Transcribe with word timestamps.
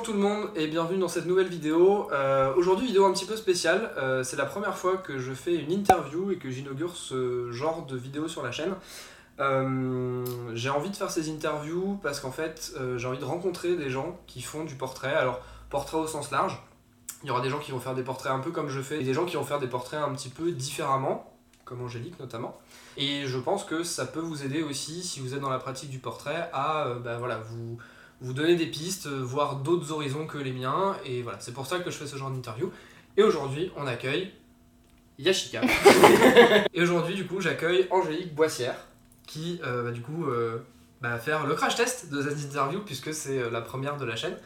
Bonjour 0.00 0.14
tout 0.14 0.18
le 0.22 0.26
monde 0.26 0.48
et 0.56 0.66
bienvenue 0.66 0.98
dans 0.98 1.08
cette 1.08 1.26
nouvelle 1.26 1.48
vidéo. 1.48 2.08
Euh, 2.10 2.54
Aujourd'hui 2.54 2.86
vidéo 2.86 3.04
un 3.04 3.12
petit 3.12 3.26
peu 3.26 3.36
spéciale, 3.36 3.92
Euh, 3.98 4.24
c'est 4.24 4.36
la 4.36 4.46
première 4.46 4.78
fois 4.78 4.96
que 4.96 5.18
je 5.18 5.34
fais 5.34 5.54
une 5.54 5.70
interview 5.70 6.30
et 6.30 6.38
que 6.38 6.48
j'inaugure 6.48 6.96
ce 6.96 7.52
genre 7.52 7.84
de 7.84 7.98
vidéo 7.98 8.26
sur 8.26 8.42
la 8.42 8.50
chaîne. 8.50 8.74
Euh, 9.40 10.24
j'ai 10.54 10.70
envie 10.70 10.88
de 10.88 10.96
faire 10.96 11.10
ces 11.10 11.30
interviews 11.30 12.00
parce 12.02 12.18
qu'en 12.18 12.32
fait 12.32 12.72
j'ai 12.96 13.06
envie 13.06 13.18
de 13.18 13.26
rencontrer 13.26 13.76
des 13.76 13.90
gens 13.90 14.18
qui 14.26 14.40
font 14.40 14.64
du 14.64 14.74
portrait, 14.74 15.14
alors 15.14 15.40
portrait 15.68 15.98
au 15.98 16.06
sens 16.06 16.30
large. 16.30 16.58
Il 17.22 17.28
y 17.28 17.30
aura 17.30 17.42
des 17.42 17.50
gens 17.50 17.58
qui 17.58 17.72
vont 17.72 17.80
faire 17.80 17.94
des 17.94 18.02
portraits 18.02 18.32
un 18.32 18.40
peu 18.40 18.52
comme 18.52 18.70
je 18.70 18.80
fais 18.80 19.02
et 19.02 19.04
des 19.04 19.12
gens 19.12 19.26
qui 19.26 19.36
vont 19.36 19.44
faire 19.44 19.58
des 19.58 19.68
portraits 19.68 20.00
un 20.00 20.14
petit 20.14 20.30
peu 20.30 20.50
différemment, 20.52 21.30
comme 21.66 21.82
Angélique 21.82 22.18
notamment. 22.18 22.58
Et 22.96 23.26
je 23.26 23.38
pense 23.38 23.64
que 23.64 23.84
ça 23.84 24.06
peut 24.06 24.20
vous 24.20 24.44
aider 24.44 24.62
aussi 24.62 25.02
si 25.02 25.20
vous 25.20 25.34
êtes 25.34 25.40
dans 25.40 25.50
la 25.50 25.58
pratique 25.58 25.90
du 25.90 25.98
portrait 25.98 26.48
à 26.54 26.86
euh, 26.86 26.98
bah, 26.98 27.18
voilà, 27.18 27.36
vous 27.50 27.76
vous 28.20 28.32
donner 28.32 28.56
des 28.56 28.66
pistes, 28.66 29.06
euh, 29.06 29.22
voir 29.22 29.56
d'autres 29.56 29.92
horizons 29.92 30.26
que 30.26 30.38
les 30.38 30.52
miens, 30.52 30.96
et 31.04 31.22
voilà, 31.22 31.40
c'est 31.40 31.54
pour 31.54 31.66
ça 31.66 31.78
que 31.80 31.90
je 31.90 31.96
fais 31.96 32.06
ce 32.06 32.16
genre 32.16 32.30
d'interview. 32.30 32.70
Et 33.16 33.22
aujourd'hui, 33.22 33.70
on 33.76 33.86
accueille 33.86 34.32
Yashika. 35.18 35.60
et 36.74 36.82
aujourd'hui, 36.82 37.14
du 37.14 37.26
coup, 37.26 37.40
j'accueille 37.40 37.86
Angélique 37.90 38.34
Boissière, 38.34 38.86
qui 39.26 39.60
euh, 39.64 39.82
va 39.82 39.90
du 39.90 40.00
coup 40.00 40.26
euh, 40.26 40.58
bah, 41.00 41.18
faire 41.18 41.46
le 41.46 41.54
crash 41.54 41.76
test 41.76 42.10
de 42.10 42.22
cette 42.22 42.40
interview, 42.42 42.80
puisque 42.80 43.12
c'est 43.12 43.50
la 43.50 43.60
première 43.60 43.96
de 43.96 44.04
la 44.04 44.16
chaîne. 44.16 44.36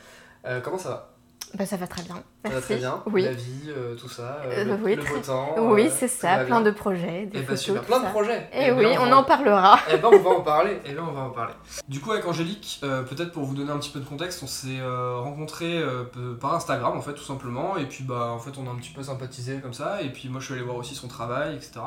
Euh, 0.47 0.61
comment 0.61 0.79
ça 0.79 0.89
va? 0.91 1.14
Bah, 1.57 1.67
ça 1.67 1.77
va 1.77 1.87
très 1.87 2.03
bien. 2.03 2.17
Ça 2.17 2.49
va 2.49 2.51
Merci. 2.51 2.63
très 2.65 2.77
bien 2.79 3.03
Oui. 3.07 3.23
La 3.23 3.33
vie, 3.33 3.69
euh, 3.69 3.95
tout 3.95 4.09
ça, 4.09 4.43
euh, 4.45 4.51
Euh, 4.53 4.65
le, 4.77 4.83
oui, 4.85 4.97
le 4.97 5.03
très- 5.03 5.15
beau 5.15 5.21
temps. 5.21 5.55
Oui, 5.59 5.87
euh, 5.87 5.91
c'est 5.91 6.09
ça, 6.09 6.39
plein 6.45 6.61
de 6.61 6.73
projets, 6.73 7.27
des 7.27 7.39
Eh 7.39 7.43
ben, 7.43 7.57
photos, 7.57 7.77
tout 7.81 7.83
plein 7.87 8.01
de 8.01 8.07
projets. 8.09 8.49
Et 8.53 8.67
Eh 8.67 8.73
oui, 8.73 8.83
ben, 8.85 8.99
on 9.01 9.07
va- 9.11 9.17
en 9.19 9.23
parlera. 9.25 9.79
Eh 9.93 9.97
ben 9.99 10.09
on 10.13 10.19
va 10.19 10.31
en 10.31 10.41
parler, 10.41 10.81
eh 10.85 10.93
ben 10.95 11.05
on 11.09 11.13
va 11.13 11.21
en 11.23 11.31
parler. 11.31 11.55
Du 11.89 12.01
coup 12.01 12.11
avec 12.11 12.27
Angélique, 12.27 12.81
euh, 12.83 13.03
peut-être 13.05 13.31
pour 13.31 13.45
vous 13.45 13.55
donner 13.55 13.71
un 13.71 13.79
petit 13.79 13.91
peu 13.91 14.01
de 14.01 14.05
contexte, 14.05 14.43
on 14.43 14.49
s'est 14.49 14.81
euh, 14.81 15.19
rencontrés 15.21 15.79
euh, 15.79 16.05
par 16.41 16.55
Instagram 16.55 16.97
en 16.97 17.01
fait 17.03 17.15
tout 17.15 17.23
simplement, 17.23 17.77
et 17.77 17.85
puis 17.87 18.03
bah 18.03 18.31
en 18.33 18.39
fait 18.41 18.59
on 18.59 18.67
a 18.67 18.71
un 18.71 18.77
petit 18.77 18.93
peu 18.93 19.05
sympathisé 19.05 19.59
comme 19.63 19.75
ça, 19.75 20.03
et 20.03 20.11
puis 20.11 20.29
moi 20.29 20.41
je 20.41 20.47
suis 20.47 20.55
allé 20.55 20.63
voir 20.65 20.77
aussi 20.77 20.97
son 20.97 21.07
travail, 21.07 21.55
etc. 21.55 21.81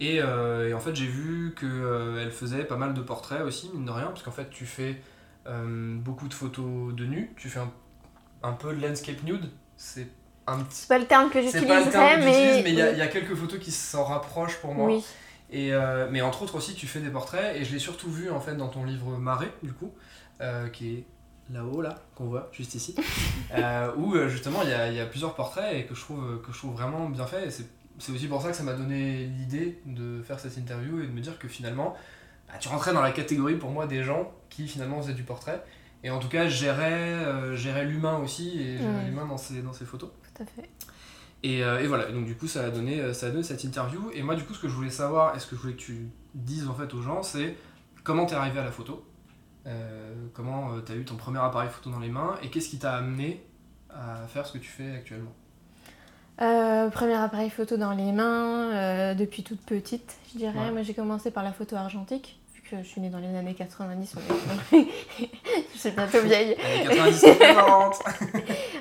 Et, 0.00 0.20
euh, 0.22 0.68
et 0.68 0.74
en 0.74 0.80
fait 0.80 0.94
j'ai 0.96 1.06
vu 1.06 1.54
qu'elle 1.60 2.30
faisait 2.30 2.64
pas 2.64 2.76
mal 2.76 2.94
de 2.94 3.00
portraits 3.02 3.42
aussi, 3.42 3.70
mine 3.74 3.84
de 3.84 3.90
rien, 3.90 4.06
parce 4.06 4.22
qu'en 4.22 4.30
fait 4.30 4.48
tu 4.48 4.64
fais 4.64 5.02
euh, 5.46 5.94
beaucoup 5.98 6.28
de 6.28 6.34
photos 6.34 6.94
de 6.94 7.04
nu, 7.04 7.34
tu 7.36 7.48
fais 7.50 7.60
un, 7.60 7.70
un 8.42 8.52
peu 8.52 8.74
de 8.74 8.86
landscape 8.86 9.22
nude, 9.24 9.50
c'est 9.76 10.08
un 10.46 10.60
petit... 10.60 10.86
C'est 11.50 11.66
pas 11.66 11.80
le 11.80 11.90
terme 11.90 12.04
que 12.14 12.20
j'utiliserais, 12.22 12.56
mais. 12.56 12.62
mais 12.64 12.70
il 12.70 12.76
y, 12.76 12.82
a- 12.82 12.92
il 12.92 12.98
y 12.98 13.02
a 13.02 13.06
quelques 13.08 13.34
photos 13.34 13.58
qui 13.60 13.70
s'en 13.70 14.04
rapprochent 14.04 14.56
pour 14.56 14.74
moi. 14.74 14.86
Oui, 14.86 15.04
Et, 15.50 15.72
euh, 15.72 16.08
mais 16.10 16.20
entre 16.22 16.42
autres 16.42 16.54
aussi, 16.56 16.74
tu 16.74 16.86
fais 16.86 17.00
des 17.00 17.10
portraits, 17.10 17.56
et 17.56 17.64
je 17.64 17.72
l'ai 17.72 17.78
surtout 17.78 18.10
vu 18.10 18.30
en 18.30 18.40
fait 18.40 18.54
dans 18.56 18.68
ton 18.68 18.84
livre 18.84 19.18
Marée, 19.18 19.52
du 19.62 19.72
coup, 19.72 19.92
euh, 20.40 20.68
qui 20.68 20.94
est 20.94 21.04
là-haut, 21.52 21.80
là, 21.82 21.96
qu'on 22.14 22.24
voit 22.26 22.48
juste 22.52 22.74
ici, 22.74 22.94
euh, 23.54 23.90
où 23.96 24.14
justement 24.28 24.62
il 24.62 24.70
y 24.70 24.72
a, 24.74 24.88
il 24.88 24.94
y 24.94 25.00
a 25.00 25.06
plusieurs 25.06 25.34
portraits 25.34 25.74
et 25.74 25.84
que 25.86 25.94
je 25.94 26.00
trouve, 26.00 26.40
que 26.42 26.52
je 26.52 26.58
trouve 26.58 26.72
vraiment 26.74 27.08
bien 27.08 27.26
fait. 27.26 27.46
Et 27.46 27.50
c'est, 27.50 27.66
c'est 27.98 28.12
aussi 28.12 28.26
pour 28.28 28.40
ça 28.42 28.50
que 28.50 28.56
ça 28.56 28.62
m'a 28.62 28.74
donné 28.74 29.24
l'idée 29.38 29.80
de 29.86 30.22
faire 30.22 30.38
cette 30.38 30.56
interview 30.56 31.00
et 31.02 31.06
de 31.06 31.12
me 31.12 31.20
dire 31.20 31.38
que 31.38 31.48
finalement, 31.48 31.94
bah, 32.48 32.54
tu 32.60 32.68
rentrais 32.68 32.92
dans 32.94 33.02
la 33.02 33.10
catégorie 33.12 33.56
pour 33.56 33.70
moi 33.70 33.86
des 33.86 34.02
gens 34.02 34.30
qui 34.50 34.68
finalement 34.68 35.00
faisaient 35.02 35.14
du 35.14 35.24
portrait. 35.24 35.62
Et 36.04 36.10
en 36.10 36.18
tout 36.18 36.28
cas, 36.28 36.46
géraient, 36.48 36.92
euh, 36.92 37.56
géraient 37.56 37.84
l'humain 37.84 38.18
aussi, 38.18 38.60
et 38.60 38.78
géraient 38.78 39.02
Mm. 39.04 39.06
l'humain 39.08 39.26
dans 39.26 39.36
ces, 39.36 39.62
dans 39.62 39.72
ces 39.72 39.84
photos. 39.84 40.10
tout 40.34 40.42
à 40.42 40.46
fait. 40.46 40.68
Et, 41.42 41.62
euh, 41.64 41.80
et 41.80 41.86
voilà, 41.86 42.10
donc 42.10 42.24
du 42.24 42.34
coup 42.36 42.48
ça 42.48 42.64
a, 42.64 42.70
donné, 42.70 43.00
euh, 43.00 43.12
ça 43.12 43.26
a 43.26 43.30
donné 43.30 43.42
cette 43.44 43.62
interview. 43.64 44.10
Et 44.12 44.22
moi 44.22 44.34
du 44.34 44.42
coup 44.44 44.54
ce 44.54 44.60
que 44.60 44.68
je 44.68 44.74
voulais 44.74 44.90
savoir, 44.90 45.36
et 45.36 45.38
ce 45.40 45.46
que 45.46 45.54
je 45.56 45.60
voulais 45.60 45.74
que 45.74 45.78
tu 45.80 46.08
dises 46.34 46.66
en 46.68 46.74
fait 46.74 46.92
aux 46.94 47.02
gens, 47.02 47.22
c'est 47.22 47.56
comment 48.04 48.26
t'es 48.26 48.34
arrivé 48.34 48.58
à 48.60 48.64
la 48.64 48.72
photo, 48.72 49.04
Euh, 49.66 50.14
comment 50.34 50.76
tu 50.78 50.82
t'as 50.84 50.94
eu 50.94 51.04
ton 51.04 51.16
premier 51.16 51.38
appareil 51.40 51.68
photo 51.68 51.90
dans 51.90 51.98
les 51.98 52.08
mains, 52.08 52.36
et 52.42 52.48
qu'est-ce 52.50 52.68
qui 52.70 52.78
t'a 52.78 52.94
amené 52.94 53.44
à 53.90 54.26
faire 54.28 54.46
ce 54.46 54.52
que 54.54 54.58
tu 54.58 54.68
fais 54.70 54.92
actuellement? 54.94 55.32
Euh, 56.40 56.88
premier 56.90 57.14
appareil 57.14 57.50
photo 57.50 57.76
dans 57.76 57.92
les 57.92 58.12
mains, 58.12 58.70
euh, 58.72 59.14
depuis 59.14 59.42
toute 59.42 59.60
petite, 59.60 60.16
je 60.32 60.38
dirais. 60.38 60.58
Ouais. 60.58 60.70
Moi, 60.70 60.82
j'ai 60.82 60.94
commencé 60.94 61.30
par 61.30 61.42
la 61.42 61.52
photo 61.52 61.74
argentique, 61.76 62.38
que 62.70 62.76
je 62.82 62.82
suis 62.88 63.00
née 63.00 63.10
dans 63.10 63.18
les 63.18 63.34
années 63.36 63.54
90. 63.54 64.14
On 64.16 64.76
est... 64.76 64.86
je 65.74 65.78
suis 65.78 65.90
bientôt 65.90 66.20
vieille. 66.22 66.54
Années 66.54 66.84
90 66.88 67.18
sont 67.20 67.34
présentes. 67.34 68.02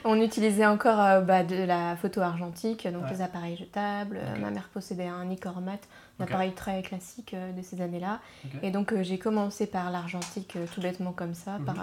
On 0.05 0.21
utilisait 0.21 0.65
encore 0.65 0.99
euh, 1.01 1.21
bah, 1.21 1.43
de 1.43 1.55
la 1.63 1.95
photo 1.95 2.21
argentique, 2.21 2.87
donc 2.87 3.03
Ouais. 3.03 3.11
les 3.11 3.21
appareils 3.21 3.57
jetables. 3.57 4.19
Ma 4.39 4.51
mère 4.51 4.69
possédait 4.73 5.07
un 5.07 5.25
Nicormat, 5.25 5.79
un 6.19 6.23
appareil 6.23 6.51
très 6.53 6.81
classique 6.81 7.33
euh, 7.33 7.51
de 7.51 7.61
ces 7.61 7.81
années-là. 7.81 8.19
Et 8.63 8.71
donc 8.71 8.91
euh, 8.93 9.03
j'ai 9.03 9.17
commencé 9.17 9.67
par 9.67 9.91
l'argentique 9.91 10.57
tout 10.73 10.81
bêtement 10.81 11.11
comme 11.11 11.33
ça, 11.33 11.57
Mhm. 11.59 11.65
par 11.65 11.75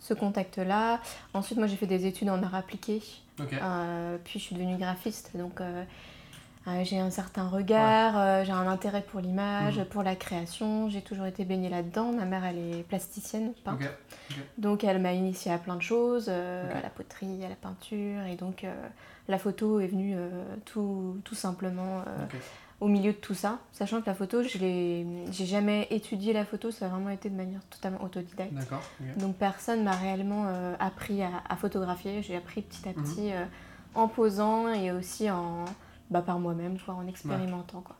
ce 0.00 0.12
contact-là. 0.14 1.00
Ensuite, 1.32 1.58
moi 1.58 1.66
j'ai 1.66 1.76
fait 1.76 1.86
des 1.86 2.06
études 2.06 2.28
en 2.30 2.42
art 2.42 2.54
appliqué, 2.54 3.02
puis 3.38 3.48
je 4.34 4.38
suis 4.38 4.54
devenue 4.54 4.76
graphiste, 4.76 5.30
donc 5.34 5.60
j'ai 6.82 6.98
un 6.98 7.10
certain 7.10 7.46
regard, 7.48 8.18
euh, 8.18 8.44
j'ai 8.44 8.52
un 8.52 8.66
intérêt 8.66 9.02
pour 9.02 9.20
l'image, 9.20 9.78
Mhm. 9.78 9.84
pour 9.86 10.02
la 10.02 10.16
création. 10.16 10.88
J'ai 10.88 11.02
toujours 11.02 11.26
été 11.26 11.44
baignée 11.44 11.68
là-dedans. 11.68 12.12
Ma 12.12 12.24
mère, 12.24 12.44
elle 12.44 12.58
est 12.58 12.82
plasticienne, 12.88 13.52
peintre. 13.64 13.78
Donc 14.58 14.82
elle 14.84 15.00
m'a 15.00 15.12
initiée 15.12 15.52
à 15.52 15.58
plein 15.58 15.76
de 15.76 15.82
choses, 15.82 16.26
euh, 16.28 16.70
à 16.78 16.80
la 16.82 16.88
poterie, 16.90 17.44
à 17.44 17.48
la 17.48 17.54
peinture, 17.54 18.22
et 18.24 18.36
donc 18.36 18.64
euh, 18.64 18.72
la 19.28 19.38
photo 19.38 19.80
est 19.80 19.86
venue 19.88 20.14
euh, 20.16 20.28
tout, 20.64 21.20
tout 21.24 21.34
simplement 21.34 21.98
euh, 22.00 22.24
au 22.80 22.88
milieu 22.88 23.12
de 23.12 23.18
tout 23.18 23.34
ça, 23.34 23.58
sachant 23.72 24.00
que 24.00 24.06
la 24.06 24.14
photo, 24.14 24.42
je 24.42 24.58
l'ai, 24.58 25.06
j'ai 25.30 25.46
jamais 25.46 25.86
étudié 25.90 26.32
la 26.32 26.44
photo, 26.44 26.70
ça 26.70 26.86
a 26.86 26.88
vraiment 26.88 27.10
été 27.10 27.28
de 27.30 27.36
manière 27.36 27.60
totalement 27.70 28.02
autodidacte. 28.02 28.52
Donc 29.18 29.36
personne 29.36 29.84
m'a 29.84 29.92
réellement 29.92 30.44
euh, 30.48 30.74
appris 30.80 31.22
à, 31.22 31.30
à 31.48 31.56
photographier, 31.56 32.22
j'ai 32.22 32.36
appris 32.36 32.62
petit 32.62 32.88
à 32.88 32.92
Mhm. 32.92 33.02
petit 33.04 33.32
euh, 33.32 33.44
en 33.94 34.08
posant 34.08 34.72
et 34.72 34.90
aussi 34.92 35.30
en, 35.30 35.64
bah, 36.10 36.22
par 36.22 36.38
moi-même, 36.38 36.78
quoi, 36.78 36.94
en 36.94 37.06
expérimentant. 37.06 37.80
Quoi. 37.80 37.96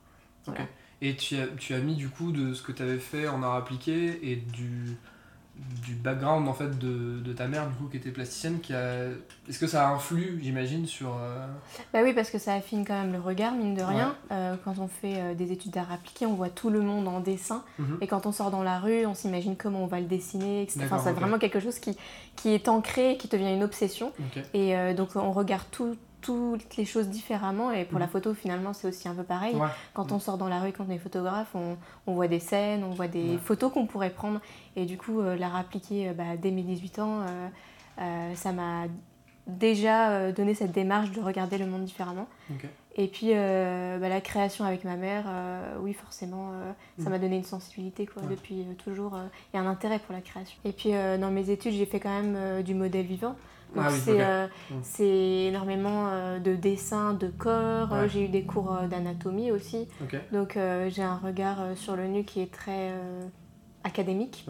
Voilà. 0.47 0.63
Et 1.03 1.17
tu 1.17 1.37
as, 1.37 1.47
tu 1.59 1.75
as 1.75 1.79
mis 1.81 1.95
du 1.97 2.09
coup 2.09 2.33
de 2.33 2.55
ce 2.55 2.63
que 2.63 2.73
tu 2.73 2.83
avais 2.83 2.99
fait 2.99 3.29
en 3.29 3.43
art 3.43 3.55
appliqué 3.55 4.31
et 4.31 4.37
du, 4.37 4.97
du 5.83 5.95
background 5.95 6.49
en 6.49 6.55
fait 6.55 6.79
de, 6.79 7.19
de 7.21 7.33
ta 7.33 7.47
mère 7.47 7.69
du 7.69 7.75
coup 7.75 7.89
qui 7.89 7.97
était 7.97 8.11
plasticienne 8.11 8.61
qui 8.61 8.73
a... 8.75 9.07
Est-ce 9.49 9.59
que 9.59 9.67
ça 9.67 9.89
a 9.89 9.93
influé 9.93 10.39
j'imagine 10.41 10.87
sur... 10.87 11.15
euh, 11.19 11.47
Bah 11.93 12.01
oui, 12.03 12.13
parce 12.15 12.31
que 12.31 12.39
ça 12.39 12.55
affine 12.55 12.85
quand 12.87 12.95
même 13.01 13.13
le 13.13 13.21
regard, 13.21 13.53
mine 13.53 13.75
de 13.75 13.81
Ouais. 13.81 13.87
rien. 13.89 14.17
Euh, 14.33 14.57
quand 14.65 14.79
on 14.79 14.89
fait 14.89 15.17
euh, 15.21 15.35
des 15.35 15.53
études 15.53 15.73
d'art 15.73 15.93
appliqué, 15.93 16.27
on 16.27 16.35
voit 16.35 16.49
tout 16.49 16.71
le 16.71 16.81
monde 16.81 17.07
en 17.09 17.21
dessin. 17.21 17.65
Mhm. 17.79 17.99
Et 18.01 18.07
quand 18.07 18.25
on 18.27 18.33
sort 18.33 18.51
dans 18.51 18.63
la 18.63 18.79
rue, 18.79 19.05
on 19.07 19.15
s'imagine 19.15 19.57
comment 19.57 19.83
on 19.83 19.87
va 19.87 20.01
le 20.01 20.07
dessiner, 20.07 20.63
etc. 20.63 20.81
Enfin, 20.85 20.99
c'est 20.99 21.13
vraiment 21.13 21.39
quelque 21.39 21.61
chose 21.61 21.79
qui, 21.79 21.97
qui 22.37 22.51
est 22.51 22.69
ancré, 22.69 23.17
qui 23.19 23.29
devient 23.29 23.53
une 23.53 23.63
obsession. 23.65 24.13
Ok. 24.21 24.43
Et 24.55 24.95
donc 24.95 25.17
on 25.17 25.33
regarde 25.33 25.65
tout- 25.71 25.97
toutes 26.25 26.77
les 26.77 26.85
choses 26.85 27.09
différemment. 27.09 27.71
Et 27.71 27.85
pour 27.85 27.99
la 27.99 28.07
Mhm. 28.07 28.13
photo, 28.13 28.35
finalement, 28.35 28.73
c'est 28.73 28.89
aussi 28.89 29.09
un 29.09 29.15
peu 29.15 29.23
pareil. 29.23 29.55
Ouais. 29.57 29.69
Quand 29.93 30.11
on 30.13 30.19
sort 30.19 30.39
dans 30.39 30.49
la 30.49 30.61
rue, 30.61 30.73
quand 30.73 30.87
on 30.89 30.93
est 30.93 30.99
photographe, 30.99 31.55
on, 31.55 31.77
on 32.07 32.15
voit 32.15 32.29
des 32.29 32.41
scènes, 32.41 32.83
on 32.85 32.91
voit 32.91 33.09
des 33.09 33.33
Ouais. 33.33 33.39
photos 33.39 33.73
qu'on 33.73 33.87
pourrait 33.87 34.11
prendre. 34.11 34.41
Et 34.77 34.87
du 34.87 34.97
coup, 34.97 35.21
euh, 35.21 35.37
l'art 35.37 35.55
appliqué, 35.57 36.09
euh, 36.09 36.13
bah, 36.15 36.37
dès 36.41 36.51
mes 36.51 36.63
18 36.63 36.99
ans, 36.99 37.21
euh, 37.21 37.49
euh, 38.01 38.35
ça 38.35 38.53
m'a 38.53 38.85
déjà 39.47 40.33
donné 40.33 40.55
cette 40.55 40.73
démarche 40.73 41.11
de 41.11 41.21
regarder 41.21 41.59
le 41.59 41.67
monde 41.67 41.85
différemment. 41.85 42.27
Et 42.97 43.09
puis 43.09 43.31
euh, 43.33 43.99
bah, 43.99 44.09
la 44.09 44.21
création 44.21 44.65
avec 44.65 44.85
ma 44.85 44.97
mère, 44.97 45.25
euh, 45.29 45.75
oui 45.81 45.93
forcément, 45.93 46.53
euh, 46.53 46.73
ça 46.99 47.05
Mhm. 47.05 47.11
m'a 47.11 47.19
donné 47.19 47.37
une 47.37 47.45
sensibilité 47.45 48.07
quoi, 48.07 48.23
Ouais. 48.23 48.29
depuis 48.31 48.65
toujours 48.83 49.19
et 49.53 49.59
un 49.59 49.67
intérêt 49.67 49.99
pour 49.99 50.15
la 50.15 50.21
création. 50.23 50.57
Et 50.65 50.73
puis 50.73 50.93
dans 51.21 51.31
mes 51.31 51.51
études, 51.51 51.73
j'ai 51.75 51.87
fait 51.87 52.01
quand 52.01 52.23
même 52.23 52.63
du 52.63 52.73
modèle 52.75 53.05
vivant. 53.05 53.35
Donc 53.75 53.85
Ah 53.87 53.91
oui, 53.93 53.99
c'est 54.05 54.13
ok. 54.13 54.19
euh, 54.21 54.47
Mhm. 54.71 54.81
c'est 54.83 55.45
énormément 55.49 56.09
euh, 56.09 56.39
de 56.39 56.55
dessins, 56.55 57.15
de 57.15 57.29
corps. 57.29 57.91
Ouais. 57.93 58.09
J'ai 58.09 58.25
eu 58.25 58.29
des 58.29 58.43
cours 58.45 58.73
euh, 58.73 58.87
d'anatomie 58.87 59.51
aussi. 59.51 59.89
Donc 60.33 60.59
j'ai 60.89 61.03
un 61.03 61.17
regard 61.17 61.59
sur 61.77 61.97
le 61.97 62.07
nu 62.07 62.25
qui 62.25 62.41
est 62.41 62.53
très 62.53 62.93
académique 63.83 64.47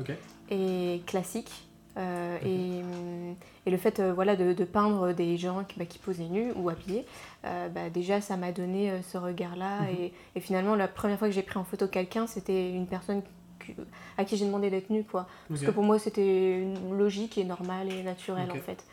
et 0.51 1.03
classique. 1.07 1.69
Euh, 1.97 2.39
et, 2.45 2.83
hum, 2.83 3.37
et 3.67 3.71
le 3.71 3.77
fait 3.77 4.01
euh, 4.01 4.13
voilà, 4.13 4.35
de, 4.35 4.53
de 4.53 4.65
peindre 4.65 5.13
des 5.13 5.37
gens 5.37 5.63
qui, 5.63 5.79
bah, 5.79 5.85
qui 5.85 5.99
posaient 6.01 6.25
nus 6.29 6.51
ou 6.57 6.69
habillés, 6.69 7.07
euh, 7.45 7.69
bah, 7.69 7.89
déjà 7.89 8.21
ça 8.21 8.37
m'a 8.37 8.51
donné 8.51 8.91
ce 9.03 9.17
regard-là. 9.17 9.83
Mhm. 9.83 9.89
et, 10.01 10.13
et 10.35 10.41
finalement, 10.41 10.75
la 10.75 10.89
première 10.89 11.19
fois 11.21 11.29
que 11.29 11.35
j'ai 11.35 11.43
pris 11.43 11.57
en 11.57 11.63
photo 11.63 11.87
quelqu'un, 11.87 12.27
c'était 12.27 12.73
une 12.73 12.89
personne 12.89 13.23
que- 13.61 13.71
à 14.19 14.25
qui 14.25 14.37
j'ai 14.37 14.45
demandé 14.45 14.71
d'être 14.71 14.91
nue. 14.91 15.05
Quoi. 15.05 15.29
Parce 15.49 15.61
que 15.61 15.71
pour 15.71 15.85
moi, 15.85 16.01
c'était 16.01 16.61
une 16.63 16.99
logique 16.99 17.39
et 17.39 17.45
normale 17.45 17.93
et 17.93 18.03
naturelle 18.03 18.49
Ok. 18.51 18.57
en 18.57 18.61
fait. 18.61 18.85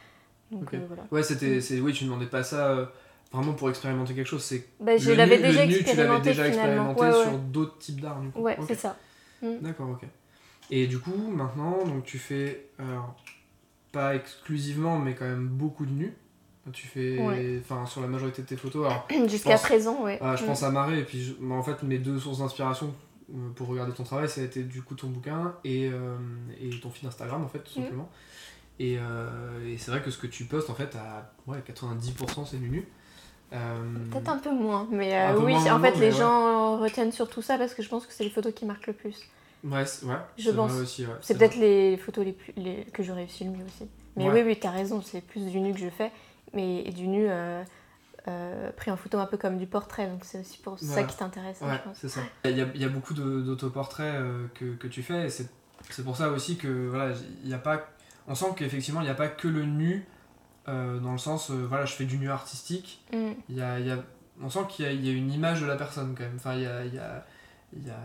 Donc 0.52 0.74
euh, 0.74 0.80
voilà. 0.88 1.04
Ouais, 1.12 1.24
c'était, 1.24 1.62
c'est, 1.62 1.80
oui, 1.80 1.94
tu 1.94 2.04
demandais 2.06 2.26
pas 2.26 2.44
ça 2.44 2.68
euh, 2.68 2.86
vraiment 3.32 3.54
pour 3.54 3.70
expérimenter 3.70 4.14
quelque 4.14 4.28
chose. 4.28 4.44
C'est 4.44 4.68
Bah, 4.80 4.98
je 4.98 5.12
l'avais 5.12 5.38
nu- 5.38 5.44
déjà 5.44 5.66
tu 5.68 5.96
l'avais 5.96 6.20
déjà 6.22 6.44
finalement. 6.52 6.92
expérimenté 6.92 7.02
Ouais, 7.02 7.24
sur 7.24 7.38
d'autres 7.40 7.78
types 7.78 8.02
d'art. 8.02 8.22
Ouais, 8.36 8.58
c'est 8.68 8.76
ça. 8.76 8.98
D'accord, 9.42 9.90
ok. 9.90 10.04
Et 10.70 10.88
du 10.88 11.00
coup, 11.00 11.16
maintenant, 11.30 11.84
donc 11.86 12.04
tu 12.04 12.18
fais, 12.20 12.68
alors, 12.80 13.16
pas 13.92 14.16
exclusivement, 14.16 15.00
mais 15.00 15.16
quand 15.16 15.26
même 15.26 15.48
beaucoup 15.48 15.86
de 15.86 15.92
nus. 15.92 16.14
Tu 16.74 16.86
fais, 16.88 17.18
Ouais. 17.20 17.62
sur 17.88 18.02
la 18.02 18.08
majorité 18.08 18.44
de 18.44 18.48
tes 18.48 18.56
photos. 18.56 18.92
Jusqu'à 19.28 19.58
présent, 19.58 20.04
ouais. 20.04 20.20
ah, 20.22 20.36
je 20.36 20.44
Mm. 20.44 20.48
pense 20.48 20.64
à 20.64 20.70
Marais, 20.70 21.00
et 21.00 21.04
puis 21.04 21.24
je- 21.24 21.34
moi, 21.40 21.58
en 21.58 21.64
fait, 21.64 21.82
mes 21.84 21.98
deux 21.98 22.20
sources 22.20 22.38
d'inspiration 22.40 22.94
euh, 23.34 23.50
pour 23.56 23.68
regarder 23.68 23.94
ton 23.94 24.04
travail, 24.04 24.30
ça 24.30 24.42
a 24.42 24.44
été 24.44 24.62
du 24.64 24.82
coup 24.84 24.94
ton 24.94 25.08
bouquin 25.08 25.56
et, 25.64 25.90
euh, 25.92 26.16
et 26.62 26.70
ton 26.80 26.90
fil 26.92 27.08
Instagram, 27.08 27.44
en 27.44 27.48
fait, 27.48 27.60
tout 27.60 27.80
Mhm. 27.80 27.84
simplement. 27.86 28.10
Et, 28.80 28.94
et 28.94 29.78
c'est 29.78 29.92
vrai 29.92 30.02
que 30.02 30.10
ce 30.10 30.18
que 30.18 30.28
tu 30.28 30.46
postes, 30.46 30.70
en 30.70 30.74
fait, 30.74 30.96
à 30.96 31.32
ouais, 31.46 31.60
90% 31.60 32.48
c'est 32.50 32.58
du 32.58 32.70
nu. 32.70 32.88
Peut-être 33.52 34.30
un 34.30 34.38
peu 34.38 34.52
moins, 34.52 34.88
mais 34.90 35.34
oui, 35.36 35.56
en 35.56 35.80
fait, 35.80 35.96
les 35.98 36.12
gens 36.12 36.78
retiennent 36.78 37.12
surtout 37.12 37.42
ça 37.42 37.58
parce 37.58 37.74
que 37.74 37.84
je 37.84 37.90
pense 37.90 38.08
que 38.08 38.14
c'est 38.14 38.24
les 38.24 38.30
photos 38.30 38.54
qui 38.54 38.66
marquent 38.66 38.88
le 38.88 38.94
plus. 38.94 39.30
Ouais, 39.64 39.84
ouais 40.04 40.16
je 40.38 40.52
pense. 40.52 40.72
aussi. 40.74 41.06
Ouais, 41.06 41.14
c'est 41.22 41.38
peut-être 41.38 41.56
les 41.56 41.98
photos 41.98 42.26
les 42.26 42.34
plus, 42.34 42.54
les, 42.58 42.86
que 42.86 43.04
j'aurais 43.04 43.28
filmées 43.28 43.64
aussi. 43.66 43.88
Mais 44.16 44.30
oui, 44.30 44.42
oui, 44.44 44.58
t'as 44.60 44.72
raison, 44.72 45.02
c'est 45.02 45.22
plus 45.22 45.46
du 45.46 45.60
nu 45.60 45.74
que 45.74 45.80
je 45.80 45.90
fais, 45.90 46.12
mais 46.54 46.84
du 46.92 47.08
nu 47.08 47.28
euh, 47.30 47.64
euh, 48.28 48.72
pris 48.72 48.92
en 48.92 48.98
photo 48.98 49.20
un 49.20 49.26
peu 49.26 49.38
comme 49.38 49.58
du 49.58 49.68
portrait, 49.68 50.08
donc 50.08 50.26
c'est 50.26 50.40
aussi 50.40 50.58
pour 50.58 50.80
ça 50.80 51.04
qui 51.04 51.16
t'intéresse. 51.16 51.62
Hein, 51.62 51.80
c'est 51.94 52.10
ça. 52.10 52.22
Il 52.46 52.58
y, 52.58 52.62
a, 52.62 52.68
y 52.76 52.84
a 52.84 52.90
beaucoup 52.90 53.14
d'autoportraits 53.14 54.16
euh, 54.16 54.48
que, 54.56 54.74
que, 54.76 54.88
tu 54.88 55.04
fais, 55.04 55.28
et 55.28 55.30
c'est 55.30 56.04
pour 56.04 56.18
ça 56.18 56.30
aussi 56.30 56.58
que 56.58 56.90
voilà, 56.90 57.14
y 57.44 57.54
a 57.54 57.60
pas, 57.60 57.88
on 58.28 58.36
sent 58.36 58.54
qu'effectivement 58.56 59.02
il 59.02 59.06
n'y 59.06 59.10
a 59.10 59.16
pas 59.16 59.28
que 59.28 59.48
le 59.48 59.66
nu, 59.66 60.06
dans 60.68 61.12
le 61.12 61.18
sens, 61.18 61.52
voilà, 61.52 61.86
je 61.86 61.94
fais 61.94 62.06
du 62.06 62.18
nu 62.18 62.30
artistique, 62.30 63.04
mm. 63.12 63.32
y 63.50 63.62
a, 63.62 63.80
y 63.80 63.92
a, 63.92 63.98
on 64.42 64.50
sent 64.50 64.62
qu'il 64.70 64.86
y, 64.86 65.08
y, 65.08 65.10
a 65.10 65.14
une 65.14 65.32
image 65.32 65.62
de 65.62 65.66
la 65.66 65.76
personne 65.76 66.16
quand 66.18 66.24
même. 66.24 66.36
Enfin, 66.38 66.54
il 66.56 66.62
y 66.62 66.66
a, 66.66 66.86
y 66.86 66.98
a 66.98 67.26
il 67.74 67.88
y 67.88 67.90
a 67.90 68.00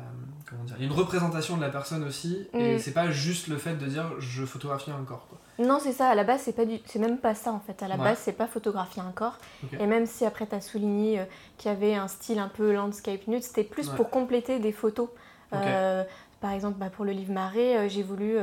comment 0.48 0.62
dire, 0.62 0.76
une 0.78 0.92
représentation 0.92 1.56
de 1.56 1.62
la 1.62 1.70
personne 1.70 2.04
aussi 2.04 2.48
et 2.52 2.76
mm. 2.76 2.78
c'est 2.78 2.92
pas 2.92 3.10
juste 3.10 3.48
le 3.48 3.56
fait 3.56 3.74
de 3.74 3.86
dire 3.86 4.04
je 4.20 4.44
photographie 4.44 4.90
un 4.90 5.04
corps 5.04 5.26
quoi. 5.28 5.38
Non, 5.58 5.78
c'est 5.80 5.92
ça, 5.92 6.08
à 6.08 6.14
la 6.14 6.22
base 6.22 6.42
c'est 6.42 6.52
pas 6.52 6.66
du 6.66 6.78
c'est 6.84 6.98
même 6.98 7.18
pas 7.18 7.34
ça 7.34 7.52
en 7.52 7.60
fait. 7.60 7.82
À 7.82 7.88
la 7.88 7.96
base, 7.96 8.18
c'est 8.18 8.32
pas 8.32 8.46
photographier 8.46 9.02
un 9.02 9.10
corps 9.10 9.38
et 9.78 9.86
même 9.86 10.06
si 10.06 10.24
après 10.24 10.46
tu 10.46 10.54
as 10.54 10.60
souligné 10.60 11.20
euh, 11.20 11.24
qu'il 11.56 11.70
y 11.70 11.74
avait 11.74 11.94
un 11.94 12.08
style 12.08 12.38
un 12.38 12.48
peu 12.48 12.72
landscape 12.72 13.26
nude, 13.26 13.42
c'était 13.42 13.64
plus 13.64 13.88
pour 13.88 14.10
compléter 14.10 14.58
des 14.58 14.72
photos. 14.72 15.08
Euh, 15.52 16.04
par 16.40 16.50
exemple, 16.50 16.78
bah, 16.78 16.90
pour 16.90 17.04
le 17.04 17.12
livre 17.12 17.32
euh, 17.56 17.88
j'ai 17.88 18.02
voulu 18.02 18.36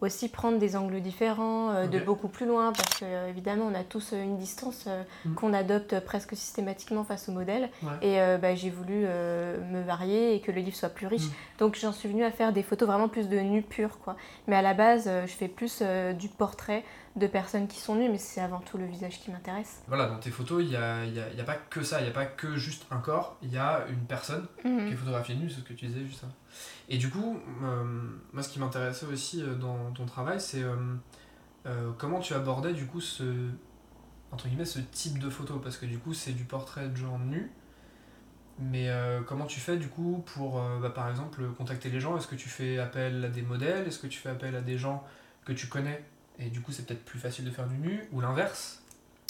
aussi 0.00 0.28
prendre 0.28 0.58
des 0.58 0.76
angles 0.76 1.00
différents, 1.00 1.70
euh, 1.70 1.86
de 1.86 1.98
beaucoup 1.98 2.28
plus 2.28 2.46
loin, 2.46 2.72
parce 2.72 3.00
que 3.00 3.04
euh, 3.04 3.28
évidemment 3.28 3.66
on 3.70 3.74
a 3.74 3.84
tous 3.84 4.12
euh, 4.12 4.22
une 4.22 4.36
distance 4.36 4.86
mm. 5.24 5.34
qu'on 5.34 5.52
adopte 5.52 6.00
presque 6.00 6.36
systématiquement 6.36 7.04
face 7.04 7.28
au 7.28 7.32
modèle. 7.32 7.70
Et 8.02 8.18
bah, 8.40 8.54
j'ai 8.54 8.70
voulu 8.70 8.94
me 8.94 9.82
varier 9.82 10.34
et 10.34 10.40
que 10.40 10.50
le 10.50 10.60
livre 10.60 10.76
soit 10.76 10.88
plus 10.88 11.06
riche. 11.06 11.26
Mm. 11.26 11.58
Donc 11.58 11.76
j'en 11.76 11.92
suis 11.92 12.08
venue 12.08 12.24
à 12.24 12.30
faire 12.30 12.52
des 12.52 12.62
photos 12.62 12.88
vraiment 12.88 13.08
plus 13.08 13.28
de 13.28 13.38
nus 13.38 13.62
purs. 13.62 13.98
Quoi. 13.98 14.16
Mais 14.46 14.56
à 14.56 14.62
la 14.62 14.74
base, 14.74 15.10
je 15.26 15.32
fais 15.32 15.48
plus 15.48 15.82
du 16.18 16.28
portrait 16.28 16.84
de 17.16 17.26
personnes 17.28 17.68
qui 17.68 17.78
sont 17.78 17.94
nues, 17.94 18.08
mais 18.08 18.18
c'est 18.18 18.40
avant 18.40 18.58
tout 18.60 18.76
le 18.76 18.86
visage 18.86 19.20
qui 19.20 19.30
m'intéresse. 19.30 19.82
Voilà, 19.86 20.06
dans 20.06 20.18
tes 20.18 20.30
photos, 20.30 20.62
il 20.62 20.70
n'y 20.70 20.76
a, 20.76 21.04
y 21.04 21.20
a, 21.20 21.32
y 21.32 21.40
a, 21.40 21.44
pas 21.44 21.54
que 21.54 21.82
ça, 21.82 22.00
il 22.00 22.04
n'y 22.04 22.10
a 22.10 22.12
pas 22.12 22.26
que 22.26 22.56
juste 22.56 22.86
un 22.90 22.98
corps, 22.98 23.36
il 23.42 23.52
y 23.52 23.58
a 23.58 23.84
une 23.88 24.04
personne 24.06 24.46
mm. 24.64 24.86
qui 24.86 24.92
est 24.92 24.96
photographiée 24.96 25.36
nue, 25.36 25.48
c'est 25.48 25.60
ce 25.60 25.64
que 25.64 25.74
tu 25.74 25.86
disais 25.86 26.04
juste 26.04 26.24
et 26.88 26.98
du 26.98 27.10
coup, 27.10 27.40
euh, 27.62 27.84
moi 28.32 28.42
ce 28.42 28.48
qui 28.48 28.58
m'intéressait 28.58 29.06
aussi 29.06 29.42
euh, 29.42 29.54
dans 29.54 29.90
ton 29.92 30.06
travail, 30.06 30.40
c'est 30.40 30.62
euh, 30.62 31.92
comment 31.98 32.20
tu 32.20 32.34
abordais 32.34 32.72
du 32.72 32.86
coup 32.86 33.00
ce, 33.00 33.24
entre 34.32 34.48
guillemets, 34.48 34.64
ce 34.64 34.80
type 34.80 35.18
de 35.18 35.30
photo, 35.30 35.58
parce 35.58 35.76
que 35.76 35.86
du 35.86 35.98
coup 35.98 36.12
c'est 36.12 36.32
du 36.32 36.44
portrait 36.44 36.88
de 36.88 36.96
gens 36.96 37.18
nus, 37.18 37.50
mais 38.58 38.88
comment 39.26 39.46
tu 39.46 39.58
fais 39.58 39.76
du 39.76 39.88
coup 39.88 40.22
pour, 40.26 40.62
bah, 40.80 40.90
par 40.90 41.10
exemple, 41.10 41.42
contacter 41.58 41.90
les 41.90 41.98
gens? 41.98 42.16
Est-ce 42.16 42.28
que 42.28 42.36
tu 42.36 42.48
fais 42.48 42.78
appel 42.78 43.24
à 43.24 43.28
des 43.28 43.42
modèles? 43.42 43.88
Est-ce 43.88 43.98
que 43.98 44.06
tu 44.06 44.20
fais 44.20 44.28
appel 44.28 44.54
à 44.54 44.60
des 44.60 44.78
gens 44.78 45.02
que 45.44 45.52
tu 45.52 45.66
connais 45.66 46.04
et 46.38 46.46
du 46.50 46.60
coup 46.60 46.72
c'est 46.72 46.86
peut-être 46.86 47.04
plus 47.04 47.18
facile 47.18 47.44
de 47.44 47.50
faire 47.50 47.66
du 47.66 47.76
nu 47.76 48.08
Ou 48.12 48.20
l'inverse? 48.20 48.80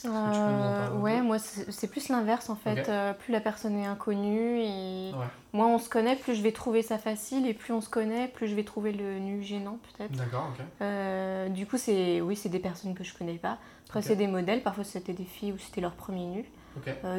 Euh, 0.06 0.90
ouais, 0.98 1.22
moi 1.22 1.38
c'est 1.38 1.86
plus 1.86 2.08
l'inverse 2.08 2.50
en 2.50 2.56
fait. 2.56 2.88
Euh, 2.88 3.14
plus 3.14 3.32
la 3.32 3.40
personne 3.40 3.76
est 3.78 3.86
inconnue 3.86 4.60
et 4.60 5.12
moins 5.52 5.68
on 5.68 5.78
se 5.78 5.88
connaît, 5.88 6.16
plus 6.16 6.34
je 6.34 6.42
vais 6.42 6.52
trouver 6.52 6.82
ça 6.82 6.98
facile 6.98 7.46
et 7.46 7.54
plus 7.54 7.72
on 7.72 7.80
se 7.80 7.88
connaît, 7.88 8.28
plus 8.28 8.48
je 8.48 8.54
vais 8.54 8.64
trouver 8.64 8.92
le 8.92 9.18
nu 9.18 9.42
gênant 9.42 9.78
peut-être. 9.96 10.12
D'accord, 10.12 10.50
ok. 10.52 10.64
Euh, 10.82 11.48
du 11.48 11.66
coup, 11.66 11.78
c'est 11.78 12.20
oui, 12.20 12.36
c'est 12.36 12.48
des 12.48 12.58
personnes 12.58 12.94
que 12.94 13.04
je 13.04 13.14
connais 13.14 13.38
pas. 13.38 13.58
Après, 13.86 14.02
c'est 14.02 14.16
des 14.16 14.26
modèles, 14.26 14.62
parfois 14.62 14.84
c'était 14.84 15.12
des 15.12 15.24
filles 15.24 15.52
ou 15.52 15.58
c'était 15.58 15.80
leur 15.80 15.92
premier 15.92 16.26
nu. 16.26 16.44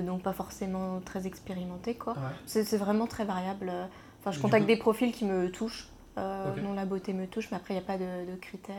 donc 0.03 0.21
pas 0.21 0.33
forcément 0.33 0.99
très 0.99 1.25
expérimenté 1.25 1.95
quoi. 1.95 2.15
C'est 2.45 2.77
vraiment 2.77 3.07
très 3.07 3.25
variable. 3.25 3.71
Enfin, 4.19 4.31
je 4.31 4.39
contacte 4.39 4.65
des 4.65 4.77
profils 4.77 5.11
qui 5.11 5.25
me 5.25 5.51
touchent. 5.51 5.87
Euh, 6.17 6.55
Non, 6.61 6.73
la 6.73 6.85
beauté 6.85 7.13
me 7.13 7.27
touche, 7.27 7.49
mais 7.51 7.57
après, 7.57 7.73
il 7.73 7.77
n'y 7.77 7.83
a 7.83 7.85
pas 7.85 7.97
de, 7.97 8.35
critères. 8.39 8.75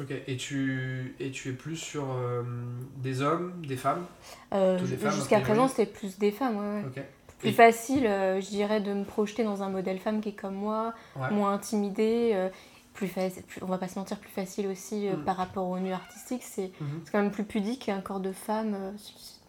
Euh. 0.00 0.04
Ok, 0.04 0.14
et 0.26 0.36
tu, 0.36 1.14
et 1.18 1.30
tu 1.30 1.50
es 1.50 1.52
plus 1.52 1.76
sur 1.76 2.04
euh, 2.10 2.42
des 2.96 3.22
hommes, 3.22 3.62
des 3.66 3.76
femmes? 3.76 4.06
Euh, 4.52 4.78
Jusqu'à 4.78 5.40
présent, 5.40 5.68
c'était 5.68 5.86
plus 5.86 6.18
des 6.18 6.30
femmes, 6.30 6.56
ouais. 6.56 7.04
Plus 7.38 7.52
facile, 7.52 8.02
je 8.02 8.48
dirais, 8.48 8.80
de 8.80 8.92
me 8.92 9.04
projeter 9.04 9.44
dans 9.44 9.62
un 9.62 9.68
modèle 9.68 9.98
femme 9.98 10.20
qui 10.20 10.30
est 10.30 10.40
comme 10.40 10.56
moi, 10.56 10.94
moins 11.30 11.52
intimidée. 11.52 12.48
Plus, 12.94 13.06
facile, 13.06 13.44
on 13.62 13.66
va 13.66 13.78
pas 13.78 13.86
se 13.86 13.96
mentir, 13.96 14.18
plus 14.18 14.30
facile 14.30 14.66
aussi 14.66 15.08
mm. 15.08 15.24
par 15.24 15.36
rapport 15.36 15.68
au 15.68 15.78
nu 15.78 15.92
artistique. 15.92 16.42
C'est 16.42 16.66
mm-hmm. 16.66 17.10
quand 17.12 17.22
même 17.22 17.30
plus 17.30 17.44
pudique 17.44 17.86
qu'un 17.86 18.00
corps 18.00 18.18
de 18.18 18.32
femme 18.32 18.76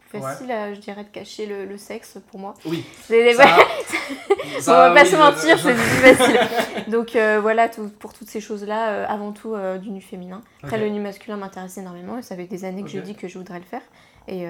facile, 0.09 0.53
je 0.73 0.79
dirais, 0.79 1.03
de 1.03 1.09
cacher 1.09 1.45
le, 1.45 1.65
le, 1.65 1.77
sexe 1.77 2.17
pour 2.29 2.39
moi. 2.39 2.53
Oui. 2.65 2.83
Ça, 4.59 4.73
on 4.73 4.93
va 4.93 4.93
pas 4.93 5.05
se 5.05 5.15
mentir, 5.15 5.59
c'est 5.59 5.73
plus 5.73 6.15
facile. 6.15 6.39
Donc 6.89 7.15
euh, 7.15 7.39
voilà, 7.39 7.69
tout, 7.69 7.89
pour 7.99 8.13
toutes 8.13 8.29
ces 8.29 8.41
choses-là, 8.41 8.89
euh, 8.89 9.05
avant 9.07 9.31
tout 9.31 9.53
euh, 9.53 9.77
du 9.77 9.91
nu 9.91 10.01
féminin. 10.01 10.41
Après, 10.63 10.77
le 10.77 10.89
nu 10.89 10.99
masculin 10.99 11.37
m'intéresse 11.37 11.77
énormément 11.77 12.17
et 12.17 12.21
ça 12.21 12.35
fait 12.35 12.45
des 12.45 12.65
années 12.65 12.83
que 12.83 12.89
je 12.89 12.99
dis 12.99 13.15
que 13.15 13.27
je 13.27 13.37
voudrais 13.37 13.59
le 13.59 13.65
faire. 13.65 13.81
Et, 14.27 14.47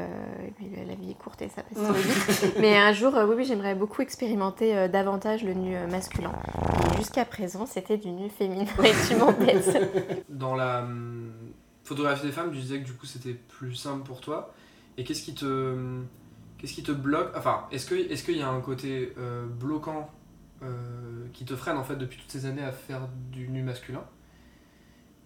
puis 0.57 0.67
la 0.85 0.95
vie 0.95 1.11
est 1.11 1.17
courte 1.17 1.41
et 1.41 1.47
ça 1.47 1.63
passe 1.63 1.81
trop 1.81 1.93
vite. 1.93 2.55
Mais 2.59 2.77
un 2.77 2.91
jour, 2.91 3.13
oui, 3.15 3.35
oui 3.37 3.45
j'aimerais 3.45 3.75
beaucoup 3.75 4.01
expérimenter 4.01 4.89
davantage 4.89 5.43
le 5.43 5.53
nu 5.53 5.77
masculin. 5.89 6.33
Jusqu'à 6.97 7.23
présent, 7.23 7.65
c'était 7.65 7.97
du 7.97 8.09
nu 8.09 8.29
féminin 8.29 8.65
et 8.83 8.91
tu 9.07 9.15
m'embêtes. 9.15 10.25
Dans 10.27 10.55
la 10.55 10.81
hum, 10.81 11.31
photographie 11.83 12.25
des 12.25 12.33
femmes, 12.33 12.51
tu 12.51 12.57
disais 12.57 12.79
que 12.79 12.85
du 12.85 12.93
coup 12.93 13.05
c'était 13.05 13.33
plus 13.33 13.75
simple 13.75 14.03
pour 14.03 14.19
toi. 14.19 14.53
Et 14.99 15.05
qu'est-ce 15.05 15.23
qui 15.23 15.33
te 15.33 16.01
qu'est-ce 16.57 16.73
qui 16.73 16.83
te 16.83 16.91
bloque? 16.91 17.31
Enfin, 17.33 17.65
est-ce 17.71 17.85
que 17.85 17.95
est-ce 17.95 18.21
qu'il 18.21 18.37
y 18.37 18.41
a 18.41 18.49
un 18.49 18.59
côté 18.59 19.13
euh, 19.17 19.45
bloquant 19.47 20.11
euh, 20.61 21.25
qui 21.31 21.45
te 21.45 21.55
freine 21.55 21.77
en 21.77 21.85
fait 21.85 21.95
depuis 21.95 22.19
toutes 22.19 22.29
ces 22.29 22.45
années 22.45 22.61
à 22.61 22.73
faire 22.73 23.07
du 23.31 23.47
nu 23.47 23.63
masculin? 23.63 24.03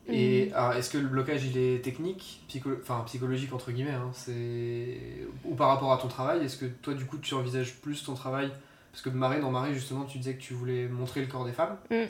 Et 0.07 0.51
mm. 0.51 0.77
est-ce 0.77 0.91
que 0.91 0.99
le 0.99 1.07
blocage 1.07 1.43
il 1.45 1.57
est 1.57 1.83
technique, 1.83 2.45
enfin 2.81 3.01
psychologique 3.07 3.51
entre 3.51 3.71
guillemets, 3.71 3.93
hein, 3.93 4.11
c'est 4.13 5.27
ou 5.43 5.55
par 5.55 5.69
rapport 5.69 5.91
à 5.91 5.97
ton 5.97 6.07
travail 6.07 6.45
Est-ce 6.45 6.57
que 6.57 6.65
toi 6.65 6.93
du 6.93 7.05
coup 7.05 7.17
tu 7.17 7.33
envisages 7.33 7.73
plus 7.81 8.03
ton 8.03 8.13
travail? 8.13 8.51
Parce 8.91 9.01
que 9.01 9.09
Marie 9.09 9.41
dans 9.41 9.49
Marie 9.49 9.73
justement 9.73 10.05
tu 10.05 10.19
disais 10.19 10.35
que 10.35 10.41
tu 10.41 10.53
voulais 10.53 10.87
montrer 10.87 11.21
le 11.21 11.27
corps 11.27 11.45
des 11.45 11.53
femmes. 11.53 11.77
Mm. 11.89 12.03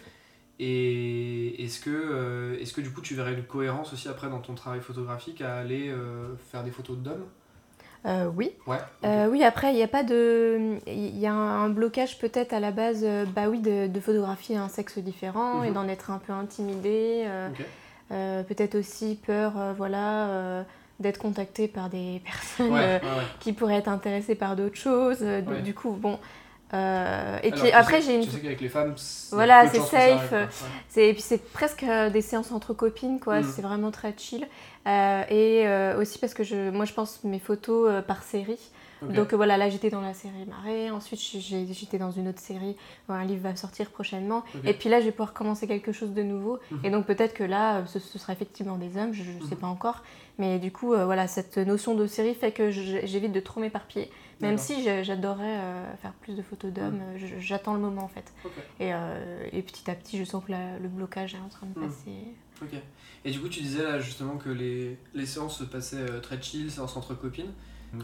Et 0.60 1.64
est-ce 1.64 1.80
que, 1.80 1.90
euh, 1.90 2.60
est-ce 2.60 2.74
que 2.74 2.82
du 2.82 2.92
coup 2.92 3.02
tu 3.02 3.16
verrais 3.16 3.34
une 3.34 3.44
cohérence 3.44 3.94
aussi 3.94 4.10
après 4.10 4.30
dans 4.30 4.42
ton 4.42 4.54
travail 4.54 4.82
photographique 4.82 5.40
à 5.40 5.56
aller 5.56 5.96
faire 6.52 6.66
des 6.66 6.72
photos 6.72 6.98
d'hommes? 6.98 7.24
Euh, 8.06 8.30
oui. 8.36 8.52
Euh, 9.06 9.28
oui, 9.30 9.44
après, 9.44 9.72
il 9.72 9.76
n'y 9.76 9.84
a 9.84 9.88
pas 9.88 10.04
de. 10.04 10.78
Il 10.88 11.18
y 11.18 11.26
a 11.26 11.34
un 11.34 11.70
blocage 11.70 12.20
peut-être 12.20 12.54
à 12.54 12.60
la 12.60 12.72
base, 12.72 13.02
euh, 13.04 13.26
bah 13.26 13.48
oui, 13.50 13.60
de, 13.60 13.88
de, 13.88 14.00
photographier 14.00 14.58
un 14.58 14.68
sexe 14.68 14.98
différent 14.98 15.64
et 15.64 15.70
mhm. 15.70 15.74
d'en 15.74 15.88
être 15.88 16.12
un 16.12 16.18
peu 16.18 16.34
intimidé. 16.34 17.26
peut-être 18.10 18.76
aussi 18.76 19.20
peur, 19.26 19.54
voilà, 19.78 20.66
d'être 21.00 21.18
contacté 21.18 21.68
par 21.68 21.90
des 21.90 22.22
personnes 22.26 23.00
qui 23.40 23.54
pourraient 23.54 23.78
être 23.78 23.88
intéressées 23.88 24.36
par 24.36 24.56
d'autres 24.56 24.78
choses. 24.78 25.24
Du 25.64 25.74
coup, 25.74 25.92
bon. 25.92 26.20
Et 26.74 27.52
puis 27.52 27.72
après, 27.72 28.02
j'ai 28.02 28.16
une. 28.16 28.24
Tu 28.24 28.32
sais 28.32 28.40
qu'avec 28.40 28.62
les 28.62 28.70
femmes, 28.70 28.96
voilà, 29.32 29.68
c'est 29.68 29.82
safe. 29.82 30.34
C'est 30.90 31.10
et 31.10 31.14
puis 31.14 31.22
c'est 31.22 31.44
presque 31.52 31.86
des 31.86 32.22
séances 32.22 32.52
entre 32.52 32.74
copines, 32.74 33.20
quoi. 33.20 33.42
Mhm. 33.42 33.52
C'est 33.56 33.62
vraiment 33.62 33.92
très 33.92 34.14
chill. 34.18 34.48
Euh, 34.86 35.24
et 35.30 35.66
euh, 35.66 35.98
aussi 36.00 36.20
parce 36.20 36.34
que 36.34 36.44
je, 36.44 36.70
moi 36.70 36.84
je 36.84 36.92
pense 36.92 37.24
mes 37.24 37.40
photos 37.40 37.90
euh, 37.90 38.02
par 38.02 38.24
série. 38.24 38.60
Donc 39.10 39.34
voilà, 39.34 39.58
là 39.58 39.70
j'étais 39.70 39.90
dans 39.90 40.00
la 40.00 40.14
série 40.14 40.46
Marée, 40.48 40.90
ensuite 40.90 41.20
j'étais 41.20 41.98
dans 41.98 42.12
une 42.12 42.30
autre 42.30 42.40
série 42.40 42.78
un 43.10 43.26
livre 43.26 43.44
va 43.44 43.54
sortir 43.58 43.90
prochainement. 43.90 44.46
Et 44.64 44.74
puis 44.74 44.88
là 44.88 45.02
je 45.02 45.06
vais 45.06 45.12
pouvoir 45.12 45.34
commencer 45.34 45.68
quelque 45.68 45.92
chose 45.92 46.14
de 46.14 46.24
nouveau. 46.24 46.58
Mhm. 46.72 46.80
Et 46.86 46.90
donc 46.90 47.06
peut-être 47.06 47.34
que 47.34 47.44
là 47.44 47.84
ce, 47.86 48.00
sera 48.00 48.32
effectivement 48.32 48.78
des 48.78 48.96
hommes, 48.96 49.12
je 49.12 49.24
ne 49.24 49.46
sais 49.50 49.56
mhm. 49.56 49.62
pas 49.62 49.68
encore. 49.68 50.04
Mais 50.40 50.58
du 50.58 50.72
coup, 50.72 50.96
voilà, 50.96 51.28
cette 51.28 51.58
notion 51.58 51.96
de 51.96 52.08
série 52.08 52.34
fait 52.34 52.54
que 52.54 52.72
j'évite 52.72 53.34
de 53.34 53.42
trop 53.42 53.60
m'éparpiller. 53.60 54.10
Même 54.42 54.58
si 54.58 54.84
j'adorerais 55.04 55.60
faire 56.02 56.14
plus 56.14 56.36
de 56.36 56.42
photos 56.42 56.72
d'hommes, 56.72 57.02
j'attends 57.40 57.74
le 57.74 57.80
moment 57.80 58.04
en 58.04 58.08
fait. 58.08 58.34
Et, 58.80 58.92
et, 59.52 59.62
petit 59.62 59.90
à 59.90 59.96
petit, 59.96 60.18
je 60.18 60.24
sens 60.24 60.44
que 60.44 60.52
le 60.52 60.88
blocage 60.88 61.36
est 61.36 61.40
en 61.40 61.50
train 61.50 61.68
de 61.68 61.74
passer. 61.74 62.34
Ok. 62.62 62.74
Et 63.26 63.32
du 63.32 63.40
coup, 63.40 63.50
tu 63.50 63.62
disais 63.62 63.84
là 63.84 64.00
justement 64.00 64.38
que 64.38 64.50
les, 64.50 64.98
les 65.14 65.26
séances 65.26 65.58
se 65.58 65.64
passaient 65.64 65.98
euh, 65.98 66.20
très 66.20 66.42
chill, 66.42 66.70
séances 66.70 66.96
entre 66.98 67.14
copines. 67.14 67.52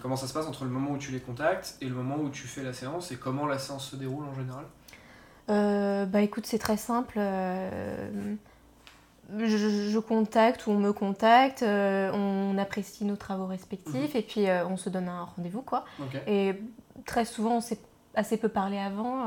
Comment 0.02 0.16
ça 0.16 0.28
se 0.28 0.34
passe 0.34 0.46
entre 0.46 0.66
le 0.66 0.70
moment 0.70 0.92
où 0.92 0.98
tu 0.98 1.12
les 1.12 1.20
contactes 1.20 1.78
et 1.82 1.86
le 1.86 1.96
moment 1.96 2.18
où 2.18 2.30
tu 2.30 2.48
fais 2.48 2.62
la 2.64 2.74
séance 2.74 3.12
et 3.12 3.16
comment 3.16 3.48
la 3.48 3.58
séance 3.58 3.90
se 3.90 3.96
déroule 3.96 4.24
en 4.26 4.36
général? 4.36 4.66
Euh, 5.50 6.06
Bah 6.06 6.22
écoute, 6.22 6.46
c'est 6.46 6.60
très 6.60 6.78
simple. 6.78 7.20
Euh, 9.34 9.48
je, 9.48 10.00
contacte 10.00 10.68
ou 10.68 10.72
on 10.72 10.78
me 10.78 10.94
contacte, 10.94 11.64
on 11.64 12.58
apprécie 12.58 13.06
nos 13.06 13.16
travaux 13.16 13.46
respectifs 13.46 14.14
mhm. 14.14 14.20
et 14.20 14.22
puis 14.22 14.46
on 14.70 14.78
se 14.78 14.90
donne 14.90 15.08
un 15.08 15.24
rendez-vous 15.24 15.62
quoi. 15.62 15.86
Et 16.28 16.54
très 17.06 17.26
souvent, 17.26 17.58
on 17.58 17.62
s'est 17.62 17.80
assez 18.16 18.38
peu 18.38 18.50
parlé 18.50 18.78
avant. 18.78 19.26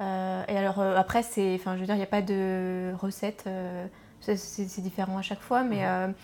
et 0.00 0.56
alors 0.56 0.80
après, 0.80 1.22
c'est, 1.22 1.54
enfin, 1.54 1.76
je 1.76 1.80
veux 1.80 1.86
dire, 1.86 1.94
il 1.94 1.98
n'y 1.98 2.04
a 2.04 2.08
pas 2.08 2.22
de 2.22 2.92
recette 3.00 3.48
c'est 4.20 4.80
différent 4.80 5.18
à 5.18 5.22
chaque 5.22 5.40
fois, 5.40 5.62
mais 5.62 5.86
mhm. 5.86 6.14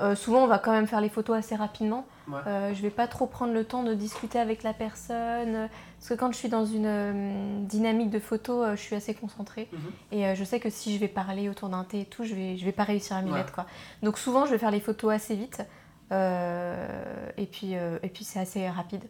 Euh, 0.00 0.14
souvent, 0.14 0.44
on 0.44 0.46
va 0.46 0.58
quand 0.58 0.72
même 0.72 0.86
faire 0.86 1.00
les 1.00 1.08
photos 1.08 1.36
assez 1.36 1.54
rapidement. 1.54 2.06
Euh, 2.46 2.74
je 2.74 2.82
vais 2.82 2.90
pas 2.90 3.06
trop 3.06 3.26
prendre 3.26 3.52
le 3.52 3.64
temps 3.64 3.82
de 3.82 3.94
discuter 3.94 4.38
avec 4.38 4.62
la 4.62 4.74
personne. 4.74 5.68
Parce 5.98 6.08
que 6.08 6.14
quand 6.14 6.32
je 6.32 6.36
suis 6.36 6.48
dans 6.48 6.66
une 6.66 6.86
euh, 6.86 7.60
dynamique 7.62 8.10
de 8.10 8.18
photo, 8.18 8.62
euh, 8.62 8.76
je 8.76 8.80
suis 8.80 8.96
assez 8.96 9.14
concentrée. 9.14 9.68
Mhm. 9.72 10.18
Et 10.18 10.34
je 10.34 10.44
sais 10.44 10.60
que 10.60 10.70
si 10.70 10.94
je 10.94 10.98
vais 10.98 11.08
parler 11.08 11.48
autour 11.48 11.68
d'un 11.68 11.84
thé 11.84 12.00
et 12.00 12.04
tout, 12.04 12.24
je 12.24 12.34
vais, 12.34 12.56
je 12.56 12.64
vais 12.64 12.72
pas 12.72 12.84
réussir 12.84 13.16
à 13.16 13.22
m'y 13.22 13.30
mettre. 13.30 13.52
Quoi. 13.52 13.66
Donc 14.02 14.18
souvent, 14.18 14.46
je 14.46 14.50
vais 14.50 14.58
faire 14.58 14.70
les 14.70 14.80
photos 14.80 15.12
assez 15.12 15.34
vite. 15.34 15.62
et 16.10 17.46
puis, 17.46 17.72
et 17.72 18.08
puis 18.12 18.24
c'est 18.24 18.40
assez 18.40 18.68
rapide. 18.68 19.04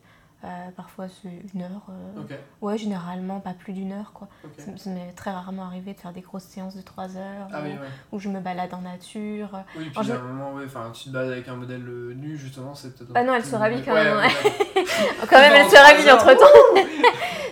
Euh, 0.45 0.49
parfois 0.76 1.07
c'est 1.09 1.31
une 1.55 1.62
heure. 1.62 1.87
Euh, 1.88 2.37
ouais, 2.61 2.76
généralement 2.76 3.40
pas 3.40 3.55
plus 3.55 3.73
d'une 3.73 3.93
heure. 3.93 4.12
quoi. 4.12 4.28
Ça, 4.59 4.90
m'est 4.90 5.12
très 5.12 5.31
rarement 5.31 5.64
arrivé 5.64 5.95
de 5.95 5.99
faire 5.99 6.12
des 6.12 6.21
grosses 6.21 6.45
séances 6.45 6.76
de 6.76 6.83
3 6.83 7.16
heures 7.16 7.49
ah 7.52 7.62
où, 8.12 8.19
je 8.19 8.28
me 8.28 8.40
balade 8.40 8.73
en 8.75 8.83
nature. 8.83 9.49
Oui, 9.76 9.90
puis 9.90 10.12
un 10.12 10.19
moment, 10.19 10.52
ouais, 10.52 10.66
tu 10.93 11.05
te 11.05 11.11
balades 11.11 11.33
avec 11.33 11.49
un 11.49 11.57
modèle 11.57 11.88
euh, 11.88 12.14
nu 12.14 12.37
justement, 12.37 12.75
c'est 12.75 12.95
peut-être. 12.95 13.12
Ah 13.14 13.25
non, 13.25 13.35
elle 13.35 13.45
se 13.45 13.57
rhabille 13.57 13.83
quand 13.83 13.95
même. 13.95 14.14
quand 15.28 15.40
même, 15.40 15.52
elle 15.55 15.71
se 15.71 15.76
rhabille 15.76 16.12
entre 16.12 16.35
temps. 16.35 16.83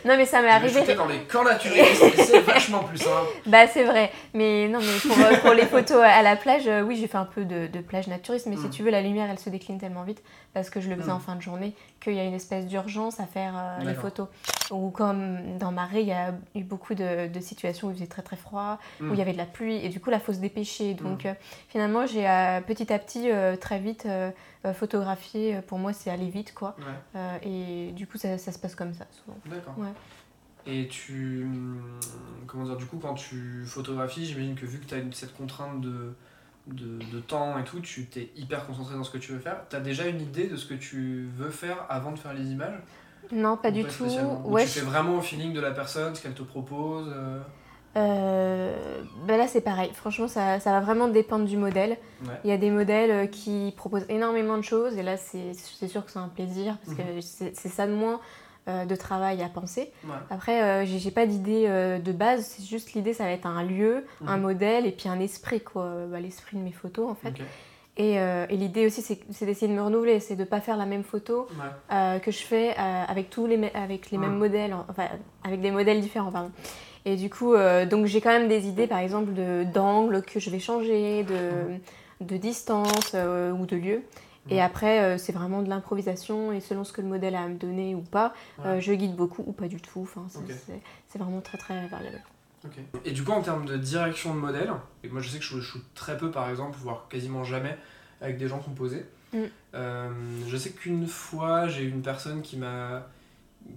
Non, 0.04 0.16
mais 0.16 0.26
ça 0.26 0.42
m'est 0.42 0.48
arrivé. 0.48 0.94
dans 0.94 1.06
les 1.06 1.20
camps 1.20 1.44
naturistes, 1.44 2.04
c'est 2.16 2.40
vachement 2.46 2.84
plus 2.84 2.98
simple. 2.98 3.28
Bah, 3.46 3.66
c'est 3.66 3.84
vrai. 3.84 4.10
Mais 4.34 4.68
non, 4.68 4.78
mais 4.80 4.98
pour, 5.00 5.40
pour, 5.40 5.52
les 5.52 5.66
photos 5.66 6.02
à 6.02 6.22
la 6.22 6.36
plage, 6.36 6.68
oui, 6.86 6.96
j'ai 6.96 7.06
fait 7.06 7.18
un 7.18 7.24
peu 7.24 7.44
de, 7.44 7.66
de 7.66 7.80
plage 7.80 8.06
naturiste, 8.08 8.46
mais 8.46 8.56
si 8.56 8.66
hmm. 8.66 8.70
tu 8.70 8.82
veux, 8.82 8.90
la 8.90 9.02
lumière 9.02 9.28
elle 9.30 9.38
se 9.38 9.50
décline 9.50 9.78
tellement 9.78 10.02
vite 10.02 10.22
parce 10.52 10.70
que 10.70 10.80
je 10.80 10.88
le 10.88 10.96
faisais 10.96 11.10
hmm. 11.10 11.16
en 11.16 11.20
fin 11.20 11.36
de 11.36 11.42
journée 11.42 11.74
qu'il 12.04 12.14
y 12.14 12.20
a 12.20 12.24
une 12.24 12.34
espèce 12.34 12.66
d'urgence 12.66 13.18
à 13.18 13.26
faire 13.26 13.54
euh, 13.56 13.84
les 13.84 13.94
photos. 13.94 14.28
Ou 14.70 14.90
comme 14.90 15.58
dans 15.58 15.72
Marais, 15.72 16.02
il 16.02 16.08
y 16.08 16.12
a 16.12 16.34
eu 16.54 16.62
beaucoup 16.62 16.94
de, 16.94 17.28
situations 17.40 17.88
où 17.88 17.90
il 17.90 17.94
faisait 17.94 18.06
très 18.06 18.22
très 18.22 18.36
froid, 18.36 18.78
où 19.00 19.06
il 19.06 19.14
y 19.14 19.16
mm. 19.16 19.20
avait 19.20 19.32
de 19.32 19.38
la 19.38 19.46
pluie, 19.46 19.84
et 19.84 19.88
du 19.88 20.00
coup, 20.00 20.10
là, 20.10 20.20
faut 20.20 20.32
se 20.32 20.38
dépêcher. 20.38 20.94
Donc, 20.94 21.24
mm. 21.24 21.28
euh, 21.28 21.34
finalement, 21.68 22.06
j'ai 22.06 22.28
euh, 22.28 22.60
petit 22.60 22.92
à 22.92 22.98
petit, 22.98 23.28
très 23.60 23.78
vite, 23.78 24.06
photographié. 24.72 25.60
Pour 25.66 25.78
moi, 25.78 25.92
c'est 25.92 26.10
aller 26.10 26.30
vite, 26.30 26.54
quoi. 26.54 26.76
et 27.42 27.92
du 27.92 28.06
coup, 28.06 28.18
ça, 28.18 28.38
ça, 28.38 28.52
se 28.52 28.58
passe 28.58 28.74
comme 28.74 28.94
ça, 28.94 29.06
souvent. 29.10 29.38
D'accord. 29.46 29.74
Et 30.66 30.88
tu. 30.88 31.46
Comment 32.46 32.64
dire, 32.64 32.76
du 32.76 32.86
coup, 32.86 32.98
quand 32.98 33.14
tu 33.14 33.64
photographies, 33.66 34.24
j'imagine 34.24 34.54
que 34.54 34.64
vu 34.64 34.78
que 34.78 34.86
tu 34.86 34.94
as 34.94 34.98
cette 35.12 35.36
contrainte 35.36 35.80
de 35.80 36.14
de, 36.66 37.20
temps 37.20 37.58
et 37.58 37.64
tout, 37.64 37.80
tu 37.80 38.06
t'es 38.06 38.30
hyper 38.36 38.66
concentré 38.66 38.94
dans 38.94 39.04
ce 39.04 39.10
que 39.10 39.18
tu 39.18 39.32
veux 39.32 39.38
faire. 39.38 39.62
Tu 39.68 39.76
as 39.76 39.80
déjà 39.80 40.06
une 40.06 40.20
idée 40.20 40.46
de 40.46 40.56
ce 40.56 40.66
que 40.66 40.74
tu 40.74 41.28
veux 41.36 41.50
faire 41.50 41.84
avant 41.88 42.12
de 42.12 42.18
faire 42.18 42.34
les 42.34 42.50
images? 42.50 42.78
Non, 43.32 43.56
pas 43.56 43.70
du 43.70 43.84
tout. 43.84 44.04
Ouais, 44.44 44.64
tu 44.64 44.70
fais 44.70 44.80
vraiment 44.80 45.16
au 45.16 45.20
feeling 45.20 45.52
de 45.52 45.60
la 45.60 45.70
personne, 45.70 46.14
ce 46.14 46.22
qu'elle 46.22 46.34
te 46.34 46.42
propose 46.42 47.12
euh? 47.14 47.40
Euh, 47.96 49.02
ben 49.26 49.36
là 49.36 49.46
c'est 49.46 49.60
pareil, 49.60 49.90
franchement 49.94 50.26
ça, 50.26 50.58
ça, 50.58 50.72
va 50.72 50.80
vraiment 50.80 51.06
dépendre 51.08 51.44
du 51.44 51.56
modèle. 51.56 51.96
Il 52.42 52.50
y 52.50 52.52
a 52.52 52.56
des 52.56 52.70
modèles 52.70 53.10
euh, 53.10 53.26
qui 53.26 53.72
proposent 53.76 54.06
énormément 54.08 54.56
de 54.56 54.62
choses 54.62 54.96
et 54.96 55.02
là 55.02 55.16
c'est 55.16 55.54
sûr 55.54 56.04
que 56.04 56.10
c'est 56.10 56.18
un 56.18 56.28
plaisir 56.28 56.76
parce 56.84 56.96
que 56.96 57.02
mhm. 57.02 57.52
c'est 57.54 57.68
ça 57.68 57.86
de 57.86 57.92
moins. 57.92 58.20
Euh, 58.66 58.86
de 58.86 58.96
travail 58.96 59.42
à 59.42 59.50
penser. 59.50 59.92
Après, 60.30 60.62
euh, 60.62 60.86
j'ai 60.86 61.10
pas 61.10 61.26
d'idée 61.26 61.68
de 62.02 62.12
base, 62.12 62.46
c'est 62.46 62.64
juste 62.64 62.94
l'idée, 62.94 63.12
ça 63.12 63.24
va 63.24 63.30
être 63.30 63.44
un 63.44 63.62
lieu, 63.62 64.06
un 64.26 64.38
mhm. 64.38 64.42
modèle 64.42 64.86
et 64.86 64.90
puis 64.90 65.06
un 65.10 65.20
esprit, 65.20 65.60
quoi. 65.60 65.92
Bah, 66.10 66.18
l'esprit 66.18 66.56
de 66.56 66.62
mes 66.62 66.72
photos, 66.72 67.10
en 67.10 67.14
fait. 67.14 67.34
Et, 67.98 68.14
et 68.14 68.56
l'idée 68.56 68.86
aussi, 68.86 69.02
c'est 69.02 69.44
d'essayer 69.44 69.68
de 69.68 69.76
me 69.76 69.82
renouveler, 69.82 70.18
c'est 70.18 70.34
de 70.34 70.44
pas 70.44 70.62
faire 70.62 70.78
la 70.78 70.86
même 70.86 71.04
photo 71.04 71.46
que 71.90 72.30
je 72.30 72.42
fais 72.42 72.74
avec 72.74 73.28
tous 73.28 73.46
les, 73.46 73.70
avec 73.74 74.10
les 74.10 74.16
mêmes 74.16 74.38
modèles, 74.38 74.74
enfin, 74.88 75.08
avec 75.44 75.60
des 75.60 75.70
modèles 75.70 76.00
différents, 76.00 76.32
pardon. 76.32 76.50
Et 77.04 77.16
du 77.16 77.28
coup, 77.28 77.54
donc 77.90 78.06
j'ai 78.06 78.20
quand 78.20 78.30
même 78.30 78.48
des 78.48 78.66
idées, 78.66 78.86
par 78.86 78.98
exemple, 78.98 79.32
d'angle 79.72 80.22
que 80.22 80.40
je 80.40 80.48
vais 80.48 80.58
changer, 80.58 81.24
de, 81.24 82.24
de 82.24 82.36
distance 82.36 83.14
ou 83.14 83.66
de 83.66 83.76
lieu. 83.76 84.02
Et 84.50 84.60
après, 84.60 85.00
euh, 85.00 85.18
c'est 85.18 85.32
vraiment 85.32 85.62
de 85.62 85.68
l'improvisation 85.68 86.52
et 86.52 86.60
selon 86.60 86.84
ce 86.84 86.92
que 86.92 87.00
le 87.00 87.08
modèle 87.08 87.34
a 87.34 87.42
à 87.42 87.48
me 87.48 87.56
donner 87.56 87.94
ou 87.94 88.02
pas, 88.02 88.34
euh, 88.64 88.80
je 88.80 88.92
guide 88.92 89.16
beaucoup 89.16 89.42
ou 89.46 89.52
pas 89.52 89.68
du 89.68 89.80
tout. 89.80 90.00
Enfin, 90.02 90.26
c'est 91.08 91.18
vraiment 91.18 91.40
très 91.40 91.58
très 91.58 91.86
variable. 91.88 92.22
Et 93.04 93.12
du 93.12 93.24
coup, 93.24 93.32
en 93.32 93.42
termes 93.42 93.66
de 93.66 93.76
direction 93.76 94.34
de 94.34 94.40
modèle, 94.40 94.72
et 95.02 95.08
moi 95.08 95.20
je 95.20 95.28
sais 95.28 95.38
que 95.38 95.44
je 95.44 95.60
shoot 95.60 95.82
très 95.94 96.16
peu 96.16 96.30
par 96.30 96.48
exemple, 96.48 96.78
voire 96.80 97.08
quasiment 97.08 97.44
jamais 97.44 97.76
avec 98.20 98.38
des 98.38 98.48
gens 98.48 98.58
composés. 98.58 99.04
Mm. 99.32 99.38
Euh, 99.74 100.10
je 100.48 100.56
sais 100.56 100.70
qu'une 100.70 101.06
fois, 101.06 101.68
j'ai 101.68 101.82
eu 101.82 101.90
une 101.90 102.02
personne 102.02 102.40
qui 102.40 102.56
m'a 102.56 103.06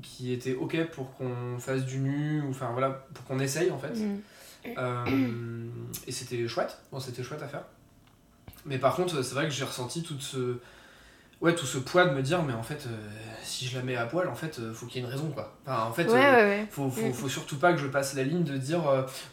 qui 0.01 0.34
était 0.34 0.53
ok 0.53 0.86
pour 0.91 1.15
qu'on 1.15 1.58
fasse 1.60 1.86
du 1.86 2.00
nu, 2.00 2.41
ou 2.41 2.50
enfin 2.50 2.72
voilà, 2.72 3.06
pour 3.13 3.25
qu'on 3.25 3.39
essaye 3.39 3.72
en 3.72 3.79
fait. 3.79 3.96
Mm. 3.96 5.70
et 6.08 6.12
c'était 6.12 6.48
chouette, 6.48 6.77
bon, 6.91 7.00
c'était 7.00 7.24
chouette 7.24 7.41
à 7.41 7.48
faire. 7.48 7.63
Mais 8.65 8.77
par 8.77 8.96
contre, 8.96 9.22
c'est 9.22 9.34
vrai 9.34 9.46
que 9.46 9.53
j'ai 9.53 9.63
ressenti 9.63 10.03
tout 10.03 10.20
ce, 10.20 10.58
ouais, 11.41 11.56
tout 11.56 11.65
ce 11.65 11.77
poids 11.77 12.06
de 12.06 12.13
me 12.13 12.22
dire, 12.22 12.44
mais 12.44 12.53
en 12.53 12.63
fait, 12.63 12.86
euh, 12.88 12.96
si 13.44 13.65
je 13.65 13.77
la 13.77 13.84
mets 13.84 13.96
à 13.96 14.06
poil, 14.06 14.27
en 14.27 14.36
fait, 14.36 14.60
euh, 14.60 14.74
faut 14.74 14.86
qu'il 14.86 15.01
y 15.01 15.03
ait 15.03 15.08
une 15.08 15.13
raison, 15.13 15.29
quoi. 15.34 15.53
Enfin, 15.65 15.86
en 15.89 15.94
fait, 15.94 16.08
euh, 16.10 16.63
Faut, 16.70 16.89
faut, 16.89 17.13
faut, 17.13 17.29
surtout 17.29 17.58
pas 17.58 17.74
que 17.74 17.79
je 17.79 17.88
passe 17.88 18.15
la 18.15 18.24
ligne 18.24 18.44
de 18.44 18.58
dire, 18.58 18.82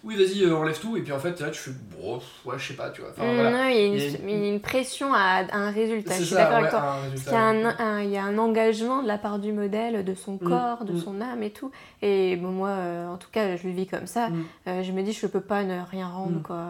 oui, 0.02 0.16
vas-y, 0.16 0.50
enlève 0.50 0.78
tout, 0.78 0.96
et 0.96 1.02
puis 1.02 1.12
en 1.12 1.18
fait, 1.18 1.40
là, 1.40 1.50
tu 1.50 1.58
fais, 1.58 1.70
bon, 1.96 2.20
ouais, 2.44 2.58
je 2.58 2.68
sais 2.68 2.74
pas, 2.74 2.90
tu 2.90 3.00
vois. 3.00 3.10
Enfin, 3.10 3.34
voilà. 3.34 3.50
Non, 3.50 3.68
il 3.68 3.98
y, 3.98 4.16
a 4.16 4.48
une, 4.48 4.60
pression 4.60 5.12
à, 5.14 5.44
un 5.52 5.70
résultat, 5.70 6.14
je 6.18 6.24
suis 6.24 6.34
d'accord 6.34 6.58
avec 6.58 6.70
toi. 6.70 6.96
Qu'il 7.14 7.32
y, 7.32 7.34
a 7.34 7.40
un, 7.40 8.02
il 8.02 8.10
y 8.10 8.16
a 8.16 8.24
un 8.24 8.38
engagement 8.38 9.02
de 9.02 9.08
la 9.08 9.18
part 9.18 9.38
du 9.38 9.52
modèle, 9.52 10.04
de 10.04 10.14
son 10.14 10.34
mm, 10.34 10.48
corps, 10.48 10.84
de 10.84 10.92
mm. 10.92 11.00
son 11.00 11.20
âme 11.20 11.42
et 11.42 11.50
tout. 11.50 11.70
Et 12.02 12.36
bon, 12.36 12.50
moi, 12.50 12.76
en 13.10 13.16
tout 13.16 13.30
cas, 13.32 13.56
je 13.56 13.66
le 13.66 13.74
vis 13.74 13.86
comme 13.86 14.06
ça. 14.06 14.28
Mm. 14.28 14.82
je 14.82 14.92
me 14.92 15.02
dis, 15.02 15.12
je 15.12 15.26
peux 15.26 15.40
pas 15.40 15.64
ne 15.64 15.80
rien 15.90 16.08
rendre, 16.08 16.42
quoi 16.42 16.66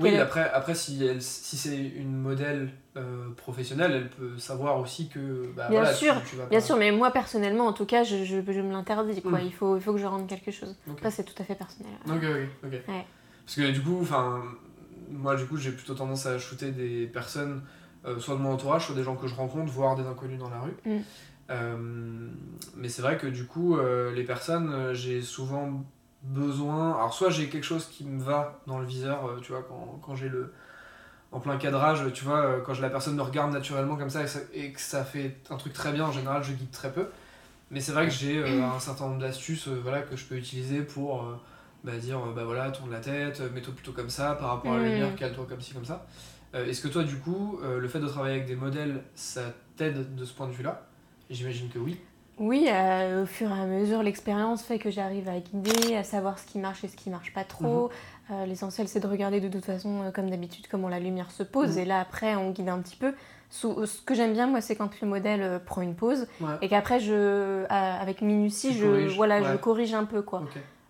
oui, 0.00 0.16
après, 0.16 0.50
après 0.52 0.74
si, 0.74 1.04
elle, 1.04 1.22
si 1.22 1.56
c'est 1.56 1.76
une 1.76 2.16
modèle 2.16 2.70
euh, 2.96 3.30
professionnelle, 3.36 3.92
elle 3.92 4.10
peut 4.10 4.38
savoir 4.38 4.78
aussi 4.80 5.08
que. 5.08 5.46
Bah, 5.56 5.68
bien 5.68 5.92
sûr, 5.92 6.14
bien 6.50 6.60
sûr, 6.60 6.76
mais 6.76 6.90
moi 6.92 7.10
personnellement, 7.10 7.66
en 7.66 7.72
tout 7.72 7.86
cas, 7.86 8.02
je, 8.04 8.24
je, 8.24 8.40
je 8.46 8.60
me 8.60 8.72
l'interdis. 8.72 9.22
Quoi. 9.22 9.38
Hmm. 9.38 9.46
Il, 9.46 9.52
faut, 9.52 9.76
il 9.76 9.82
faut 9.82 9.92
que 9.92 9.98
je 9.98 10.06
rende 10.06 10.26
quelque 10.26 10.50
chose. 10.50 10.76
Ça, 11.02 11.10
c'est 11.10 11.24
tout 11.24 11.40
à 11.40 11.44
fait 11.44 11.54
personnel. 11.54 11.92
Ok, 12.08 12.24
ok. 12.64 12.80
Parce 13.44 13.56
que 13.56 13.70
du 13.70 13.80
coup, 13.80 13.98
enfin, 14.00 14.42
moi, 15.10 15.36
du 15.36 15.46
coup, 15.46 15.56
j'ai 15.56 15.72
plutôt 15.72 15.94
tendance 15.94 16.26
à 16.26 16.38
shooter 16.38 16.70
des 16.70 17.06
personnes, 17.06 17.62
euh, 18.04 18.18
soit 18.18 18.34
de 18.34 18.40
mon 18.40 18.52
entourage, 18.52 18.86
soit 18.86 18.94
des 18.94 19.04
gens 19.04 19.16
que 19.16 19.26
je 19.26 19.34
rencontre, 19.34 19.72
voire 19.72 19.96
des 19.96 20.04
inconnus 20.04 20.38
dans 20.38 20.50
la 20.50 20.60
rue. 20.60 20.76
Hmm. 20.84 21.02
Euh, 21.50 21.76
mais 22.76 22.88
c'est 22.88 23.02
vrai 23.02 23.16
que 23.16 23.26
du 23.26 23.46
coup, 23.46 23.78
les 24.14 24.24
personnes, 24.24 24.92
j'ai 24.92 25.22
souvent 25.22 25.84
besoin. 26.22 26.94
Alors, 26.94 27.14
soit 27.14 27.30
j'ai 27.30 27.48
quelque 27.48 27.64
chose 27.64 27.86
qui 27.86 28.04
me 28.04 28.22
va 28.22 28.60
dans 28.66 28.78
le 28.78 28.86
viseur, 28.86 29.26
euh, 29.26 29.40
tu 29.40 29.52
vois, 29.52 29.62
quand, 29.62 30.00
quand 30.02 30.16
j'ai 30.16 30.28
le. 30.28 30.52
En 31.30 31.40
plein 31.40 31.58
cadrage, 31.58 32.10
tu 32.14 32.24
vois, 32.24 32.38
euh, 32.38 32.60
quand 32.62 32.80
la 32.80 32.88
personne 32.88 33.14
me 33.14 33.20
regarde 33.20 33.52
naturellement 33.52 33.96
comme 33.96 34.08
ça 34.08 34.22
et, 34.54 34.72
que 34.72 34.80
ça 34.80 35.04
fait 35.04 35.36
un 35.50 35.56
truc 35.56 35.74
très 35.74 35.92
bien, 35.92 36.06
en 36.06 36.12
général, 36.12 36.42
je 36.42 36.52
guide 36.52 36.70
très 36.70 36.90
peu. 36.90 37.08
Mais 37.70 37.80
c'est 37.80 37.92
vrai 37.92 38.06
que 38.06 38.12
j'ai 38.14 38.38
euh, 38.38 38.64
un 38.64 38.80
certain 38.80 39.08
nombre 39.08 39.20
d'astuces 39.20 39.68
voilà, 39.68 40.00
que 40.00 40.16
je 40.16 40.24
peux 40.24 40.36
utiliser 40.36 40.80
pour 40.80 41.22
bah, 41.84 41.98
dire 41.98 42.18
bah 42.34 42.44
voilà, 42.44 42.70
tourne 42.70 42.90
la 42.90 43.00
tête, 43.00 43.42
mets-toi 43.52 43.74
plutôt 43.74 43.92
comme 43.92 44.08
ça 44.08 44.36
par 44.36 44.48
rapport 44.48 44.72
à 44.72 44.78
la 44.78 44.84
lumière, 44.84 45.14
cale-toi 45.16 45.44
comme 45.46 45.60
ci, 45.60 45.74
comme 45.74 45.84
ça. 45.84 46.06
Est-ce 46.54 46.80
que 46.80 46.88
toi, 46.88 47.04
du 47.04 47.18
coup, 47.18 47.60
le 47.62 47.88
fait 47.88 48.00
de 48.00 48.08
travailler 48.08 48.36
avec 48.36 48.46
des 48.46 48.56
modèles, 48.56 49.02
ça 49.14 49.42
t'aide 49.76 50.14
de 50.14 50.24
ce 50.24 50.32
point 50.32 50.46
de 50.46 50.52
vue-là? 50.52 50.86
J'imagine 51.28 51.68
que 51.68 51.78
oui. 51.78 52.00
Oui, 52.38 52.68
euh, 52.68 53.24
au 53.24 53.26
fur 53.26 53.48
et 53.50 53.60
à 53.60 53.66
mesure, 53.66 54.02
l'expérience 54.02 54.62
fait 54.62 54.78
que 54.78 54.90
j'arrive 54.90 55.28
à 55.28 55.38
guider, 55.40 55.96
à 55.96 56.04
savoir 56.04 56.38
ce 56.38 56.46
qui 56.46 56.58
marche 56.58 56.84
et 56.84 56.88
ce 56.88 56.96
qui 56.96 57.10
marche 57.10 57.32
pas 57.32 57.44
trop. 57.44 57.86
Mhm. 57.86 57.90
Euh, 58.30 58.46
l'essentiel, 58.46 58.86
c'est 58.86 59.00
de 59.00 59.06
regarder 59.06 59.40
de 59.40 59.48
toute 59.48 59.64
façon, 59.64 60.02
euh, 60.02 60.10
comme 60.12 60.30
d'habitude, 60.30 60.66
comment 60.70 60.88
la 60.88 61.00
lumière 61.00 61.30
se 61.30 61.42
pose. 61.42 61.76
Mhm. 61.76 61.78
Et 61.78 61.84
là, 61.84 62.00
après, 62.00 62.36
on 62.36 62.50
guide 62.50 62.68
un 62.68 62.78
petit 62.78 62.96
peu. 62.96 63.14
ce 63.50 64.02
que 64.02 64.14
j'aime 64.14 64.34
bien, 64.34 64.46
moi, 64.46 64.60
c'est 64.60 64.76
quand 64.76 65.00
le 65.00 65.08
modèle 65.08 65.60
prend 65.64 65.80
une 65.80 65.94
pause 65.94 66.26
et 66.62 66.68
qu'après, 66.68 67.00
je, 67.00 67.64
avec 67.70 68.22
minutie, 68.22 68.72
je, 68.72 69.08
voilà, 69.16 69.42
je 69.42 69.56
corrige 69.56 69.94
un 69.94 70.04
peu. 70.04 70.22
quoi. 70.22 70.42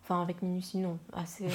Enfin, 0.09 0.23
avec 0.23 0.41
minutie, 0.41 0.79
non. 0.79 0.99
Ah, 1.13 1.19
euh, 1.43 1.49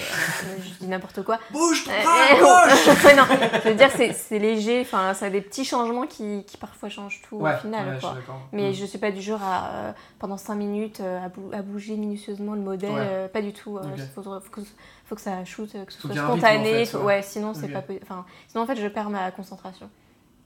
je 0.63 0.79
dis 0.79 0.87
n'importe 0.87 1.23
quoi. 1.23 1.39
Bouge 1.51 1.85
euh, 1.87 2.39
bouge 2.39 3.15
Non, 3.17 3.23
je 3.63 3.69
veux 3.69 3.73
dire, 3.73 3.89
c'est, 3.89 4.37
léger. 4.37 4.81
Enfin, 4.81 5.15
ça 5.15 5.25
a 5.25 5.29
des 5.31 5.41
petits 5.41 5.65
changements 5.65 6.05
qui, 6.05 6.43
qui 6.45 6.57
parfois 6.57 6.87
changent 6.89 7.23
tout 7.27 7.37
au 7.37 7.47
final. 7.61 7.97
quoi. 7.99 8.15
Mais 8.51 8.69
mm. 8.69 8.73
je 8.73 8.85
suis 8.85 8.99
pas 8.99 9.09
du 9.09 9.23
genre 9.23 9.41
à, 9.41 9.69
euh, 9.69 9.91
pendant 10.19 10.37
5 10.37 10.53
minutes, 10.53 11.01
à, 11.01 11.61
bouger 11.63 11.95
minutieusement 11.95 12.53
le 12.53 12.61
modèle. 12.61 13.29
pas 13.31 13.41
du 13.41 13.53
tout. 13.53 13.79
Il 13.97 14.03
faut, 14.13 14.21
faut, 14.21 15.15
que, 15.15 15.21
ça 15.21 15.43
shoot, 15.45 15.71
que 15.71 15.91
ce 15.91 16.01
soit 16.01 16.15
spontané. 16.15 16.87
ouais, 16.95 17.23
sinon, 17.23 17.55
c'est 17.55 17.69
pas 17.69 17.83
enfin, 18.03 18.23
sinon, 18.49 18.65
en 18.65 18.67
fait, 18.67 18.75
je 18.75 18.87
perds 18.87 19.09
ma 19.09 19.31
concentration. 19.31 19.89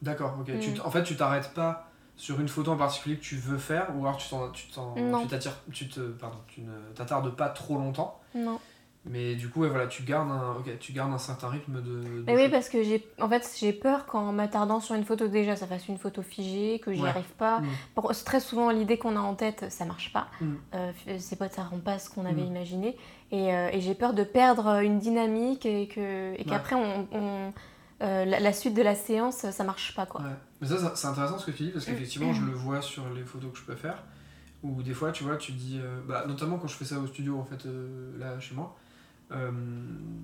D'accord, 0.01 0.37
ok. 0.39 0.59
Tu 0.59 0.79
en 0.79 0.91
fait, 0.91 1.03
tu 1.03 1.17
t'arrêtes 1.17 1.53
pas 1.53 1.86
sur 2.17 2.39
une 2.41 2.49
photo 2.49 2.71
en 2.71 2.77
particulier 2.77 3.15
que 3.15 3.23
tu 3.23 3.35
veux 3.35 3.57
faire 3.57 3.87
ou 3.95 4.05
alors 4.05 4.17
tu 4.17 4.27
t'en 4.29 4.51
tu 4.51 5.27
t'attires 5.27 5.57
tu 5.71 5.87
te 5.87 6.01
pardon 6.01 6.39
tu 6.47 6.61
ne 6.61 6.93
t'attardes 6.95 7.35
pas 7.35 7.49
trop 7.49 7.77
longtemps 7.77 8.19
non 8.35 8.59
Mais 9.09 9.35
du 9.35 9.49
coup, 9.49 9.65
voilà, 9.67 9.87
tu 9.87 10.03
gardes 10.03 10.29
un, 10.31 10.57
tu 10.79 10.91
gardes 10.91 11.13
un 11.13 11.17
certain 11.17 11.49
rythme 11.49 11.81
de. 11.81 12.23
mais 12.25 12.35
oui, 12.35 12.49
parce 12.49 12.69
que 12.69 12.83
j'ai, 12.83 13.07
en 13.21 13.29
fait, 13.29 13.49
j'ai 13.59 13.73
peur 13.73 14.05
qu'en 14.05 14.31
m'attardant 14.31 14.79
sur 14.79 14.95
une 14.95 15.05
photo 15.05 15.27
déjà, 15.27 15.55
ça 15.55 15.67
fasse 15.67 15.87
une 15.87 15.97
photo 15.97 16.21
figée, 16.21 16.79
que 16.79 16.93
j'y 16.93 17.05
arrive 17.05 17.33
pas. 17.37 17.61
Mm. 17.61 17.67
Pour, 17.95 18.11
très 18.25 18.39
souvent, 18.39 18.69
l'idée 18.69 18.97
qu'on 18.97 19.15
a 19.15 19.19
en 19.19 19.35
tête, 19.35 19.65
ça 19.69 19.85
marche 19.85 20.11
pas. 20.11 20.27
Mm. 20.41 20.53
Euh, 20.75 20.91
c'est 21.19 21.37
pas, 21.37 21.49
ça 21.49 21.63
rend 21.63 21.79
pas 21.79 21.99
ce 21.99 22.09
qu'on 22.09 22.25
avait 22.25 22.41
mm. 22.41 22.47
imaginé. 22.47 22.97
Et, 23.31 23.53
euh, 23.53 23.69
et 23.71 23.81
j'ai 23.81 23.95
peur 23.95 24.13
de 24.13 24.23
perdre 24.23 24.81
une 24.81 24.99
dynamique 24.99 25.65
et 25.65 25.87
que, 25.87 26.33
et 26.37 26.43
qu'après 26.45 26.75
on, 26.75 27.53
euh, 28.01 28.25
la, 28.25 28.53
suite 28.53 28.73
de 28.73 28.81
la 28.81 28.95
séance, 28.95 29.49
ça 29.49 29.63
marche 29.63 29.95
pas 29.95 30.05
quoi. 30.05 30.21
Mais 30.61 30.67
ça, 30.67 30.95
c'est 30.95 31.07
intéressant 31.07 31.39
ce 31.39 31.45
que 31.45 31.51
tu 31.51 31.63
dis 31.63 31.69
parce 31.69 31.85
qu'effectivement, 31.85 32.33
je 32.33 32.43
le 32.43 32.51
vois 32.51 32.81
sur 32.81 33.09
les 33.13 33.23
photos 33.23 33.51
que 33.51 33.57
je 33.57 33.63
peux 33.63 33.75
faire. 33.75 34.03
Ou 34.63 34.81
des 34.81 34.93
fois, 34.93 35.11
tu 35.11 35.23
vois, 35.23 35.37
tu 35.37 35.51
dis, 35.51 35.79
bah, 36.07 36.25
notamment 36.27 36.57
quand 36.57 36.67
je 36.67 36.75
fais 36.75 36.85
ça 36.85 36.99
au 36.99 37.07
studio 37.07 37.39
en 37.39 37.45
fait, 37.45 37.67
là 38.17 38.39
chez 38.39 38.55
moi 38.55 38.75
euh, 39.31 39.51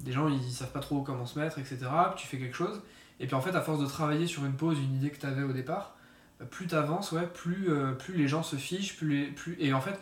des 0.03 0.13
gens 0.13 0.29
ils 0.29 0.51
savent 0.51 0.71
pas 0.71 0.79
trop 0.79 1.01
comment 1.01 1.25
se 1.25 1.37
mettre, 1.37 1.59
etc. 1.59 1.79
tu 2.15 2.25
fais 2.25 2.37
quelque 2.37 2.55
chose, 2.55 2.81
et 3.19 3.27
puis 3.27 3.35
en 3.35 3.41
fait, 3.41 3.55
à 3.55 3.61
force 3.61 3.79
de 3.79 3.85
travailler 3.85 4.27
sur 4.27 4.45
une 4.45 4.53
pose, 4.53 4.79
une 4.79 4.95
idée 4.95 5.09
que 5.09 5.19
tu 5.19 5.25
avais 5.25 5.43
au 5.43 5.51
départ, 5.51 5.97
euh, 6.41 6.45
plus 6.45 6.67
tu 6.67 6.75
avances, 6.75 7.11
ouais, 7.11 7.27
plus, 7.27 7.69
euh, 7.69 7.91
plus 7.91 8.13
les 8.13 8.27
gens 8.27 8.43
se 8.43 8.55
fichent, 8.55 8.95
plus, 8.95 9.33
plus... 9.33 9.57
et 9.59 9.73
en 9.73 9.81
fait, 9.81 9.99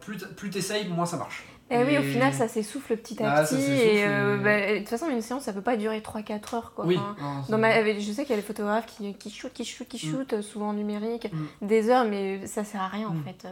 plus 0.00 0.18
plus 0.36 0.50
t'essayes, 0.50 0.88
moins 0.88 1.06
ça 1.06 1.16
marche. 1.16 1.44
Et, 1.70 1.76
eh 1.76 1.84
oui, 1.84 1.98
au 1.98 2.02
final, 2.02 2.32
ça 2.34 2.48
s'essouffle 2.48 2.96
petit 2.96 3.22
à 3.22 3.32
ah, 3.32 3.44
petit. 3.44 3.56
et 3.60 4.04
bah, 4.42 4.72
de 4.72 4.78
toute 4.78 4.88
façon, 4.88 5.08
une 5.08 5.22
séance, 5.22 5.44
ça 5.44 5.52
peut 5.52 5.60
pas 5.60 5.76
durer 5.76 6.00
3-4 6.00 6.56
heures. 6.56 6.72
Quoi. 6.74 6.86
Oui, 6.86 6.98
dans 7.48 7.58
ma... 7.58 7.82
Je 7.98 8.12
sais 8.12 8.24
qu'il 8.24 8.30
y 8.30 8.38
a 8.38 8.40
des 8.40 8.46
photographes 8.46 8.86
qui, 8.86 9.14
qui 9.14 9.30
shootent, 9.30 9.52
qui 9.52 9.64
shootent, 9.64 9.88
qui 9.88 10.04
mm. 10.04 10.10
shootent, 10.10 10.42
souvent 10.42 10.72
numérique, 10.72 11.32
mm. 11.32 11.66
des 11.66 11.90
heures, 11.90 12.04
mais 12.04 12.46
ça 12.46 12.64
sert 12.64 12.82
à 12.82 12.88
rien 12.88 13.08
en 13.08 13.14
mm. 13.14 13.24
fait 13.24 13.46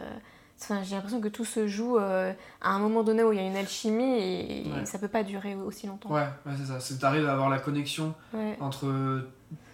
j'ai 0.83 0.95
l'impression 0.95 1.21
que 1.21 1.27
tout 1.27 1.45
se 1.45 1.67
joue 1.67 1.97
euh, 1.97 2.33
à 2.61 2.71
un 2.71 2.79
moment 2.79 3.03
donné 3.03 3.23
où 3.23 3.31
il 3.31 3.37
y 3.37 3.41
a 3.41 3.47
une 3.47 3.55
alchimie 3.55 4.19
et, 4.19 4.65
ça 4.85 4.99
peut 4.99 5.07
pas 5.07 5.23
durer 5.23 5.55
aussi 5.55 5.87
longtemps. 5.87 6.11
Ouais, 6.11 6.27
c'est 6.57 6.65
ça. 6.65 6.95
Tu 6.97 7.05
arrives 7.05 7.27
à 7.27 7.33
avoir 7.33 7.49
la 7.49 7.59
connexion 7.59 8.13
entre 8.59 9.23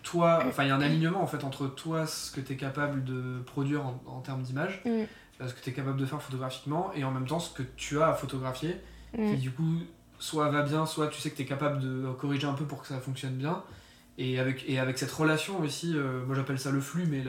toi, 0.03 0.43
enfin 0.47 0.63
il 0.63 0.67
y 0.67 0.71
a 0.71 0.75
un 0.75 0.81
alignement 0.81 1.21
en 1.21 1.27
fait 1.27 1.43
entre 1.43 1.67
toi, 1.67 2.05
ce 2.05 2.31
que 2.31 2.39
tu 2.39 2.53
es 2.53 2.55
capable 2.55 3.03
de 3.03 3.41
produire 3.45 3.81
en, 4.05 4.19
termes 4.19 4.43
d'image, 4.43 4.81
mm. 4.85 5.05
Ce 5.39 5.53
que 5.53 5.61
tu 5.61 5.69
es 5.69 5.73
capable 5.73 5.97
de 5.97 6.05
faire 6.05 6.21
photographiquement, 6.21 6.91
et 6.95 7.03
en 7.03 7.11
même 7.11 7.27
temps 7.27 7.39
ce 7.39 7.53
que 7.53 7.63
tu 7.75 8.01
as 8.01 8.07
à 8.07 8.13
photographier, 8.13 8.75
mm. 9.17 9.31
qui 9.31 9.37
du 9.37 9.51
coup 9.51 9.79
soit 10.19 10.49
va 10.49 10.61
bien, 10.61 10.85
soit 10.85 11.07
tu 11.07 11.19
sais 11.19 11.29
que 11.29 11.35
tu 11.35 11.41
es 11.41 11.45
capable 11.45 11.79
de 11.79 12.11
corriger 12.13 12.47
un 12.47 12.53
peu 12.53 12.65
pour 12.65 12.81
que 12.81 12.87
ça 12.87 12.99
fonctionne 12.99 13.33
bien. 13.33 13.63
Et 14.17 14.39
avec, 14.39 14.63
et 14.69 14.79
avec 14.79 14.97
cette 14.97 15.11
relation 15.11 15.59
aussi, 15.59 15.91
euh, 15.93 16.25
moi 16.25 16.37
j'appelle 16.37 16.57
ça 16.57 16.71
le 16.71 16.79
flux, 16.79 17.05
mais 17.05 17.21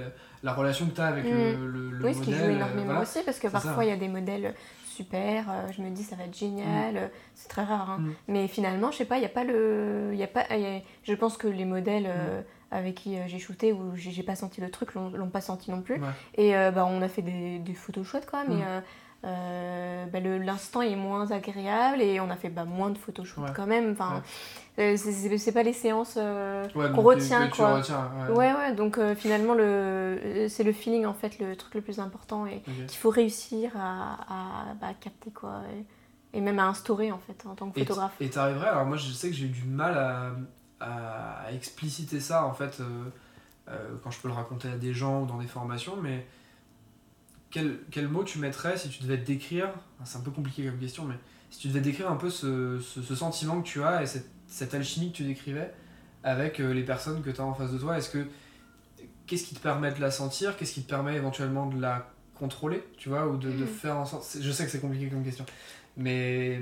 la, 0.44 0.54
relation 0.54 0.86
que 0.86 0.94
tu 0.94 1.00
as 1.00 1.06
avec 1.06 1.24
le, 1.24 1.56
mm. 1.56 1.64
le, 1.64 1.90
le, 1.90 2.04
oui, 2.04 2.14
ce 2.14 2.20
qui 2.20 2.32
joue 2.32 2.44
énormément 2.44 3.00
aussi, 3.00 3.18
parce 3.24 3.40
que 3.40 3.48
parfois 3.48 3.84
il 3.84 3.88
y 3.88 3.92
a 3.92 3.96
des 3.96 4.08
modèles 4.08 4.54
super, 4.96 5.50
euh, 5.50 5.72
je 5.76 5.82
me 5.82 5.90
dis 5.90 6.04
ça 6.04 6.14
va 6.16 6.24
être 6.24 6.36
génial, 6.36 6.94
mm. 6.94 7.10
c'est 7.34 7.48
très 7.48 7.64
rare. 7.64 7.90
Hein. 7.90 7.98
Mm. 7.98 8.12
Mais 8.28 8.48
finalement, 8.48 8.92
je 8.92 8.98
sais 8.98 9.04
pas, 9.04 9.16
il 9.16 9.20
n'y 9.20 9.26
a 9.26 9.30
pas 9.30 9.42
le. 9.42 10.12
Y 10.14 10.22
a 10.22 10.28
pas, 10.28 10.46
je 11.02 11.14
pense 11.14 11.36
que 11.36 11.48
les 11.48 11.64
modèles 11.64 12.06
euh, 12.06 12.40
avec 12.76 12.96
qui 12.96 13.16
j'ai 13.26 13.38
shooté 13.38 13.72
ou 13.72 13.96
j'ai 13.96 14.22
pas 14.22 14.36
senti 14.36 14.60
le 14.60 14.70
truc 14.70 14.94
l'ont 14.94 15.30
pas 15.30 15.40
senti 15.40 15.70
non 15.70 15.82
plus. 15.82 16.00
Et 16.36 16.52
bah, 16.52 16.86
on 16.88 17.02
a 17.02 17.08
fait 17.08 17.22
des, 17.22 17.58
des 17.58 17.74
photos 17.74 18.06
chouettes 18.06 18.26
quoi, 18.26 18.44
mais 18.46 18.62
euh, 19.26 20.06
bah, 20.06 20.20
l'instant 20.20 20.82
est 20.82 20.94
moins 20.94 21.30
agréable 21.32 22.00
et 22.00 22.20
on 22.20 22.30
a 22.30 22.36
fait 22.36 22.48
bah, 22.48 22.64
moins 22.64 22.90
de 22.90 22.98
photos 22.98 23.34
quand 23.54 23.66
même. 23.66 23.92
Enfin, 23.92 24.22
euh, 24.78 24.96
c'est 24.96 25.52
pas 25.52 25.62
les 25.62 25.72
séances 25.72 26.16
euh, 26.16 26.68
qu'on 26.68 27.02
retient. 27.02 27.48
Quoi. 27.48 27.80
ouais. 28.30 28.52
ouais, 28.52 28.74
donc 28.74 29.00
finalement, 29.16 29.54
le, 29.54 30.46
c'est 30.48 30.64
le 30.64 30.72
feeling 30.72 31.06
en 31.06 31.14
fait 31.14 31.38
le 31.38 31.56
truc 31.56 31.74
le 31.74 31.80
plus 31.80 31.98
important 31.98 32.46
et 32.46 32.60
qu'il 32.86 32.98
faut 32.98 33.10
réussir 33.10 33.72
à, 33.76 34.18
à 34.28 34.74
bah, 34.80 34.88
capter 35.00 35.30
quoi. 35.30 35.62
Et, 36.32 36.40
même 36.40 36.58
à 36.58 36.66
instaurer 36.66 37.10
en 37.12 37.18
fait 37.18 37.46
en 37.46 37.54
tant 37.54 37.70
que 37.70 37.80
photographe. 37.80 38.14
Et 38.20 38.28
t'arriverais, 38.28 38.68
alors 38.68 38.84
moi 38.84 38.98
je 38.98 39.10
sais 39.10 39.30
que 39.30 39.34
j'ai 39.34 39.46
eu 39.46 39.48
du 39.48 39.64
mal 39.64 39.96
à, 39.96 40.32
à 40.86 41.52
expliciter 41.52 42.20
ça 42.20 42.44
en 42.44 42.52
fait 42.52 42.80
quand 44.02 44.10
je 44.10 44.20
peux 44.20 44.28
le 44.28 44.34
raconter 44.34 44.68
à 44.68 44.76
des 44.76 44.94
gens 44.94 45.22
ou 45.22 45.26
dans 45.26 45.38
des 45.38 45.46
formations, 45.46 45.96
mais 45.96 46.26
quel, 47.50 47.78
quel, 47.90 48.08
mot 48.08 48.24
tu 48.24 48.38
mettrais 48.38 48.76
si 48.76 48.88
tu 48.88 49.02
devais 49.02 49.16
décrire, 49.16 49.70
c'est 50.04 50.18
un 50.18 50.20
peu 50.20 50.30
compliqué 50.30 50.64
comme 50.64 50.78
question, 50.78 51.04
mais 51.04 51.16
si 51.50 51.60
tu 51.60 51.68
devais 51.68 51.80
décrire 51.80 52.10
un 52.10 52.16
peu 52.16 52.30
ce, 52.30 52.80
ce, 52.80 53.14
sentiment 53.14 53.60
que 53.62 53.66
tu 53.66 53.82
as 53.82 54.02
et 54.02 54.06
cette, 54.06 54.28
cette, 54.46 54.74
alchimie 54.74 55.12
que 55.12 55.16
tu 55.16 55.24
décrivais 55.24 55.72
avec 56.22 56.60
euh, 56.60 56.72
les 56.72 56.82
personnes 56.82 57.22
que 57.22 57.30
tu 57.30 57.40
as 57.40 57.44
en 57.44 57.54
face 57.54 57.72
de 57.72 57.78
toi, 57.78 57.96
est-ce 57.96 58.10
que 58.10 58.26
qu'est-ce 59.26 59.44
qui 59.44 59.54
te 59.54 59.60
permet 59.60 59.92
de 59.92 60.00
la 60.00 60.10
sentir, 60.10 60.56
qu'est-ce 60.56 60.72
qui 60.72 60.82
te 60.82 60.88
permet 60.88 61.14
éventuellement 61.14 61.66
de 61.66 61.80
la 61.80 62.10
contrôler, 62.34 62.84
tu 62.98 63.08
vois, 63.08 63.26
ou 63.26 63.36
de, 63.36 63.50
de 63.50 63.64
mm. 63.64 63.66
faire 63.66 63.96
en 63.96 64.04
sorte. 64.04 64.36
Je 64.40 64.50
sais 64.50 64.64
que 64.64 64.70
c'est 64.70 64.80
compliqué 64.80 65.08
comme 65.08 65.24
question, 65.24 65.46
mais 65.96 66.60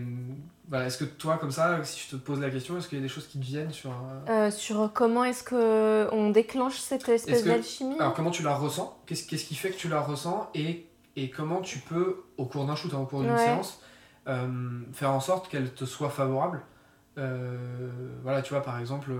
voilà, 0.68 0.86
est-ce 0.86 0.98
que 0.98 1.04
toi, 1.04 1.36
comme 1.38 1.50
ça, 1.50 1.82
si 1.84 2.06
je 2.06 2.16
te 2.16 2.16
pose 2.16 2.40
la 2.40 2.50
question, 2.50 2.78
est-ce 2.78 2.88
qu'il 2.88 2.98
y 2.98 3.00
a 3.00 3.02
des 3.02 3.08
choses 3.08 3.26
qui 3.26 3.38
te 3.38 3.44
viennent 3.44 3.72
sur... 3.72 3.90
Euh, 4.28 4.50
sur 4.50 4.92
comment 4.92 5.24
est-ce 5.24 5.44
qu'on 5.44 6.30
déclenche 6.30 6.78
cette 6.78 7.08
espèce 7.08 7.44
d'alchimie 7.44 7.96
Alors 7.98 8.14
comment 8.14 8.30
tu 8.30 8.42
la 8.42 8.54
ressens? 8.54 8.96
Qu'est-ce 9.06 9.24
qui 9.26 9.54
fait 9.54 9.70
que 9.70 9.76
tu 9.76 9.88
la 9.88 10.00
ressens? 10.00 10.48
Et, 10.54 10.86
et 11.16 11.30
comment 11.30 11.60
tu 11.60 11.80
peux, 11.80 12.22
au 12.38 12.46
cours 12.46 12.64
d'un 12.66 12.76
shoot, 12.76 12.92
hein, 12.94 12.98
au 12.98 13.06
cours 13.06 13.20
d'une 13.22 13.36
séance, 13.36 13.80
euh, 14.28 14.80
faire 14.92 15.10
en 15.10 15.20
sorte 15.20 15.48
qu'elle 15.48 15.72
te 15.74 15.84
soit 15.84 16.10
favorable? 16.10 16.62
Euh, 17.18 17.90
Voilà, 18.22 18.40
tu 18.40 18.54
vois, 18.54 18.62
par 18.62 18.78
exemple, 18.78 19.12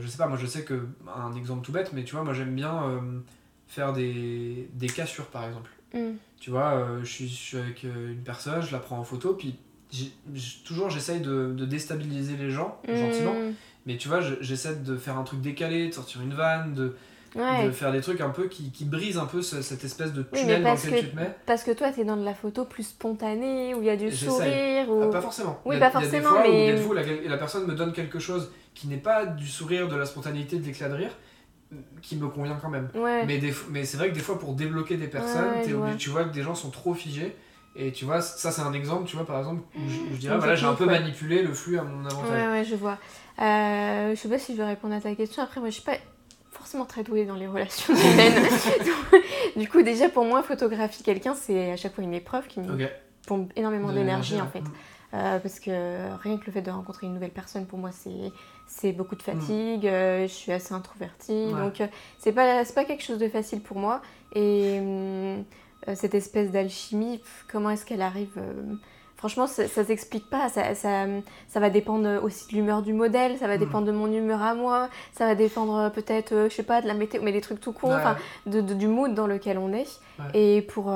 je 0.00 0.06
sais 0.06 0.18
pas, 0.18 0.28
moi 0.28 0.38
je 0.38 0.46
sais 0.46 0.64
que, 0.64 0.86
un 1.16 1.34
exemple 1.34 1.64
tout 1.64 1.72
bête, 1.72 1.92
mais 1.92 2.04
tu 2.04 2.14
vois, 2.14 2.24
moi 2.24 2.32
j'aime 2.32 2.54
bien 2.54 3.02
faire 3.66 3.92
des, 3.92 4.70
des 4.72 4.86
cassures, 4.86 5.26
par 5.26 5.44
exemple. 5.44 5.70
Mm. 5.94 6.16
Tu 6.40 6.50
vois, 6.50 6.74
euh, 6.74 7.00
je, 7.02 7.24
suis, 7.24 7.56
avec 7.58 7.84
euh, 7.84 8.12
une 8.12 8.22
personne, 8.22 8.62
je 8.62 8.72
la 8.72 8.78
prends 8.78 8.98
en 8.98 9.04
photo, 9.04 9.34
puis 9.34 9.56
toujours 10.66 10.90
j'essaye 10.90 11.20
de, 11.20 11.54
de, 11.56 11.64
déstabiliser 11.64 12.36
les 12.36 12.50
gens, 12.50 12.80
mm. 12.86 12.94
gentiment. 12.94 13.34
Mais 13.86 13.96
tu 13.96 14.08
vois, 14.08 14.20
j'essaie 14.40 14.76
de 14.76 14.96
faire 14.96 15.18
un 15.18 15.24
truc 15.24 15.40
décalé, 15.40 15.88
de 15.88 15.94
sortir 15.94 16.20
une 16.20 16.34
vanne, 16.34 16.74
de, 16.74 16.94
de 17.34 17.70
faire 17.70 17.92
des 17.92 18.00
trucs 18.00 18.20
un 18.20 18.30
peu 18.30 18.48
qui, 18.48 18.70
qui 18.70 18.84
brisent 18.84 19.18
un 19.18 19.26
peu 19.26 19.42
cette 19.42 19.84
espèce 19.84 20.12
de 20.12 20.22
tunnel 20.22 20.62
dans 20.62 20.74
lequel 20.74 21.00
tu 21.00 21.10
te 21.10 21.16
mets. 21.16 21.34
Parce 21.46 21.64
que 21.64 21.70
toi, 21.70 21.90
tu 21.90 22.00
es 22.00 22.04
dans 22.04 22.16
de 22.16 22.24
la 22.24 22.34
photo 22.34 22.64
plus 22.64 22.82
spontanée, 22.82 23.74
où 23.74 23.80
il 23.80 23.86
y 23.86 23.90
a 23.90 23.96
du 23.96 24.10
sourire. 24.10 24.90
Ou... 24.90 25.02
Ah, 25.04 25.10
pas 25.10 25.20
forcément. 25.20 25.60
Oui, 25.64 25.78
pas 25.78 25.90
forcément. 25.90 26.40
mais... 26.42 26.80
où, 26.82 26.92
la, 26.92 27.02
la, 27.02 27.36
personne 27.38 27.66
me 27.66 27.74
donne 27.74 27.92
quelque 27.92 28.18
chose 28.18 28.50
qui 28.74 28.88
n'est 28.88 28.96
pas 28.96 29.26
du 29.26 29.46
sourire, 29.46 29.88
de 29.88 29.96
la 29.96 30.04
spontanéité, 30.04 30.58
de 30.58 30.64
l'éclat 30.66 30.88
de 30.88 30.94
rire, 30.94 31.12
qui 32.02 32.16
me 32.16 32.28
convient 32.28 32.58
quand 32.60 32.70
même. 32.70 32.88
Mais, 32.94 33.40
mais 33.70 33.84
c'est 33.84 33.96
vrai 33.96 34.10
que 34.10 34.14
des 34.14 34.20
fois, 34.20 34.38
pour 34.38 34.54
débloquer 34.54 34.96
des 34.96 35.08
personnes, 35.08 35.96
tu 35.98 36.10
vois 36.10 36.24
que 36.24 36.32
des 36.32 36.42
gens 36.42 36.54
sont 36.54 36.70
trop 36.70 36.94
figés. 36.94 37.36
Et 37.80 37.92
tu 37.92 38.04
vois, 38.04 38.20
ça 38.20 38.50
c'est 38.50 38.62
un 38.62 38.72
exemple, 38.72 39.06
tu 39.06 39.14
vois, 39.14 39.24
par 39.24 39.38
exemple, 39.38 39.62
où 39.76 39.80
je, 40.12 40.16
dirais, 40.16 40.36
voilà, 40.36 40.56
j'ai 40.56 40.66
un 40.66 40.74
peu 40.74 40.86
manipulé 40.86 41.42
le 41.42 41.54
flux 41.54 41.78
à 41.78 41.84
mon 41.84 42.04
avantage. 42.04 42.30
Ouais, 42.30 42.48
ouais, 42.48 42.64
je 42.64 42.74
vois. 42.74 42.98
Euh, 43.40 44.10
je 44.10 44.14
sais 44.16 44.28
pas 44.28 44.38
si 44.38 44.52
je 44.52 44.56
vais 44.56 44.66
répondre 44.66 44.94
à 44.94 45.00
ta 45.00 45.14
question. 45.14 45.44
Après, 45.44 45.60
moi, 45.60 45.68
je 45.68 45.74
suis 45.74 45.84
pas 45.84 45.96
forcément 46.50 46.86
très 46.86 47.04
douée 47.04 47.24
dans 47.24 47.36
les 47.36 47.46
relations 47.46 47.94
humaines. 48.12 48.42
du 49.56 49.68
coup, 49.68 49.82
déjà, 49.82 50.08
pour 50.08 50.24
moi, 50.24 50.42
photographier 50.42 51.04
quelqu'un, 51.04 51.34
c'est 51.34 51.70
à 51.70 51.76
chaque 51.76 51.94
fois 51.94 52.02
une 52.02 52.14
épreuve 52.14 52.48
qui 52.48 52.58
me 52.58 52.88
pompe 53.26 53.52
énormément 53.54 53.92
d'énergie, 53.92 54.40
en 54.40 54.48
fait. 54.48 54.64
Euh, 55.14 55.38
parce 55.38 55.58
que 55.58 55.70
rien 56.22 56.36
que 56.36 56.44
le 56.46 56.52
fait 56.52 56.60
de 56.60 56.70
rencontrer 56.70 57.06
une 57.06 57.14
nouvelle 57.14 57.30
personne, 57.30 57.64
pour 57.64 57.78
moi, 57.78 57.90
c'est 58.66 58.92
beaucoup 58.92 59.16
de 59.16 59.22
fatigue, 59.22 59.84
mm. 59.84 59.88
euh, 59.88 60.22
je 60.22 60.32
suis 60.32 60.52
assez 60.52 60.74
introvertie, 60.74 61.50
donc 61.52 61.80
euh, 61.80 61.86
c'est 62.18 62.32
pas, 62.32 62.62
pas 62.64 62.84
quelque 62.84 63.02
chose 63.02 63.18
de 63.18 63.28
facile 63.28 63.60
pour 63.60 63.78
moi. 63.78 64.02
Et 64.34 64.78
euh, 64.82 65.40
cette 65.94 66.14
espèce 66.14 66.50
d'alchimie, 66.50 67.20
comment 67.50 67.70
est-ce 67.70 67.86
qu'elle 67.86 68.02
arrive 68.02 68.38
Franchement, 69.16 69.48
ça, 69.48 69.66
ça 69.66 69.82
s'explique 69.82 70.30
pas, 70.30 70.48
ça, 70.48 70.76
ça, 70.76 71.06
ça, 71.48 71.58
va 71.58 71.70
dépendre 71.70 72.22
aussi 72.22 72.46
de 72.52 72.52
l'humeur 72.52 72.82
du 72.82 72.92
modèle, 72.92 73.36
ça 73.38 73.48
va 73.48 73.56
mm. 73.56 73.60
dépendre 73.60 73.86
de 73.86 73.92
mon 73.92 74.12
humeur 74.12 74.42
à 74.42 74.54
moi, 74.54 74.90
ça 75.12 75.26
va 75.26 75.34
dépendre 75.34 75.90
peut-être, 75.90 76.48
je 76.50 76.54
sais 76.54 76.62
pas, 76.62 76.82
de 76.82 76.86
la 76.86 76.94
météo, 76.94 77.22
mais 77.22 77.32
des 77.32 77.40
trucs 77.40 77.60
tout 77.60 77.72
con, 77.72 77.94
enfin, 77.94 78.16
de, 78.46 78.60
du 78.60 78.86
mood 78.86 79.14
dans 79.14 79.26
lequel 79.26 79.56
on 79.56 79.72
est. 79.72 80.00
Et 80.34 80.60
pour 80.62 80.92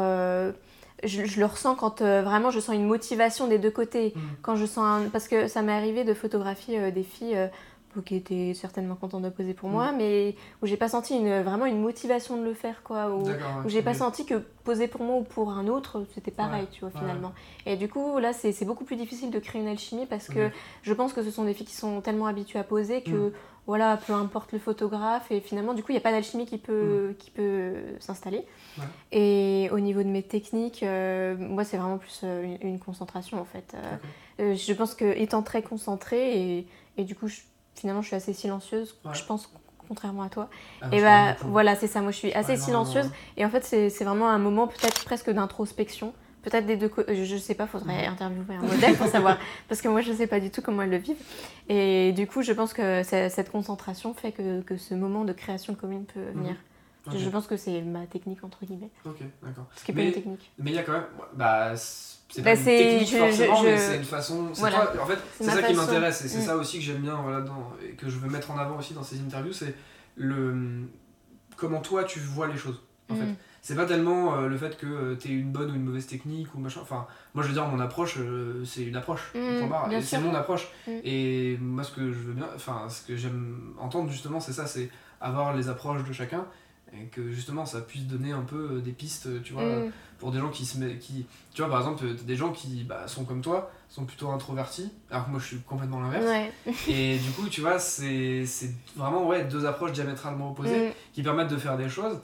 je, 1.03 1.39
le 1.39 1.47
ressens 1.47 1.75
quand 1.75 2.01
vraiment 2.01 2.51
je 2.51 2.61
sens 2.61 2.75
une 2.75 2.87
motivation 2.87 3.47
des 3.49 3.59
deux 3.59 3.71
côtés. 3.71 4.13
Mm. 4.15 4.21
Quand 4.43 4.57
je 4.57 4.67
sens 4.67 5.03
parce 5.13 5.29
que 5.29 5.49
ça 5.49 5.63
m'est 5.63 5.73
arrivé 5.73 6.05
de 6.05 6.15
photographier 6.15 6.91
des 6.93 7.03
filles 7.03 7.39
qui 8.01 8.15
était 8.17 8.55
certainement 8.55 8.95
content 8.95 9.21
de 9.21 9.29
poser 9.29 9.55
pour 9.55 9.69
moi, 9.69 9.93
mm. 9.93 9.97
mais 9.97 10.35
où 10.63 10.67
j'ai 10.67 10.77
pas 10.77 10.89
senti 10.89 11.17
une, 11.17 11.43
vraiment 11.43 11.67
une 11.67 11.81
motivation 11.81 12.37
de 12.37 12.45
le 12.45 12.55
faire, 12.55 12.83
quoi. 12.83 13.11
Où, 13.11 13.29
où 13.29 13.69
j'ai 13.69 13.83
pas 13.83 13.95
senti 13.95 14.25
que 14.25 14.43
poser 14.65 14.89
pour 14.89 15.03
moi 15.03 15.17
ou 15.17 15.23
pour 15.23 15.51
un 15.51 15.67
autre, 15.69 16.05
c'était 16.15 16.31
pareil, 16.31 16.67
tu 16.71 16.81
vois, 16.81 16.91
finalement. 16.91 17.33
Et 17.67 17.77
du 17.77 17.89
coup, 17.89 18.19
là, 18.19 18.33
c'est 18.33 18.65
beaucoup 18.65 18.85
plus 18.85 18.97
difficile 18.97 19.31
de 19.31 19.39
créer 19.39 19.61
une 19.61 19.69
alchimie 19.69 20.07
parce 20.07 20.29
que 20.29 20.51
je 20.83 20.93
pense 20.93 21.13
que 21.13 21.23
ce 21.23 21.31
sont 21.31 21.45
des 21.45 21.55
filles 21.55 21.67
qui 21.67 21.77
sont 21.77 22.01
tellement 22.01 22.27
habituées 22.27 22.59
à 22.59 22.65
poser 22.65 23.03
que, 23.03 23.29
mm. 23.29 23.33
voilà, 23.67 23.97
peu 23.97 24.13
importe 24.13 24.53
le 24.53 24.59
photographe, 24.59 25.31
et 25.31 25.41
finalement, 25.41 25.75
du 25.75 25.83
coup, 25.83 25.93
il 25.93 25.95
n'y 25.95 26.01
a 26.01 26.03
pas 26.03 26.13
d'alchimie 26.13 26.47
qui 26.47 26.59
peut, 26.59 27.11
mm. 27.11 27.15
qui 27.17 27.31
peut 27.31 27.75
s'installer. 27.99 28.47
Et 29.11 29.69
au 29.73 29.81
niveau 29.81 30.03
de 30.03 30.09
mes 30.09 30.23
techniques, 30.23 30.83
euh, 30.83 31.37
moi, 31.37 31.65
c'est 31.65 31.77
vraiment 31.77 31.99
plus 31.99 32.21
euh, 32.25 32.57
une, 32.63 32.79
concentration, 32.79 33.41
en 33.41 33.45
fait. 33.45 33.75
Euh, 34.41 34.55
je 34.55 34.73
pense 34.73 34.95
que 34.95 35.05
étant 35.05 35.43
très 35.43 35.63
concentrée, 35.63 36.41
et, 36.41 36.67
et 36.97 37.05
du 37.05 37.15
coup, 37.15 37.29
je 37.29 37.41
finalement, 37.75 38.03
je 38.03 38.09
suis 38.09 38.17
assez 38.17 38.33
silencieuse, 38.33 38.97
je 39.13 39.25
pense, 39.25 39.53
contrairement 39.89 40.23
à 40.23 40.29
toi. 40.29 40.49
Ah, 40.81 40.89
et 40.93 41.01
bah 41.01 41.37
voilà, 41.43 41.77
c'est 41.77 41.87
ça, 41.87 42.01
moi 42.01 42.11
je 42.11 42.17
suis 42.17 42.33
assez 42.33 42.57
silencieuse. 42.57 43.11
Et 43.37 43.45
en 43.45 43.51
fait, 43.51 43.65
c'est 43.65 44.05
vraiment 44.05 44.29
un 44.29 44.39
moment 44.39 44.67
peut-être 44.67 45.05
presque 45.05 45.31
d'introspection 45.31 46.13
Peut-être 46.43 46.67
des 46.67 46.77
deux 46.77 46.89
côtés, 46.89 47.25
je, 47.25 47.35
ne 47.35 47.39
sais 47.39 47.55
pas, 47.55 47.69
faudrait 47.69 48.03
mhm. 48.03 48.15
interviewer 48.15 48.57
un 48.57 48.63
modèle 48.63 48.97
pour 48.97 49.07
savoir, 49.07 49.39
parce 49.69 49.81
que 49.81 49.87
moi 49.87 50.01
je 50.01 50.13
sais 50.13 50.27
pas 50.27 50.41
du 50.41 50.51
tout 50.51 50.61
comment 50.61 50.83
elles 50.83 50.91
le 50.91 50.97
vivent. 50.97 51.23
Et 51.69 52.13
du 52.13 52.27
coup, 52.27 52.43
je 52.43 52.53
pense 52.53 52.73
que 52.73 53.05
cette 53.05 53.51
concentration 53.53 54.13
fait 54.13 54.33
que, 54.33 54.61
que 54.63 54.77
ce 54.77 54.95
moment 54.95 55.25
de 55.25 55.33
création 55.33 55.77
commune 55.77 56.05
peut 56.05 56.21
mhm. 56.21 56.33
venir. 56.33 56.57
Je 57.17 57.29
pense 57.29 57.47
que 57.47 57.57
c'est 57.57 57.81
ma 57.83 58.07
technique, 58.07 58.43
entre 58.45 58.65
guillemets. 58.65 58.91
Ok, 59.05 59.19
d'accord. 59.43 59.67
Ce 59.77 59.85
qui 59.85 59.93
est 59.93 59.95
pas 59.95 60.03
une 60.03 60.13
technique. 60.13 60.53
Mais 60.59 60.71
il 60.71 60.75
y 60.75 60.79
a 60.79 60.83
quand 60.83 60.93
même. 60.93 61.07
Bah, 61.35 61.75
c'est 62.33 62.43
pas 62.43 62.55
bah, 62.55 62.61
une 62.61 62.65
technique 62.65 63.17
forcément, 63.17 63.63
mais 63.63 63.77
c'est 63.77 63.97
une 63.97 64.05
façon. 64.05 64.49
Voilà. 64.55 64.93
en 65.01 65.07
fait, 65.07 65.19
c'est 65.39 65.51
ça 65.51 65.63
qui 65.63 65.75
m'intéresse 65.75 66.25
et 66.25 66.29
c'est 66.29 66.39
mm. 66.39 66.47
ça 66.47 66.57
aussi 66.57 66.79
que 66.79 66.85
j'aime 66.85 67.03
bien 67.03 67.17
voilà, 67.17 67.43
dans, 67.43 67.73
et 67.87 67.93
que 67.93 68.09
je 68.09 68.17
veux 68.17 68.31
mettre 68.31 68.51
en 68.51 68.59
avant 68.59 68.79
aussi 68.79 68.95
dans 68.95 69.03
ces 69.03 69.21
interviews 69.21 69.53
c'est 69.53 69.75
le 70.17 70.89
comment 71.57 71.81
toi 71.81 72.05
tu 72.05 72.19
vois 72.19 72.49
les 72.49 72.57
choses. 72.57 72.81
En 73.11 73.15
fait. 73.15 73.25
Mm. 73.25 73.37
C'est 73.61 73.77
pas 73.77 73.87
tellement 73.87 74.35
euh, 74.35 74.49
le 74.49 74.57
fait 74.57 74.77
que 74.77 74.87
euh, 74.87 75.17
tu 75.17 75.29
une 75.29 75.53
bonne 75.53 75.71
ou 75.71 75.75
une 75.75 75.85
mauvaise 75.85 76.07
technique 76.07 76.53
ou 76.55 76.59
machin. 76.59 76.81
Enfin, 76.83 77.07
moi 77.33 77.45
je 77.45 77.49
veux 77.49 77.55
dire, 77.55 77.65
mon 77.69 77.79
approche, 77.79 78.17
euh, 78.19 78.65
c'est 78.65 78.83
une 78.83 78.97
approche. 78.97 79.33
Mm, 79.37 80.01
c'est 80.01 80.19
mon 80.19 80.35
approche. 80.35 80.69
Et 80.89 81.57
moi, 81.61 81.85
ce 81.85 81.93
que 81.93 82.13
je 82.13 82.19
veux 82.19 82.33
bien. 82.33 82.49
Enfin, 82.57 82.89
ce 82.89 83.03
que 83.03 83.15
j'aime 83.15 83.75
entendre 83.79 84.11
justement, 84.11 84.41
c'est 84.41 84.53
ça 84.53 84.67
c'est 84.67 84.91
avoir 85.21 85.55
les 85.55 85.69
approches 85.69 86.03
de 86.03 86.13
chacun 86.13 86.45
et 86.95 87.07
que 87.07 87.31
justement 87.31 87.65
ça 87.65 87.81
puisse 87.81 88.07
donner 88.07 88.33
un 88.33 88.43
peu 88.43 88.81
des 88.81 88.93
pistes 88.93 89.43
tu 89.43 89.53
vois 89.53 89.65
mm. 89.65 89.93
pour 90.19 90.31
des 90.31 90.39
gens 90.39 90.51
qui 90.51 90.67
se 90.67 90.79
met, 90.79 90.97
qui 90.99 91.27
tu 91.55 91.63
vois 91.63 91.71
par 91.71 91.81
exemple 91.81 92.05
des 92.25 92.37
gens 92.37 92.53
qui 92.53 92.85
bah, 92.85 93.09
sont 93.09 93.25
comme 93.25 93.41
toi 93.41 93.71
sont 93.89 94.05
plutôt 94.05 94.31
introvertis 94.31 94.91
alors 95.11 95.27
que 95.27 95.31
moi 95.31 95.41
je 95.41 95.47
suis 95.47 95.59
complètement 95.61 96.01
l'inverse. 96.01 96.51
Et 96.89 97.19
du 97.19 97.31
coup 97.31 97.49
tu 97.49 97.61
vois 97.61 97.79
c'est 97.79 98.45
vraiment 98.97 99.27
ouais 99.27 99.45
deux 99.45 99.65
approches 99.65 99.93
diamétralement 99.93 100.51
opposées 100.51 100.89
mm. 100.89 100.93
qui 101.13 101.23
permettent 101.23 101.51
de 101.51 101.57
faire 101.57 101.77
des 101.77 101.89
choses. 101.89 102.21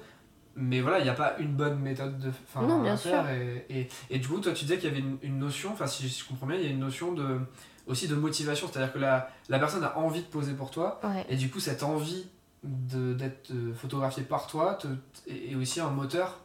Mais 0.61 0.81
voilà 0.81 0.99
il 0.99 1.05
n'y 1.05 1.11
a 1.11 1.15
pas 1.15 1.37
une 1.39 1.55
bonne 1.55 1.79
méthode 1.79 2.19
de 2.19 2.33
non, 2.61 2.83
bien 2.83 2.97
faire 2.97 3.27
Et, 3.31 3.89
et, 4.11 4.19
du 4.19 4.27
coup 4.27 4.39
toi 4.41 4.53
tu 4.53 4.65
disais 4.65 4.77
qu'il 4.77 4.89
y 4.89 4.93
avait 4.93 5.05
une, 5.23 5.39
notion 5.39 5.71
enfin 5.73 5.87
si 5.87 6.09
je 6.09 6.25
comprends 6.27 6.47
bien 6.47 6.57
il 6.57 6.65
y 6.65 6.67
a 6.67 6.71
une 6.71 6.81
notion 6.81 7.13
de 7.13 7.39
aussi 7.87 8.07
de 8.07 8.17
motivation. 8.17 8.69
C'est 8.71 8.81
à 8.81 8.83
dire 8.83 8.93
que 8.93 8.99
la, 8.99 9.31
la 9.49 9.59
personne 9.59 9.83
a 9.83 9.97
envie 9.97 10.21
de 10.21 10.27
poser 10.27 10.53
pour 10.53 10.71
toi 10.71 11.01
et 11.31 11.37
du 11.37 11.49
coup 11.49 11.61
cette 11.61 11.83
envie 11.83 12.27
d'être 12.63 13.51
euh, 13.53 13.75
photographié 13.75 14.23
par 14.23 14.47
toi 14.47 14.79
et 15.27 15.55
aussi 15.55 15.81
un 15.81 15.91
moteur. 15.91 16.41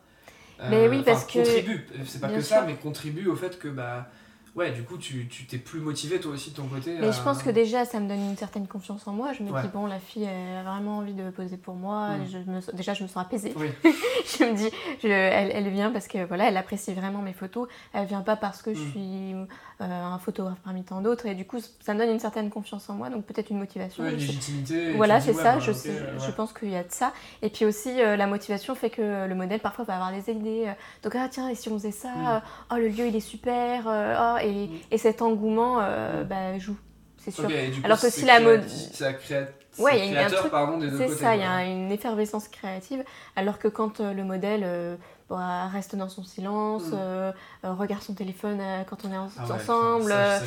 Mais 0.69 0.87
oui, 0.87 0.99
euh, 0.99 1.03
parce 1.03 1.25
que. 1.25 1.39
Contribue, 1.39 1.87
c'est 2.05 2.21
pas 2.21 2.29
que 2.29 2.41
ça, 2.41 2.63
mais 2.63 2.75
contribue 2.75 3.27
au 3.27 3.35
fait 3.35 3.57
que 3.59 3.67
bah, 3.67 4.07
ouais, 4.55 4.71
du 4.71 4.83
coup, 4.83 4.97
tu 4.97 5.27
t'es 5.27 5.57
plus 5.57 5.79
motivé 5.79 6.19
toi 6.19 6.33
aussi 6.33 6.51
de 6.51 6.55
ton 6.55 6.67
côté. 6.67 6.97
Mais 6.99 7.11
je 7.11 7.21
pense 7.21 7.41
que 7.41 7.49
déjà, 7.49 7.85
ça 7.85 7.99
me 7.99 8.07
donne 8.07 8.21
une 8.21 8.37
certaine 8.37 8.67
confiance 8.67 9.07
en 9.07 9.13
moi. 9.13 9.33
Je 9.33 9.43
me 9.43 9.49
dis, 9.61 9.67
bon, 9.73 9.85
la 9.85 9.99
fille, 9.99 10.23
elle 10.23 10.57
a 10.57 10.63
vraiment 10.63 10.99
envie 10.99 11.13
de 11.13 11.29
poser 11.31 11.57
pour 11.57 11.75
moi. 11.75 12.09
Mm. 12.09 12.25
Je 12.31 12.37
me, 12.37 12.75
déjà, 12.75 12.93
je 12.93 13.03
me 13.03 13.07
sens 13.07 13.25
apaisée. 13.25 13.53
je 13.53 14.43
me 14.43 14.55
dis, 14.55 14.69
je, 15.01 15.07
elle, 15.07 15.51
elle, 15.53 15.69
vient 15.69 15.91
parce 15.91 16.07
que 16.07 16.25
voilà, 16.25 16.47
elle 16.47 16.57
apprécie 16.57 16.93
vraiment 16.93 17.21
mes 17.21 17.33
photos. 17.33 17.67
Elle 17.93 18.05
vient 18.05 18.21
pas 18.21 18.35
parce 18.35 18.61
que 18.61 18.73
je 18.73 18.81
mm. 18.81 18.91
suis 18.91 19.33
euh, 19.33 19.45
un 19.83 20.17
photographe 20.19 20.59
parmi 20.63 20.83
tant 20.83 21.01
d'autres. 21.01 21.25
Et 21.25 21.35
du 21.35 21.45
coup, 21.45 21.57
ça 21.79 21.93
me 21.93 21.99
donne 21.99 22.09
une 22.09 22.19
certaine 22.19 22.49
confiance 22.49 22.89
en 22.89 22.93
moi. 22.93 23.09
Donc 23.09 23.25
peut-être 23.25 23.49
une 23.49 23.59
motivation. 23.59 24.05
une 24.05 24.11
légitimité. 24.11 24.93
Voilà, 24.93 25.21
c'est 25.21 25.33
ça. 25.33 25.55
Bah, 25.55 25.59
je, 25.59 25.71
je 25.71 26.31
pense 26.31 26.53
qu'il 26.53 26.69
y 26.69 26.75
a 26.75 26.83
de 26.83 26.91
ça. 26.91 27.13
Et 27.41 27.49
puis 27.49 27.65
aussi, 27.65 28.01
euh, 28.01 28.15
la 28.15 28.27
motivation 28.27 28.75
fait 28.75 28.89
que 28.89 29.27
le 29.27 29.35
modèle 29.35 29.59
parfois 29.59 29.85
va 29.85 29.95
avoir 29.95 30.11
des 30.11 30.31
idées. 30.31 30.65
Euh, 30.67 30.73
donc, 31.03 31.15
ah 31.15 31.27
tiens, 31.29 31.49
et 31.49 31.55
si 31.55 31.69
on 31.69 31.77
faisait 31.77 31.91
ça 31.91 32.09
mm. 32.09 32.41
Oh, 32.71 32.75
le 32.75 32.87
lieu, 32.87 33.07
il 33.07 33.15
est 33.15 33.19
super. 33.19 33.83
Oh, 33.87 34.37
et, 34.41 34.69
et 34.91 34.97
cet 34.97 35.21
engouement 35.21 35.79
euh, 35.81 36.23
bah, 36.23 36.57
joue, 36.59 36.77
c'est 37.17 37.31
sûr. 37.31 37.49
Alors 37.83 37.99
que 37.99 38.09
si 38.09 38.25
la 38.25 38.39
mode. 38.39 38.67
Ça 38.67 39.13
crée 39.13 39.47
ouais, 39.79 40.09
y 40.09 40.15
a 40.15 40.25
un 40.25 40.29
truc, 40.29 40.51
C'est 40.97 41.09
ça, 41.09 41.35
il 41.35 41.41
y 41.41 41.45
a 41.45 41.65
une 41.65 41.91
effervescence 41.91 42.47
créative. 42.47 43.03
Alors 43.35 43.59
que 43.59 43.67
quand 43.67 43.99
euh, 43.99 44.13
le 44.13 44.23
modèle 44.23 44.61
euh, 44.63 44.95
bah, 45.35 45.67
reste 45.67 45.95
dans 45.95 46.09
son 46.09 46.23
silence, 46.23 46.83
mm. 46.87 47.67
regarde 47.67 48.01
son 48.01 48.13
téléphone 48.13 48.59
quand 48.89 49.05
on 49.05 49.11
est 49.11 49.15
ah 49.15 49.53
ensemble. 49.53 50.11
Ça, 50.11 50.41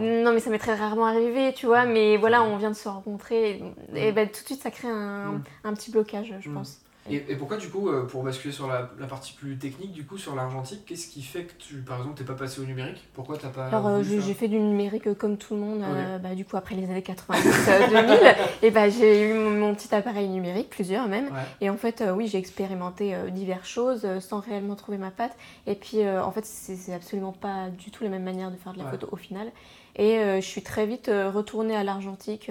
non, 0.00 0.32
mais 0.32 0.40
ça 0.40 0.50
m'est 0.50 0.58
très 0.58 0.74
rarement 0.74 1.06
arrivé, 1.06 1.52
tu 1.54 1.66
vois. 1.66 1.84
Mais 1.84 2.16
voilà, 2.16 2.42
on 2.42 2.56
vient 2.56 2.70
de 2.70 2.76
se 2.76 2.88
rencontrer. 2.88 3.62
Et, 3.94 4.12
mm. 4.12 4.14
bah, 4.14 4.26
tout 4.26 4.42
de 4.42 4.46
suite, 4.46 4.62
ça 4.62 4.70
crée 4.70 4.88
un, 4.88 5.32
mm. 5.32 5.44
un 5.64 5.74
petit 5.74 5.90
blocage, 5.90 6.34
je 6.40 6.50
pense. 6.50 6.80
Et, 7.10 7.36
pourquoi, 7.36 7.56
du 7.56 7.68
coup, 7.68 7.88
euh, 7.88 8.04
pour 8.04 8.22
basculer 8.22 8.52
sur 8.52 8.66
la, 8.66 8.90
la, 8.98 9.06
partie 9.06 9.32
plus 9.32 9.56
technique, 9.56 9.92
du 9.92 10.04
coup, 10.04 10.18
sur 10.18 10.34
l'argentique, 10.34 10.84
qu'est-ce 10.86 11.08
qui 11.08 11.22
fait 11.22 11.44
que 11.44 11.52
tu, 11.58 11.76
par 11.76 11.98
exemple, 11.98 12.18
t'es 12.18 12.24
pas 12.24 12.34
passé 12.34 12.60
au 12.60 12.64
numérique? 12.64 13.04
Pourquoi 13.14 13.36
t'as 13.38 13.48
pas. 13.48 13.66
Alors, 13.66 13.86
euh, 13.86 14.02
j'ai 14.02 14.34
fait 14.34 14.48
du 14.48 14.58
numérique 14.58 15.14
comme 15.14 15.36
tout 15.36 15.54
le 15.54 15.60
monde, 15.60 15.82
euh, 15.82 16.18
bah, 16.18 16.34
du 16.34 16.44
coup, 16.44 16.56
après 16.56 16.74
les 16.74 16.84
années 16.84 17.00
90-2000, 17.00 18.36
et 18.62 18.70
bah, 18.70 18.88
j'ai 18.88 19.30
eu 19.30 19.34
mon, 19.34 19.74
petit 19.74 19.94
appareil 19.94 20.28
numérique, 20.28 20.70
plusieurs 20.70 21.08
même. 21.08 21.30
Et 21.60 21.70
en 21.70 21.76
fait, 21.76 22.02
oui, 22.14 22.26
j'ai 22.26 22.38
expérimenté 22.38 23.14
diverses 23.30 23.68
choses 23.68 24.06
sans 24.20 24.40
réellement 24.40 24.74
trouver 24.74 24.98
ma 24.98 25.10
patte. 25.10 25.36
Et 25.66 25.74
puis, 25.74 26.06
en 26.08 26.30
fait, 26.32 26.44
c'est 26.44 26.94
absolument 26.94 27.32
pas 27.32 27.68
du 27.68 27.90
tout 27.90 28.04
la 28.04 28.10
même 28.10 28.24
manière 28.24 28.50
de 28.50 28.56
faire 28.56 28.72
de 28.72 28.78
la 28.78 28.90
photo 28.90 29.08
au 29.12 29.16
final. 29.16 29.50
Et 29.96 30.18
je 30.36 30.46
suis 30.46 30.62
très 30.62 30.86
vite 30.86 31.10
retournée 31.10 31.76
à 31.76 31.84
l'argentique, 31.84 32.50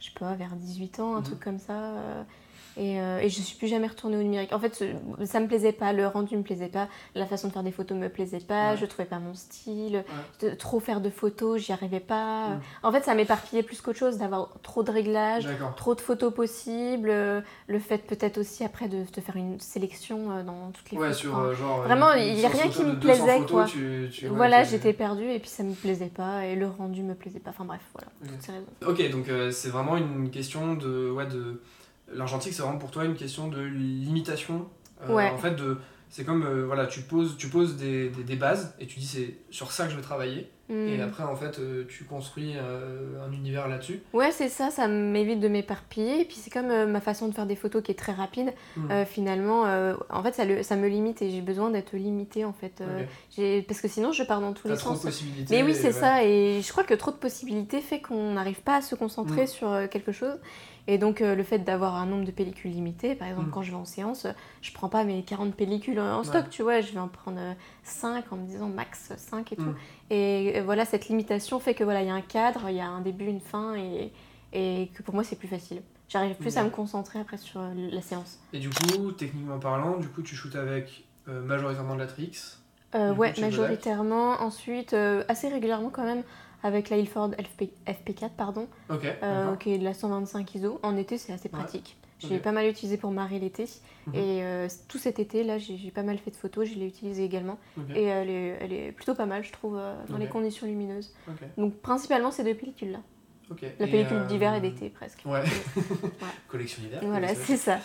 je 0.00 0.04
sais 0.04 0.12
pas, 0.18 0.34
vers 0.34 0.54
18 0.56 1.00
ans, 1.00 1.14
un 1.14 1.18
mhm. 1.18 1.24
truc 1.24 1.40
comme 1.40 1.58
ça. 1.58 1.94
Et, 2.78 3.00
euh, 3.00 3.18
et, 3.18 3.28
je 3.28 3.40
suis 3.40 3.56
plus 3.56 3.66
jamais 3.66 3.88
retournée 3.88 4.16
au 4.16 4.22
numérique. 4.22 4.52
En 4.52 4.60
fait, 4.60 4.84
ça 5.24 5.40
me 5.40 5.48
plaisait 5.48 5.72
pas, 5.72 5.92
le 5.92 6.06
rendu 6.06 6.36
me 6.36 6.42
plaisait 6.42 6.68
pas, 6.68 6.86
la 7.16 7.26
façon 7.26 7.48
de 7.48 7.52
faire 7.52 7.64
des 7.64 7.72
photos 7.72 7.98
me 7.98 8.08
plaisait 8.08 8.38
pas, 8.38 8.76
je 8.76 8.86
trouvais 8.86 9.08
pas 9.08 9.18
mon 9.18 9.34
style, 9.34 10.04
trop 10.58 10.78
faire 10.78 11.00
de 11.00 11.10
photos, 11.10 11.60
j'y 11.60 11.72
arrivais 11.72 11.98
pas. 11.98 12.50
Mm. 12.50 12.60
En 12.84 12.92
fait, 12.92 13.04
ça 13.04 13.16
m'éparpillait 13.16 13.64
plus 13.64 13.80
qu'autre 13.80 13.98
chose 13.98 14.18
d'avoir 14.18 14.50
trop 14.62 14.84
de 14.84 14.92
réglages, 14.92 15.48
trop 15.76 15.96
de 15.96 16.00
photos 16.00 16.32
possibles, 16.32 17.10
euh, 17.10 17.40
le 17.66 17.80
fait 17.80 17.98
peut-être 17.98 18.38
aussi 18.38 18.62
après 18.62 18.88
de 18.88 19.04
te 19.04 19.20
faire 19.20 19.34
une 19.34 19.58
sélection 19.58 20.30
euh, 20.30 20.42
dans 20.44 20.70
toutes 20.70 20.92
les 20.92 20.98
ouais, 20.98 21.08
photos. 21.08 21.20
Sur, 21.20 21.54
genre, 21.54 21.82
Vraiment, 21.82 22.12
il 22.12 22.34
n'y 22.34 22.46
a 22.46 22.48
rien 22.48 22.68
qui 22.68 22.84
me 22.84 22.98
plaisait 22.98 23.40
quoi. 23.40 23.66
voilà, 24.30 24.62
j'étais 24.62 24.92
perdue 24.92 25.28
et 25.28 25.40
puis 25.40 25.50
ça 25.50 25.64
me 25.64 25.74
plaisait 25.74 26.12
pas 26.14 26.46
et 26.46 26.54
le 26.54 26.68
rendu 26.68 27.02
me 27.02 27.16
plaisait 27.16 27.40
pas. 27.40 27.50
Enfin 27.50 27.64
bref, 27.64 27.80
voilà, 27.92 28.08
toutes 28.20 28.42
ces 28.42 28.52
raisons. 28.52 28.66
Ok, 28.86 29.10
donc 29.10 29.26
c'est 29.50 29.70
vraiment 29.70 29.96
une 29.96 30.30
question 30.30 30.74
de, 30.74 31.10
ouais, 31.10 31.26
de 31.26 31.60
l'argentique, 32.12 32.52
c'est 32.52 32.62
vraiment 32.62 32.78
pour 32.78 32.90
toi 32.90 33.04
une 33.04 33.14
question 33.14 33.48
de 33.48 33.60
limitation. 33.60 34.68
Euh, 35.08 35.30
en 35.30 35.38
fait, 35.38 35.54
de, 35.54 35.78
c'est 36.10 36.24
comme, 36.24 36.44
euh, 36.44 36.64
voilà, 36.66 36.86
tu 36.86 37.02
poses, 37.02 37.36
tu 37.36 37.48
poses 37.48 37.76
des, 37.76 38.08
des, 38.08 38.36
bases 38.36 38.74
et 38.80 38.86
tu 38.86 38.98
dis 38.98 39.06
c'est 39.06 39.36
sur 39.50 39.70
ça 39.70 39.84
que 39.84 39.90
je 39.90 39.96
vais 39.96 40.02
travailler. 40.02 40.50
Et 40.70 40.98
mm. 40.98 41.00
après, 41.00 41.22
en 41.22 41.34
fait, 41.34 41.58
euh, 41.58 41.86
tu 41.88 42.04
construis 42.04 42.54
un 42.58 43.32
univers 43.32 43.68
là-dessus. 43.68 44.02
Ouais, 44.12 44.30
c'est 44.32 44.50
ça, 44.50 44.70
ça 44.70 44.86
m'évite 44.86 45.40
de 45.40 45.48
m'éparpiller. 45.48 46.20
Et 46.20 46.24
puis, 46.26 46.36
c'est 46.36 46.50
comme 46.50 46.84
ma 46.90 47.00
façon 47.00 47.28
de 47.28 47.34
faire 47.34 47.46
des 47.46 47.56
photos 47.56 47.82
qui 47.82 47.92
est 47.92 47.98
très 47.98 48.12
rapide. 48.12 48.52
Mm. 48.76 49.04
finalement, 49.06 49.62
en 50.10 50.22
fait, 50.22 50.34
ça, 50.34 50.44
le, 50.44 50.62
ça 50.62 50.76
me 50.76 50.88
limite 50.88 51.22
et 51.22 51.30
j'ai 51.30 51.40
besoin 51.40 51.70
d'être 51.70 51.96
limitée, 51.96 52.44
en 52.44 52.52
fait. 52.52 52.82
parce 53.66 53.80
que 53.80 53.88
sinon, 53.88 54.12
je 54.12 54.24
pars 54.24 54.42
dans 54.42 54.52
tous 54.52 54.68
les 54.68 54.76
trop 54.76 54.90
sens. 54.90 55.00
De 55.00 55.06
possibilités, 55.06 55.56
Mais 55.56 55.62
oui, 55.62 55.74
c'est 55.74 55.92
ça. 55.92 56.22
Et 56.24 56.60
je 56.62 56.70
crois 56.70 56.84
que 56.84 56.94
trop 56.94 57.12
de 57.12 57.16
possibilités 57.16 57.80
fait 57.80 58.00
qu'on 58.00 58.32
n'arrive 58.32 58.60
pas 58.60 58.76
à 58.76 58.82
se 58.82 58.94
concentrer 58.94 59.44
mm. 59.44 59.48
sur 59.48 59.88
quelque 59.88 60.12
chose. 60.12 60.38
Et 60.90 60.96
donc, 60.96 61.20
euh, 61.20 61.34
le 61.34 61.42
fait 61.42 61.58
d'avoir 61.58 61.96
un 61.96 62.06
nombre 62.06 62.24
de 62.24 62.30
pellicules 62.30 62.70
limité, 62.70 63.14
par 63.14 63.28
exemple, 63.28 63.48
mm. 63.48 63.50
quand 63.50 63.62
je 63.62 63.70
vais 63.70 63.76
en 63.76 63.84
séance, 63.84 64.26
je 64.62 64.72
prends 64.72 64.88
pas 64.88 65.04
mes 65.04 65.22
40 65.22 65.54
pellicules 65.54 66.00
en 66.00 66.24
stock, 66.24 66.48
tu 66.48 66.62
vois, 66.62 66.80
je 66.80 66.92
vais 66.92 66.98
en 66.98 67.08
prendre 67.08 67.38
5 67.82 68.16
euh, 68.16 68.20
en 68.30 68.36
me 68.36 68.46
disant 68.46 68.68
max 68.68 69.12
5 69.14 69.52
et 69.52 69.56
tout. 69.56 69.62
Mm. 69.62 69.76
Et 70.08 70.60
voilà, 70.62 70.86
cette 70.86 71.08
limitation 71.08 71.60
fait 71.60 71.74
que 71.74 71.84
voilà, 71.84 72.00
il 72.00 72.08
y 72.08 72.10
a 72.10 72.14
un 72.14 72.22
cadre, 72.22 72.70
il 72.70 72.76
y 72.76 72.80
a 72.80 72.88
un 72.88 73.02
début, 73.02 73.26
une 73.26 73.40
fin, 73.40 73.76
et, 73.76 74.10
et 74.54 74.90
que 74.94 75.02
pour 75.02 75.14
moi, 75.14 75.24
c'est 75.24 75.36
plus 75.36 75.46
facile. 75.46 75.82
J'arrive 76.08 76.36
plus 76.36 76.56
à 76.56 76.64
me 76.64 76.70
concentrer 76.70 77.20
après 77.20 77.36
sur 77.36 77.60
euh, 77.60 77.74
la 77.74 78.00
séance. 78.00 78.40
Et 78.54 78.58
du 78.58 78.70
coup, 78.70 79.12
techniquement 79.12 79.58
parlant, 79.58 79.98
du 79.98 80.08
coup, 80.08 80.22
tu 80.22 80.34
shootes 80.34 80.56
avec 80.56 81.04
majoritairement 81.26 81.96
de 81.96 82.00
la 82.00 82.06
Trix 82.06 82.56
Ouais, 82.94 83.34
majoritairement. 83.38 84.40
Ensuite, 84.40 84.96
assez 85.28 85.48
régulièrement 85.48 85.90
quand 85.90 86.04
même 86.04 86.22
avec 86.62 86.90
la 86.90 86.96
Ilford 86.96 87.30
FP, 87.32 87.70
FP4, 87.86 88.30
pardon, 88.36 88.68
euh, 88.90 89.56
qui 89.56 89.72
est 89.72 89.78
de 89.78 89.84
la 89.84 89.94
125 89.94 90.54
ISO. 90.54 90.80
En 90.82 90.96
été, 90.96 91.18
c'est 91.18 91.32
assez 91.32 91.48
pratique. 91.48 91.96
J'ai 92.18 92.38
pas 92.38 92.50
mal 92.50 92.66
utilisé 92.66 92.96
pour 92.96 93.12
marrer 93.12 93.38
l'été. 93.38 93.66
Mhm. 94.08 94.14
Et 94.14 94.42
euh, 94.42 94.68
tout 94.88 94.98
cet 94.98 95.20
été, 95.20 95.44
là, 95.44 95.58
j'ai 95.58 95.92
pas 95.92 96.02
mal 96.02 96.18
fait 96.18 96.32
de 96.32 96.36
photos. 96.36 96.68
Je 96.68 96.74
l'ai 96.74 96.86
utilisé 96.86 97.24
également. 97.24 97.58
Et 97.94 98.04
elle 98.04 98.30
est, 98.30 98.58
elle 98.60 98.72
est, 98.72 98.92
plutôt 98.92 99.14
pas 99.14 99.26
mal, 99.26 99.44
je 99.44 99.52
trouve, 99.52 99.76
euh, 99.78 99.94
dans 100.08 100.18
les 100.18 100.26
conditions 100.26 100.66
lumineuses. 100.66 101.14
Donc, 101.56 101.76
principalement, 101.76 102.30
ces 102.30 102.44
deux 102.44 102.54
pellicules-là. 102.54 103.00
La 103.78 103.86
pellicule 103.86 104.26
d'hiver 104.26 104.54
et 104.54 104.60
d'été, 104.60 104.90
presque. 104.90 105.22
Ouais. 105.24 105.42
Collection 106.48 106.82
d'hiver. 106.82 107.00
Voilà, 107.02 107.34
c'est 107.34 107.56
ça. 107.56 107.78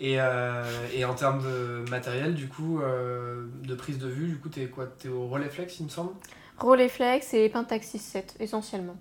Et, 0.00 0.14
et, 0.14 1.04
en 1.04 1.14
termes 1.14 1.42
de 1.42 1.88
matériel, 1.90 2.34
du 2.34 2.48
coup, 2.48 2.80
de 2.80 3.74
prise 3.74 3.98
de 3.98 4.08
vue, 4.08 4.28
du 4.28 4.38
coup, 4.38 4.48
t'es 4.48 4.66
quoi? 4.66 4.86
T'es 4.86 5.08
au 5.08 5.26
Rolleiflex, 5.26 5.78
il 5.80 5.84
me 5.84 5.90
semble? 5.90 6.12
Rolleiflex 6.58 7.34
et 7.34 7.48
Pentax 7.48 7.94
6.7 7.94 8.22
essentiellement. 8.40 8.96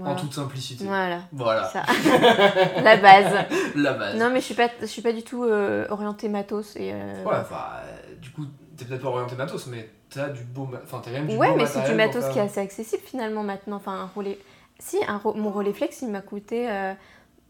En 0.00 0.14
toute 0.16 0.32
simplicité. 0.32 0.84
Voilà. 0.84 1.20
Voilà. 1.32 1.70
La 2.82 2.96
base. 2.96 3.46
La 3.74 3.92
base. 3.92 4.16
Non, 4.18 4.30
mais 4.30 4.40
je 4.40 4.46
suis 4.46 4.54
pas, 4.54 4.68
je 4.80 4.86
suis 4.86 5.02
pas 5.02 5.12
du 5.12 5.22
tout 5.22 5.44
euh, 5.44 5.86
orientée 5.90 6.28
matos. 6.30 6.76
Et, 6.76 6.92
euh, 6.94 7.24
Ouais, 7.24 7.36
enfin, 7.38 7.66
euh, 7.84 8.14
du 8.16 8.30
coup, 8.30 8.46
t'es 8.76 8.86
peut-être 8.86 9.02
pas 9.02 9.08
orientée 9.08 9.36
matos, 9.36 9.66
mais 9.66 9.90
t'as 10.08 10.30
du 10.30 10.44
beau. 10.44 10.68
Enfin, 10.82 11.02
t'as 11.04 11.10
même 11.10 11.26
du 11.26 11.36
ouais, 11.36 11.54
mais 11.56 11.66
c'est 11.66 11.84
du 11.84 11.94
matos 11.94 12.26
qui 12.30 12.38
est 12.38 12.42
assez 12.42 12.60
accessible 12.60 13.02
finalement 13.04 13.42
maintenant. 13.42 13.76
Enfin, 13.76 13.92
un 13.92 14.10
relais. 14.14 14.38
Si, 14.78 14.98
un 15.06 15.20
mon 15.34 15.50
Rolleiflex, 15.50 16.00
il 16.02 16.10
m'a 16.10 16.22
coûté. 16.22 16.68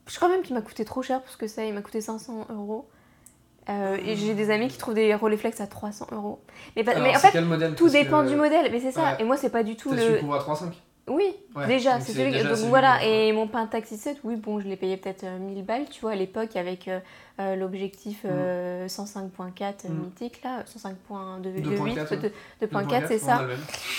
je 0.06 0.16
crois 0.16 0.28
même 0.28 0.42
qu'il 0.42 0.56
m'a 0.56 0.62
coûté 0.62 0.84
trop 0.84 1.02
cher 1.02 1.22
parce 1.22 1.36
que 1.36 1.46
ça, 1.46 1.64
il 1.64 1.72
m'a 1.72 1.82
coûté 1.82 2.00
500 2.00 2.46
euros. 2.50 2.88
Euh, 3.68 3.96
et 4.04 4.16
j'ai 4.16 4.34
des 4.34 4.50
amis 4.50 4.68
qui 4.68 4.78
trouvent 4.78 4.94
des 4.94 5.14
Rolleiflex 5.14 5.60
à 5.60 5.66
300 5.66 6.08
euros. 6.12 6.40
Mais, 6.76 6.82
mais 6.84 7.16
en 7.16 7.18
fait, 7.18 7.74
tout 7.76 7.88
dépend 7.88 8.24
du 8.24 8.34
modèle. 8.34 8.70
Mais 8.72 8.80
c'est 8.80 8.92
ça. 8.92 9.16
Et 9.18 9.24
moi, 9.24 9.36
c'est 9.36 9.50
pas 9.50 9.62
du 9.62 9.76
tout 9.76 9.92
le. 9.92 10.18
Tu 10.18 10.20
couvres 10.20 10.34
à 10.34 10.38
3,5 10.38 10.72
oui, 11.08 11.34
déjà, 11.66 11.98
c'est 11.98 12.12
celui. 12.12 12.32
Donc 12.44 12.58
voilà, 12.68 13.04
et 13.04 13.32
mon 13.32 13.48
Pentax 13.48 13.92
7, 13.92 14.18
oui, 14.22 14.36
bon, 14.36 14.60
je 14.60 14.68
l'ai 14.68 14.76
payé 14.76 14.96
peut-être 14.96 15.24
1000 15.24 15.58
euh, 15.58 15.62
balles, 15.62 15.86
tu 15.90 16.00
vois, 16.00 16.12
à 16.12 16.14
l'époque, 16.14 16.54
avec 16.54 16.86
euh, 16.86 17.00
euh, 17.40 17.56
l'objectif 17.56 18.24
105.4 18.24 18.28
mm. 18.28 19.92
mm. 19.92 19.98
mythique, 19.98 20.42
là, 20.44 20.62
105.2.8, 20.62 22.30
2.4, 22.62 23.08
c'est 23.08 23.18
ça. 23.18 23.44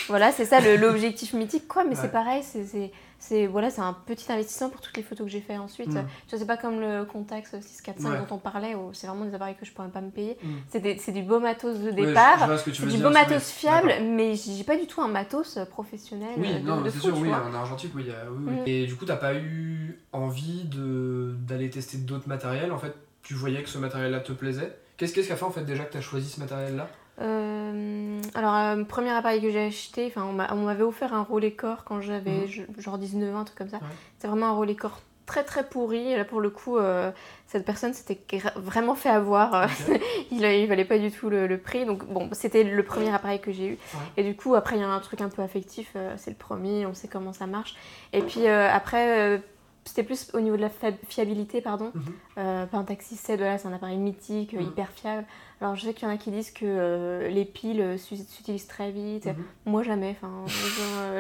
Voilà, 0.08 0.32
c'est 0.32 0.46
ça 0.46 0.62
l'objectif 0.78 1.34
mythique, 1.34 1.68
quoi, 1.68 1.84
mais 1.84 1.96
c'est 1.96 2.12
pareil, 2.12 2.42
c'est 2.42 2.92
c'est 3.26 3.48
voilà, 3.48 3.70
c'est 3.70 3.82
un 3.82 3.94
petit 3.94 4.30
investissement 4.32 4.70
pour 4.70 4.82
toutes 4.82 4.98
les 4.98 5.04
photos 5.04 5.26
que 5.26 5.32
j'ai 5.32 5.40
fait 5.40 5.58
ensuite. 5.58 5.94
Mm. 5.94 6.06
Tu 6.28 6.38
sais, 6.38 6.46
pas 6.46 6.58
comme 6.58 6.82
le 6.82 7.06
Contax 7.06 7.58
645 7.60 8.28
dont 8.28 8.36
on 8.36 8.38
parlait, 8.38 8.76
où 8.76 8.90
c'est 8.94 9.08
vraiment 9.08 9.24
des 9.24 9.34
appareils 9.34 9.56
que 9.56 9.66
je 9.66 9.72
pourrais 9.72 9.88
pas 9.88 10.02
me 10.02 10.10
payer. 10.10 10.38
Mm. 10.44 10.98
C'est 11.00 11.12
du 11.12 11.24
beau 11.24 11.40
matos 11.40 11.80
de 11.80 11.92
départ, 11.92 12.50
c'est 12.60 12.86
du 12.86 12.98
beau 12.98 13.10
matos 13.10 13.50
fiable, 13.50 13.94
mais 14.02 14.36
j'ai 14.36 14.64
pas 14.66 14.76
du 14.76 14.88
tout 14.88 15.02
un 15.02 15.08
matos 15.08 15.58
professionnel. 15.70 16.34
Oui, 16.38 16.62
non, 16.64 16.84
c'est 16.86 17.00
sûr, 17.00 17.18
oui, 17.18 17.30
en 17.30 17.54
argentique, 17.54 17.94
oui, 17.96 18.06
oui, 18.06 18.54
mm. 18.54 18.64
Et 18.66 18.86
du 18.88 18.96
coup, 18.96 19.06
t'as 19.06 19.16
pas 19.16 19.36
eu 19.36 20.00
envie 20.12 20.66
d'aller 20.66 21.70
tester 21.70 21.98
d'autres 22.00 22.28
matériels? 22.28 22.72
En 22.74 22.78
fait, 22.78 22.94
tu 23.22 23.36
voyais 23.36 23.64
que 23.64 23.70
ce 23.70 23.78
matériel-là 23.78 24.20
te 24.20 24.34
plaisait? 24.34 24.78
Qu'est-ce 24.98 25.14
qui 25.14 25.32
a 25.32 25.36
fait 25.36 25.46
en 25.46 25.52
fait 25.52 25.64
déjà 25.64 25.86
que 25.86 25.94
tu 25.94 25.98
as 25.98 26.02
choisi 26.02 26.30
ce 26.30 26.40
matériel-là? 26.42 26.90
Euh, 27.22 28.22
alors, 28.34 28.56
euh, 28.56 28.84
premier 28.84 29.12
appareil 29.12 29.42
que 29.42 29.50
j'ai 29.52 29.66
acheté, 29.68 30.12
on 30.18 30.34
m'avait 30.34 30.84
offert 30.84 31.14
un 31.14 31.24
relais 31.24 31.52
corps 31.52 31.84
quand 31.84 32.02
j'avais 32.02 32.48
mhm. 32.48 32.80
genre 32.80 32.98
19 32.98 33.36
ans, 33.36 33.40
un 33.40 33.44
truc 33.44 33.58
comme 33.58 33.70
ça. 33.70 33.80
C'est 34.20 34.28
vraiment 34.28 34.48
un 34.48 34.56
relais 34.56 34.76
corps 34.76 35.00
très 35.26 35.44
très 35.44 35.64
pourri. 35.68 36.12
Et 36.12 36.18
là, 36.18 36.26
pour 36.26 36.42
le 36.42 36.50
coup, 36.50 36.78
euh, 36.78 37.12
cette 37.46 37.66
personne 37.66 37.94
s'était 37.94 38.20
vraiment 38.56 38.96
fait 38.96 39.10
avoir. 39.10 39.70
il, 40.32 40.44
il 40.44 40.68
valait 40.68 40.86
pas 40.86 40.98
du 40.98 41.12
tout 41.12 41.30
le, 41.30 41.58
prix. 41.58 41.86
Donc, 41.86 42.06
bon, 42.06 42.30
c'était 42.32 42.64
le 42.64 42.84
premier 42.84 43.14
appareil 43.14 43.40
que 43.40 43.52
j'ai 43.52 43.68
eu. 43.68 43.78
Et 44.18 44.24
du 44.24 44.36
coup, 44.36 44.56
après, 44.56 44.76
il 44.76 44.80
y 44.80 44.84
a 44.84 44.90
un 44.90 45.00
truc 45.00 45.22
un 45.22 45.30
peu 45.30 45.42
affectif. 45.42 45.96
c'est 46.18 46.32
le 46.32 46.38
premier, 46.38 46.86
on 46.86 46.94
sait 46.94 47.08
comment 47.08 47.34
ça 47.34 47.46
marche. 47.46 47.76
Et 48.12 48.22
puis, 48.22 48.48
après 48.48 49.42
c'était 49.86 50.04
plus 50.04 50.32
au 50.34 50.40
niveau 50.40 50.56
de 50.56 50.62
la 50.62 50.70
fiabilité, 51.08 51.62
pardon. 51.62 51.92
Mm 51.94 52.66
-hmm. 52.72 52.86
taxi 52.86 53.16
7, 53.16 53.40
voilà, 53.40 53.58
c'est 53.58 53.68
un 53.68 53.74
appareil 53.74 53.98
mythique, 53.98 54.54
mhm. 54.54 54.62
hyper 54.62 54.90
fiable. 54.92 55.26
Alors 55.64 55.78
je 55.78 55.86
sais 55.86 55.94
qu'il 55.94 56.06
y 56.06 56.12
en 56.12 56.14
a 56.14 56.18
qui 56.18 56.30
disent 56.30 56.52
que 56.52 56.66
euh, 56.66 57.30
les 57.30 57.46
piles 57.46 57.80
euh, 57.80 57.98
s'utilisent 57.98 58.68
très 58.68 58.92
vite. 58.92 59.28
Mhm. 59.28 59.36
Moi 59.66 59.82
jamais. 59.82 60.18
Enfin, 60.22 60.44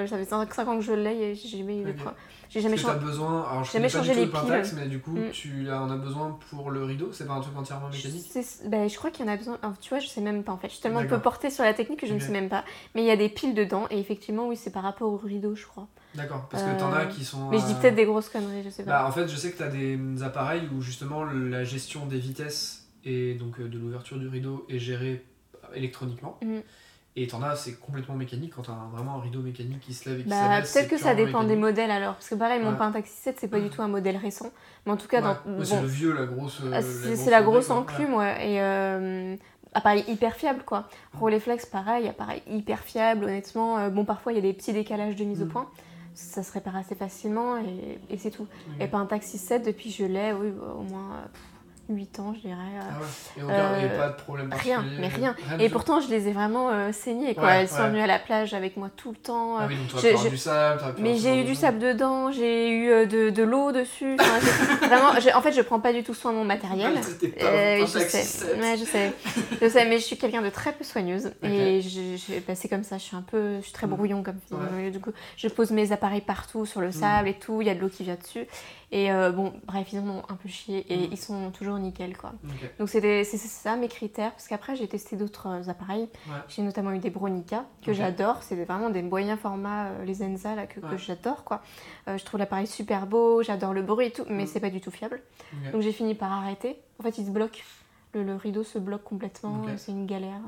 j'avais 0.05 0.25
5 0.25 0.59
ans 0.67 0.75
que 0.75 0.81
je 0.81 0.91
l'ai 0.91 1.15
et 1.15 1.35
j'ai 1.35 1.57
jamais 1.59 1.77
eu 1.77 1.83
de 1.85 1.93
J'ai 2.49 2.59
jamais 2.59 2.75
changé. 2.75 2.99
besoin. 2.99 3.47
Alors 3.49 3.63
je 3.63 3.71
jamais 3.71 3.87
changé 3.87 4.13
les 4.13 4.27
piles. 4.27 4.63
mais 4.75 4.87
du 4.87 4.99
coup 4.99 5.11
mm. 5.11 5.29
tu 5.31 5.71
en 5.71 5.89
as 5.89 5.95
besoin 5.95 6.37
pour 6.49 6.71
le 6.71 6.83
rideau? 6.83 7.13
C'est 7.13 7.25
pas 7.25 7.35
un 7.35 7.39
truc 7.39 7.55
entièrement 7.57 7.87
mécanique? 7.87 8.25
Je, 8.35 8.67
ben, 8.67 8.89
je 8.89 8.97
crois 8.97 9.11
qu'il 9.11 9.25
y 9.25 9.29
en 9.29 9.31
a 9.31 9.37
besoin. 9.37 9.57
tu 9.79 9.89
vois, 9.89 9.99
je 9.99 10.07
sais 10.07 10.19
même 10.19 10.43
pas 10.43 10.51
en 10.51 10.57
fait. 10.57 10.67
Je 10.67 10.73
suis 10.73 10.81
tellement 10.81 11.05
peu 11.05 11.19
portée 11.19 11.49
sur 11.49 11.63
la 11.63 11.73
technique 11.73 12.01
que 12.01 12.07
je 12.07 12.13
ne 12.13 12.19
sais 12.19 12.31
même 12.31 12.49
pas. 12.49 12.65
Mais 12.95 13.01
il 13.01 13.07
y 13.07 13.11
a 13.11 13.17
des 13.17 13.29
piles 13.29 13.55
dedans 13.55 13.87
et 13.91 13.97
effectivement 13.97 14.49
oui 14.49 14.57
c'est 14.57 14.71
par 14.71 14.83
rapport 14.83 15.09
au 15.09 15.15
rideau 15.15 15.55
je 15.55 15.65
crois. 15.65 15.87
D'accord, 16.15 16.47
parce 16.51 16.63
que 16.63 16.77
t'en 16.77 16.91
as 16.91 17.05
qui 17.05 17.23
sont. 17.23 17.49
Mais 17.49 17.59
je 17.59 17.65
dis 17.65 17.75
peut-être 17.75 17.95
des 17.95 18.05
grosses 18.05 18.27
conneries, 18.27 18.63
je 18.63 18.69
sais 18.69 18.83
pas. 18.83 18.91
Bah, 18.91 19.07
en 19.07 19.11
fait, 19.11 19.27
je 19.27 19.35
sais 19.35 19.51
que 19.51 19.57
t'as 19.57 19.69
des 19.69 19.97
appareils 20.21 20.67
où 20.75 20.81
justement 20.81 21.23
la 21.23 21.63
gestion 21.63 22.05
des 22.05 22.19
vitesses 22.19 22.82
et 23.05 23.33
donc 23.35 23.59
euh, 23.59 23.67
de 23.67 23.77
l'ouverture 23.77 24.17
du 24.17 24.27
rideau 24.27 24.65
est 24.69 24.79
gérée 24.79 25.25
électroniquement. 25.73 26.37
Mm. 26.41 26.59
Et 27.15 27.27
t'en 27.27 27.43
as, 27.43 27.55
c'est 27.55 27.79
complètement 27.79 28.15
mécanique 28.15 28.53
quand 28.55 28.63
t'as 28.63 28.87
vraiment 28.91 29.17
un 29.17 29.21
rideau 29.21 29.41
mécanique 29.41 29.81
qui 29.81 29.93
se 29.93 30.09
lève 30.09 30.21
et 30.21 30.23
qui 30.23 30.29
bah, 30.29 30.61
Peut-être 30.61 30.89
que 30.89 30.97
ça 30.97 31.13
dépend 31.13 31.43
des 31.43 31.55
modèles 31.55 31.91
alors. 31.91 32.15
Parce 32.15 32.27
que 32.27 32.35
pareil, 32.35 32.59
mon 32.59 32.75
Pentax 32.75 33.07
7, 33.07 33.37
c'est 33.39 33.47
pas 33.47 33.59
du 33.59 33.69
tout 33.69 33.83
un 33.83 33.87
modèle 33.87 34.17
récent. 34.17 34.51
Mais 34.85 34.91
en 34.91 34.97
tout 34.97 35.07
cas, 35.07 35.21
dans. 35.21 35.37
c'est 35.63 35.79
le 35.79 35.87
vieux, 35.87 36.13
la 36.13 36.25
grosse. 36.25 36.61
Ah, 36.71 36.81
c'est 36.81 37.29
la 37.29 37.43
grosse 37.43 37.69
enclume, 37.69 38.15
ouais. 38.15 38.53
Et. 38.53 38.61
Euh, 38.61 39.35
appareil 39.75 40.03
hyper 40.07 40.35
fiable 40.35 40.63
quoi. 40.63 40.87
Rolleiflex 41.13 41.65
pareil, 41.65 42.07
appareil 42.07 42.41
hyper 42.47 42.79
fiable 42.79 43.25
honnêtement. 43.25 43.77
Euh, 43.77 43.89
bon 43.89 44.05
parfois 44.05 44.31
il 44.31 44.35
y 44.35 44.39
a 44.39 44.41
des 44.41 44.53
petits 44.53 44.73
décalages 44.73 45.15
de 45.15 45.23
mise 45.23 45.41
au 45.41 45.45
mm. 45.45 45.49
point, 45.49 45.69
ça 46.13 46.43
se 46.43 46.51
répare 46.51 46.75
assez 46.75 46.95
facilement 46.95 47.57
et, 47.57 47.99
et 48.09 48.17
c'est 48.17 48.31
tout. 48.31 48.47
Et 48.79 48.87
taxi 49.09 49.37
7 49.37 49.65
depuis 49.65 49.91
je 49.91 50.05
l'ai, 50.05 50.31
oui, 50.31 50.49
au 50.77 50.83
moins 50.83 51.23
8 51.89 52.19
ans, 52.19 52.33
je 52.33 52.47
dirais. 52.47 52.57
Ah 52.79 52.99
ouais. 52.99 53.43
Et 53.43 53.81
il 53.81 53.87
n'y 53.87 53.93
a 53.93 53.97
pas 53.97 54.09
de 54.09 54.15
problème 54.15 54.49
Rien, 54.53 54.85
mais 54.99 55.07
rien. 55.07 55.35
et 55.59 55.69
pourtant, 55.69 55.99
je 55.99 56.09
les 56.09 56.29
ai 56.29 56.31
vraiment 56.31 56.69
euh, 56.69 56.91
saignées. 56.93 57.35
Quoi. 57.35 57.55
Elles 57.55 57.67
sont 57.67 57.87
venues 57.89 57.99
à 57.99 58.07
la 58.07 58.19
plage 58.19 58.53
avec 58.53 58.77
moi 58.77 58.89
tout 58.95 59.11
le 59.11 59.17
temps. 59.17 59.57
Ah 59.57 59.65
oui, 59.67 59.75
donc 59.75 59.99
tu 59.99 60.07
as 60.07 60.29
du 60.29 60.37
sable. 60.37 60.81
mais 60.99 61.17
j'ai 61.17 61.41
eu 61.41 61.43
du 61.43 61.55
sable 61.55 61.79
dedans, 61.79 62.31
j'ai 62.31 62.69
eu 62.69 62.89
euh, 62.89 63.05
de, 63.05 63.29
de 63.29 63.43
l'eau 63.43 63.71
dessus. 63.71 64.15
vraiment, 64.81 65.09
en 65.09 65.41
fait, 65.41 65.51
je 65.51 65.61
prends 65.61 65.81
pas 65.81 65.91
du 65.91 66.03
tout 66.03 66.13
soin 66.13 66.31
de 66.31 66.37
mon 66.37 66.45
matériel. 66.45 66.93
Euh, 67.41 67.79
je 67.81 67.85
sais. 67.85 68.55
Ouais, 68.55 68.77
je 68.77 68.85
sais. 68.85 69.13
je 69.61 69.67
sais, 69.67 69.85
mais 69.85 69.99
je 69.99 70.03
suis 70.03 70.17
quelqu'un 70.17 70.41
de 70.41 70.49
très 70.49 70.71
peu 70.71 70.85
soigneuse. 70.85 71.31
Et 71.43 71.81
bah, 72.47 72.55
c'est 72.55 72.69
comme 72.69 72.83
ça, 72.83 72.97
je 72.97 73.03
suis 73.03 73.15
un 73.15 73.21
peu, 73.21 73.57
je 73.57 73.63
suis 73.63 73.73
très 73.73 73.87
mm. 73.87 73.89
brouillon 73.89 74.23
comme 74.23 74.39
fille. 74.47 74.91
Du 74.91 74.99
coup, 74.99 75.11
je 75.35 75.49
pose 75.49 75.71
mes 75.71 75.91
appareils 75.91 76.21
partout 76.21 76.65
sur 76.65 76.79
le 76.79 76.89
mm. 76.89 76.93
sable 76.93 77.27
et 77.27 77.33
tout. 77.33 77.61
Il 77.61 77.67
y 77.67 77.69
a 77.69 77.75
de 77.75 77.81
l'eau 77.81 77.89
qui 77.89 78.03
vient 78.03 78.15
dessus. 78.15 78.47
Et 78.93 79.11
euh, 79.11 79.31
bon, 79.31 79.53
bref, 79.65 79.91
ils 79.91 79.99
en 79.99 80.07
ont 80.07 80.23
un 80.29 80.35
peu 80.35 80.47
chié 80.47 80.85
et 80.93 81.07
mm. 81.07 81.11
ils 81.11 81.17
sont 81.17 81.49
toujours 81.49 81.79
nickel 81.79 82.15
quoi. 82.15 82.31
Donc 82.77 82.89
c'est 82.89 83.23
ça 83.25 83.75
mes 83.75 83.87
critères, 83.87 84.31
parce 84.33 84.47
qu'après 84.47 84.75
j'ai 84.75 84.87
testé 84.87 85.15
d'autres 85.15 85.47
euh, 85.47 85.67
appareils. 85.67 86.07
J'ai 86.47 86.61
notamment 86.61 86.91
eu 86.91 86.99
des 86.99 87.09
Bronica 87.09 87.65
que 87.83 87.91
j'adore, 87.91 88.43
c'est 88.43 88.63
vraiment 88.63 88.91
des 88.91 89.01
moyens 89.01 89.39
formats, 89.39 89.87
euh, 89.87 90.05
les 90.05 90.21
Enza 90.21 90.53
là, 90.53 90.67
que, 90.67 90.79
que 90.79 90.95
j'adore 90.95 91.43
quoi. 91.43 91.63
je 92.05 92.23
trouve 92.23 92.39
l'appareil 92.39 92.67
super 92.67 93.07
beau, 93.07 93.41
j'adore 93.41 93.73
le 93.73 93.81
bruit 93.81 94.07
et 94.07 94.11
tout, 94.11 94.25
mais 94.29 94.43
mm. 94.43 94.47
c'est 94.47 94.59
pas 94.59 94.69
du 94.69 94.79
tout 94.79 94.91
fiable. 94.91 95.23
Donc 95.71 95.81
j'ai 95.81 95.91
fini 95.91 96.13
par 96.13 96.31
arrêter. 96.31 96.77
En 96.99 97.03
fait, 97.03 97.17
il 97.17 97.25
se 97.25 97.31
bloque. 97.31 97.63
Le, 98.13 98.35
rideau 98.35 98.63
se 98.63 98.77
bloque 98.77 99.03
complètement, 99.03 99.65
c'est 99.75 99.91
une 99.91 100.05
galère. 100.05 100.41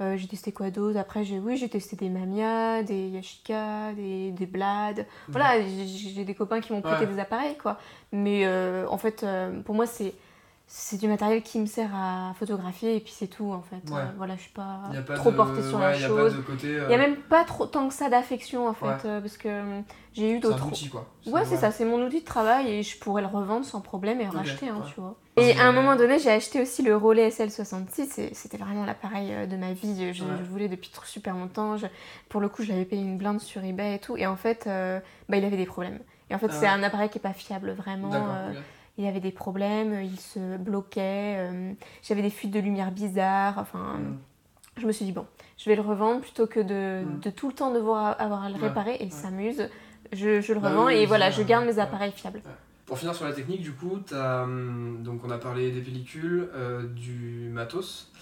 Euh, 0.00 0.16
j'ai 0.16 0.26
testé 0.26 0.50
quoi 0.50 0.70
d'autre? 0.70 0.98
Après, 0.98 1.24
j'ai 1.24 1.38
oui, 1.38 1.56
j'ai 1.56 1.68
testé 1.68 1.94
des 1.94 2.08
Mamiya, 2.08 2.82
des 2.82 3.08
Yashica, 3.10 3.92
des, 3.92 4.32
des 4.32 4.46
Blad. 4.46 5.06
Voilà, 5.28 5.60
j'ai 5.62 6.24
des 6.24 6.34
copains 6.34 6.60
qui 6.60 6.72
m'ont 6.72 6.82
prêté 6.82 7.06
des 7.06 7.20
appareils, 7.20 7.56
quoi. 7.56 7.78
Mais 8.10 8.44
euh, 8.44 8.86
en 8.88 8.98
fait, 8.98 9.22
euh, 9.22 9.60
pour 9.60 9.74
moi, 9.74 9.86
c'est 9.86 10.14
c'est 10.66 10.98
du 10.98 11.06
matériel 11.08 11.42
qui 11.42 11.60
me 11.60 11.66
sert 11.66 11.94
à 11.94 12.34
photographier 12.38 12.96
et 12.96 13.00
puis 13.00 13.12
c'est 13.14 13.26
tout 13.26 13.52
en 13.52 13.62
fait. 13.62 13.82
voilà, 14.16 14.36
je 14.36 14.42
suis 14.42 14.52
pas, 14.52 14.90
trop 15.14 15.32
portée 15.32 15.62
sur 15.62 15.78
la 15.78 15.94
chose. 15.94 16.36
Il 16.62 16.86
n'y 16.86 16.94
a 16.94 16.98
même 16.98 17.16
pas 17.16 17.44
trop 17.44 17.66
tant 17.66 17.88
que 17.88 17.94
ça 17.94 18.08
d'affection 18.08 18.68
en 18.68 18.74
fait 18.74 19.06
parce 19.20 19.36
que 19.36 19.62
j'ai 20.12 20.32
eu 20.32 20.40
d'autres. 20.40 20.58
C'est 20.58 20.64
un 20.64 20.68
outil 20.68 20.88
quoi. 20.88 21.06
Ouais, 21.26 21.44
c'est 21.44 21.56
ça, 21.56 21.70
c'est 21.70 21.84
mon 21.84 22.04
outil 22.04 22.20
de 22.20 22.24
travail 22.24 22.70
et 22.70 22.82
je 22.82 22.98
pourrais 22.98 23.22
le 23.22 23.28
revendre 23.28 23.64
sans 23.64 23.80
problème 23.80 24.20
et 24.20 24.28
racheter, 24.28 24.68
hein, 24.68 24.82
tu 24.86 25.00
vois. 25.00 25.16
Et 25.36 25.58
à 25.58 25.66
un 25.66 25.72
moment 25.72 25.96
donné, 25.96 26.18
j'ai 26.18 26.30
acheté 26.30 26.60
aussi 26.60 26.82
le 26.82 26.96
Rollet 26.96 27.28
SL66. 27.28 28.30
C'était 28.32 28.56
vraiment 28.56 28.84
l'appareil 28.84 29.32
euh, 29.32 29.46
de 29.46 29.56
ma 29.56 29.72
vie. 29.72 30.14
Je, 30.14 30.24
le 30.24 30.44
voulais 30.44 30.68
depuis 30.68 30.90
super 31.04 31.34
longtemps. 31.34 31.76
pour 32.28 32.40
le 32.40 32.48
coup, 32.48 32.62
je 32.62 32.68
l'avais 32.70 32.84
payé 32.84 33.02
une 33.02 33.18
blinde 33.18 33.40
sur 33.40 33.64
eBay 33.64 33.96
et 33.96 33.98
tout. 33.98 34.16
Et 34.16 34.26
en 34.26 34.36
fait, 34.36 34.66
euh, 34.66 35.00
bah, 35.28 35.36
il 35.36 35.44
avait 35.44 35.56
des 35.56 35.66
problèmes. 35.66 35.98
Et 36.30 36.34
en 36.34 36.38
fait, 36.38 36.50
ah 36.50 36.56
c'est 36.58 36.68
un 36.68 36.82
appareil 36.82 37.08
qui 37.08 37.18
n'est 37.18 37.22
pas 37.22 37.32
fiable 37.32 37.72
vraiment. 37.72 38.12
Euh, 38.98 39.02
il 39.02 39.06
avait 39.06 39.20
des 39.20 39.32
problèmes, 39.32 40.02
il 40.02 40.18
se 40.18 40.56
bloquait. 40.56 41.76
J'avais 42.02 42.22
des 42.22 42.30
fuites 42.30 42.52
de 42.52 42.60
lumière 42.60 42.90
bizarres. 42.92 43.58
Enfin, 43.58 43.98
mm. 43.98 44.18
je 44.78 44.86
me 44.86 44.92
suis 44.92 45.04
dit, 45.04 45.12
bon, 45.12 45.26
je 45.56 45.70
vais 45.70 45.76
le 45.76 45.82
revendre 45.82 46.20
plutôt 46.20 46.46
que 46.46 46.60
de, 46.60 47.04
mm. 47.04 47.20
de 47.20 47.30
tout 47.30 47.48
le 47.48 47.54
temps 47.54 47.72
devoir 47.72 48.20
avoir 48.20 48.44
à 48.44 48.50
le 48.50 48.56
réparer. 48.56 48.94
Et 48.94 49.04
il 49.04 49.12
s'amuse. 49.12 49.68
Je, 50.12 50.40
je, 50.40 50.52
le 50.52 50.60
bah 50.60 50.70
revends 50.70 50.88
et 50.88 51.06
voilà, 51.06 51.30
je 51.30 51.42
garde 51.42 51.64
mes 51.64 51.78
appareils 51.78 52.12
fiables. 52.12 52.42
Pour 52.86 52.98
finir 52.98 53.14
sur 53.14 53.24
la 53.24 53.32
technique, 53.32 53.62
du 53.62 53.72
coup, 53.72 53.98
as, 54.12 54.42
hum, 54.42 55.02
donc 55.02 55.24
on 55.24 55.30
a 55.30 55.38
parlé 55.38 55.70
des 55.70 55.80
pellicules, 55.80 56.50
euh, 56.54 56.86
du 56.86 57.48
matos. 57.50 58.12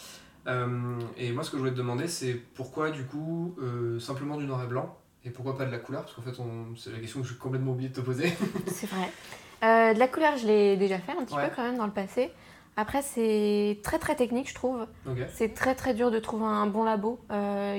Euh, 0.47 0.99
et 1.17 1.33
moi, 1.33 1.43
ce 1.43 1.51
que 1.51 1.57
je 1.57 1.61
voulais 1.61 1.73
te 1.73 1.77
demander, 1.77 2.07
c'est 2.07 2.35
pourquoi, 2.35 2.91
du 2.91 3.05
coup, 3.05 3.57
euh, 3.61 3.99
simplement 3.99 4.37
du 4.37 4.47
noir 4.47 4.63
et 4.63 4.67
blanc 4.67 4.97
et 5.25 5.31
pourquoi 5.31 5.57
pas 5.57 5.65
de 5.65 5.71
la 5.71 5.79
couleur? 5.79 6.03
Parce 6.03 6.15
qu'en 6.15 6.23
fait, 6.23 6.35
c'est 6.77 6.93
la 6.93 6.99
question 6.99 7.23
que 7.23 7.29
j'ai 7.29 7.35
complètement 7.35 7.73
oublié 7.73 7.91
de 7.91 7.95
te 7.95 8.01
poser. 8.01 8.33
c'est 8.67 8.87
vrai. 8.87 9.11
de 9.63 9.99
la 9.99 10.09
couleur, 10.09 10.37
je 10.37 10.47
l'ai 10.47 10.77
déjà 10.77 10.99
fait 10.99 11.13
un 11.13 11.25
petit 11.25 11.37
peu 11.37 11.49
quand 11.55 11.63
même 11.63 11.77
dans 11.77 11.87
le 11.87 11.93
passé. 11.93 12.33
Après, 12.77 13.03
c'est 13.03 13.79
très 13.83 13.99
très 13.99 14.17
technique, 14.17 14.49
je 14.49 14.55
trouve. 14.55 14.87
C'est 15.33 15.55
très 15.55 15.75
très 15.75 15.95
dur 15.95 16.11
de 16.11 16.19
trouver 16.19 16.47
un 16.47 16.67
bon 16.67 16.85
labo 16.85 17.21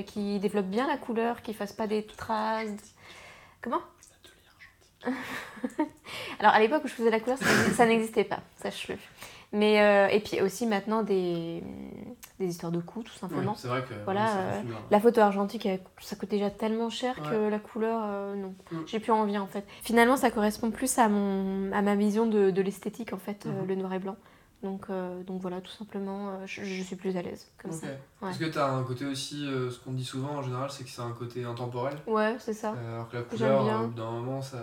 qui 0.06 0.38
développe 0.40 0.66
bien 0.66 0.86
la 0.86 0.96
couleur, 0.96 1.42
qui 1.42 1.54
fasse 1.54 1.72
pas 1.72 1.86
des 1.86 2.04
traces. 2.04 2.94
Comment 3.60 3.80
Alors 6.40 6.52
à 6.52 6.60
l'époque 6.60 6.84
où 6.84 6.88
je 6.88 6.94
faisais 6.94 7.10
la 7.10 7.20
couleur, 7.20 7.38
ça 7.74 7.86
n'existait 7.86 8.24
pas, 8.24 8.40
sache-le. 8.56 8.96
Mais 9.54 9.80
euh, 9.80 10.08
et 10.08 10.18
puis 10.18 10.40
aussi 10.40 10.66
maintenant 10.66 11.04
des, 11.04 11.62
des 12.40 12.46
histoires 12.46 12.72
de 12.72 12.80
coûts 12.80 13.04
tout 13.04 13.12
simplement. 13.12 13.54
c'est 13.54 13.68
vrai 13.68 13.82
que 13.82 13.94
voilà, 14.02 14.36
euh, 14.36 14.62
la 14.90 14.98
photo 14.98 15.20
argentique 15.20 15.68
ça 16.00 16.16
coûte 16.16 16.28
déjà 16.28 16.50
tellement 16.50 16.90
cher 16.90 17.14
que 17.22 17.48
la 17.48 17.60
couleur 17.60 18.02
euh, 18.04 18.34
non. 18.34 18.54
Mm. 18.72 18.78
J'ai 18.86 18.98
plus 18.98 19.12
envie 19.12 19.38
en 19.38 19.46
fait. 19.46 19.64
Finalement 19.82 20.16
ça 20.16 20.32
correspond 20.32 20.72
plus 20.72 20.98
à 20.98 21.08
mon 21.08 21.70
à 21.72 21.82
ma 21.82 21.94
vision 21.94 22.26
de, 22.26 22.50
de 22.50 22.62
l'esthétique 22.62 23.12
en 23.12 23.18
fait 23.18 23.46
mm-hmm. 23.46 23.66
le 23.68 23.74
noir 23.76 23.92
et 23.94 24.00
blanc. 24.00 24.16
Donc, 24.64 24.86
donc 25.26 25.42
voilà, 25.42 25.60
tout 25.60 25.72
simplement, 25.72 26.38
je, 26.46 26.62
suis 26.64 26.96
plus 26.96 27.18
à 27.18 27.22
l'aise 27.22 27.52
comme 27.58 27.70
ça. 27.70 27.86
Est-ce 28.30 28.38
que 28.38 28.46
tu 28.46 28.58
as 28.58 28.72
un 28.72 28.82
côté 28.82 29.04
aussi, 29.04 29.44
ce 29.44 29.78
qu'on 29.78 29.92
dit 29.92 30.06
souvent 30.06 30.36
en 30.36 30.42
général, 30.42 30.70
c'est 30.70 30.84
que 30.84 30.88
c'est 30.88 31.02
un 31.02 31.12
côté 31.12 31.44
intemporel. 31.44 31.98
Ouais, 32.06 32.36
c'est 32.38 32.54
ça. 32.54 32.70
alors 32.70 33.10
que 33.10 33.18
la 33.18 33.22
couleur, 33.24 33.88
d'un 33.88 34.10
moment, 34.10 34.40
ça, 34.40 34.56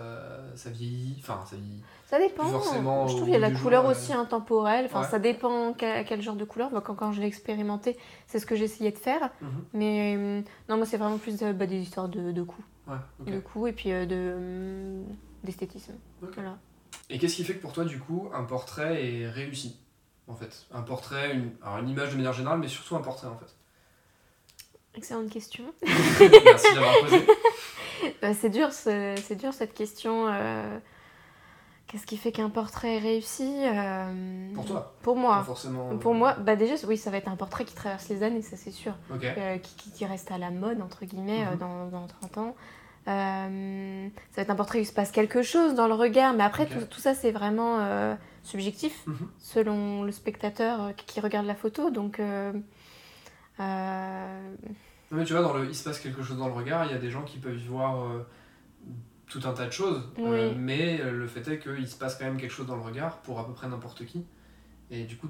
ça 0.56 0.70
vieillit. 0.70 1.18
Enfin, 1.20 1.44
ça 1.48 1.54
vieillit. 1.54 1.84
Ça 2.12 2.18
dépend. 2.18 2.44
Forcément, 2.44 3.06
je 3.06 3.14
trouve 3.14 3.24
qu'il 3.24 3.32
y 3.32 3.36
a 3.36 3.38
la 3.38 3.50
couleur 3.50 3.86
aussi 3.86 4.12
intemporelle. 4.12 4.84
Enfin, 4.84 5.02
ça 5.02 5.18
dépend 5.18 5.72
quel, 5.72 6.04
quel, 6.04 6.20
genre 6.20 6.36
de 6.36 6.44
couleur. 6.44 6.70
quand, 6.84 6.94
quand 6.94 7.10
je 7.10 7.22
l'ai 7.22 7.26
expérimenté, 7.26 7.96
c'est 8.26 8.38
ce 8.38 8.44
que 8.44 8.54
j'essayais 8.54 8.90
de 8.90 8.98
faire. 8.98 9.30
Mhm. 9.40 9.64
Mais 9.72 10.44
non, 10.68 10.76
moi, 10.76 10.84
c'est 10.84 10.98
vraiment 10.98 11.16
plus 11.16 11.42
bah, 11.42 11.64
des 11.64 11.78
histoires 11.78 12.10
de, 12.10 12.30
de 12.30 12.42
coups. 12.42 12.66
De 13.20 13.38
coups 13.40 13.70
et 13.70 13.72
puis 13.72 13.88
de 13.88 15.00
d'esthétisme. 15.42 15.94
Voilà. 16.20 16.58
Et 17.08 17.18
qu'est-ce 17.18 17.34
qui 17.34 17.44
fait 17.44 17.54
que 17.54 17.62
pour 17.62 17.72
toi, 17.72 17.86
du 17.86 17.98
coup, 17.98 18.28
un 18.34 18.44
portrait 18.44 19.02
est 19.06 19.26
réussi 19.30 19.78
en 20.28 20.34
fait? 20.34 20.66
Un 20.70 20.82
portrait, 20.82 21.32
une, 21.32 21.52
alors 21.62 21.78
une 21.78 21.88
image 21.88 22.10
de 22.10 22.16
manière 22.16 22.34
générale, 22.34 22.58
mais 22.58 22.68
surtout 22.68 22.94
un 22.94 23.00
portrait 23.00 23.28
en 23.28 23.38
fait 23.38 23.56
Excellente 24.94 25.30
question. 25.30 25.64
Merci 25.82 26.74
d'avoir 26.74 26.98
posé. 27.00 27.26
Bah, 28.20 28.34
c'est 28.34 28.50
dur, 28.50 28.72
c'est 28.72 29.36
dur 29.36 29.54
cette 29.54 29.74
question. 29.74 30.26
Euh, 30.26 30.78
qu'est-ce 31.92 32.06
qui 32.06 32.16
fait 32.16 32.32
qu'un 32.32 32.48
portrait 32.48 32.96
est 32.96 33.00
réussi 33.00 33.52
euh, 33.66 34.52
Pour 34.54 34.64
toi 34.64 34.94
Pour 35.02 35.16
moi. 35.16 35.44
forcément. 35.44 35.96
Pour 35.98 36.14
moi, 36.14 36.32
bah 36.34 36.56
déjà, 36.56 36.74
oui, 36.88 36.96
ça 36.96 37.10
va 37.10 37.18
être 37.18 37.28
un 37.28 37.36
portrait 37.36 37.66
qui 37.66 37.74
traverse 37.74 38.08
les 38.08 38.22
années, 38.22 38.40
ça 38.40 38.56
c'est 38.56 38.70
sûr. 38.70 38.94
Euh, 39.12 39.58
qui, 39.58 39.90
qui, 39.92 40.06
reste 40.06 40.30
à 40.32 40.38
la 40.38 40.50
mode, 40.50 40.80
entre 40.80 41.04
guillemets, 41.04 41.44
mhm. 41.44 41.58
dans, 41.58 41.86
dans 41.88 42.06
30 42.06 42.38
ans. 42.38 42.56
Euh, 43.08 44.08
ça 44.30 44.36
va 44.36 44.42
être 44.42 44.50
un 44.50 44.54
portrait 44.54 44.78
où 44.78 44.82
il 44.82 44.86
se 44.86 44.92
passe 44.92 45.10
quelque 45.10 45.42
chose 45.42 45.74
dans 45.74 45.86
le 45.86 45.94
regard, 45.94 46.34
mais 46.34 46.44
après, 46.44 46.66
tout, 46.66 46.80
tout, 46.88 47.00
ça, 47.00 47.14
c'est 47.14 47.32
vraiment 47.32 47.80
euh, 47.80 48.14
subjectif, 48.42 49.06
mhm. 49.06 49.28
selon 49.38 50.02
le 50.02 50.12
spectateur 50.12 50.82
euh, 50.82 50.92
qui 50.92 51.20
regarde 51.20 51.46
la 51.46 51.54
photo. 51.54 51.90
Donc. 51.90 52.20
Mais 53.58 55.24
tu 55.24 55.34
vois, 55.34 55.42
dans 55.42 55.52
le, 55.52 55.66
il 55.66 55.74
se 55.74 55.84
passe 55.84 56.00
quelque 56.00 56.22
chose 56.22 56.38
dans 56.38 56.46
le 56.46 56.54
regard, 56.54 56.86
il 56.86 56.92
y 56.92 56.94
a 56.94 56.98
des 56.98 57.10
gens 57.10 57.22
qui 57.22 57.36
peuvent 57.38 57.58
y 57.58 57.66
voir 57.66 58.06
tout 59.32 59.48
un 59.48 59.52
tas 59.52 59.66
de 59.66 59.72
choses, 59.72 60.02
mais 60.56 60.98
le 60.98 61.26
fait 61.26 61.46
est 61.48 61.58
qu'il 61.58 61.88
se 61.88 61.96
passe 61.96 62.16
quand 62.16 62.24
même 62.24 62.36
quelque 62.36 62.52
chose 62.52 62.66
dans 62.66 62.76
le 62.76 62.82
regard 62.82 63.18
pour 63.18 63.40
à 63.40 63.46
peu 63.46 63.52
près 63.52 63.68
n'importe 63.68 64.04
qui. 64.04 64.24
Et 64.90 65.04
du 65.04 65.16
coup, 65.16 65.28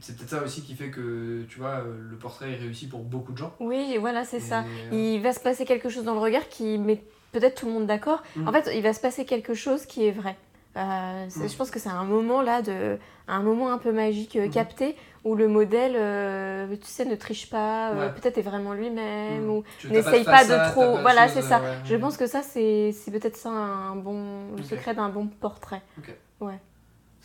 c'est 0.00 0.16
peut-être 0.16 0.30
ça 0.30 0.42
aussi 0.42 0.62
qui 0.62 0.74
fait 0.74 0.90
que 0.90 1.44
tu 1.48 1.58
vois 1.58 1.82
le 1.82 2.16
portrait 2.16 2.52
est 2.52 2.56
réussi 2.56 2.88
pour 2.88 3.00
beaucoup 3.00 3.32
de 3.32 3.38
gens. 3.38 3.54
Oui, 3.60 3.96
voilà, 3.98 4.24
c'est 4.24 4.40
ça. 4.40 4.64
Euh, 4.92 5.14
il 5.14 5.20
va 5.20 5.32
se 5.32 5.40
passer 5.40 5.64
quelque 5.64 5.88
chose 5.88 6.04
dans 6.04 6.14
le 6.14 6.20
regard 6.20 6.48
qui 6.48 6.78
met 6.78 7.02
peut-être 7.32 7.60
tout 7.60 7.66
le 7.66 7.72
monde 7.72 7.86
d'accord. 7.86 8.22
Mm. 8.36 8.48
En 8.48 8.52
fait, 8.52 8.70
il 8.74 8.82
va 8.82 8.92
se 8.92 9.00
passer 9.00 9.24
quelque 9.24 9.54
chose 9.54 9.86
qui 9.86 10.06
est 10.06 10.12
vrai. 10.12 10.36
Euh, 10.76 11.26
mm. 11.26 11.48
Je 11.48 11.56
pense 11.56 11.70
que 11.70 11.78
c'est 11.78 11.88
un 11.88 12.04
moment 12.04 12.42
là 12.42 12.62
de 12.62 12.98
un 13.28 13.42
moment 13.42 13.72
un 13.72 13.78
peu 13.78 13.92
magique 13.92 14.36
euh, 14.36 14.48
mm. 14.48 14.50
capté 14.50 14.96
où 15.24 15.34
le 15.34 15.48
modèle 15.48 15.92
tu 16.80 16.86
sais 16.86 17.04
ne 17.04 17.14
triche 17.14 17.50
pas 17.50 17.92
peut-être 18.14 18.38
est 18.38 18.42
vraiment 18.42 18.72
lui-même 18.72 19.50
ou 19.50 19.64
n'essaye 19.90 20.24
pas, 20.24 20.44
de 20.44 20.70
trop 20.72 20.98
voilà 20.98 21.28
c'est 21.28 21.42
ça 21.42 21.60
je 21.84 21.96
pense 21.96 22.16
que 22.16 22.26
ça 22.26 22.42
c'est 22.42 22.92
peut-être 23.12 23.36
ça 23.36 23.50
un 23.50 23.96
bon 23.96 24.54
le 24.56 24.62
secret 24.62 24.94
d'un 24.94 25.08
bon 25.08 25.26
portrait 25.26 25.82
ouais 26.40 26.60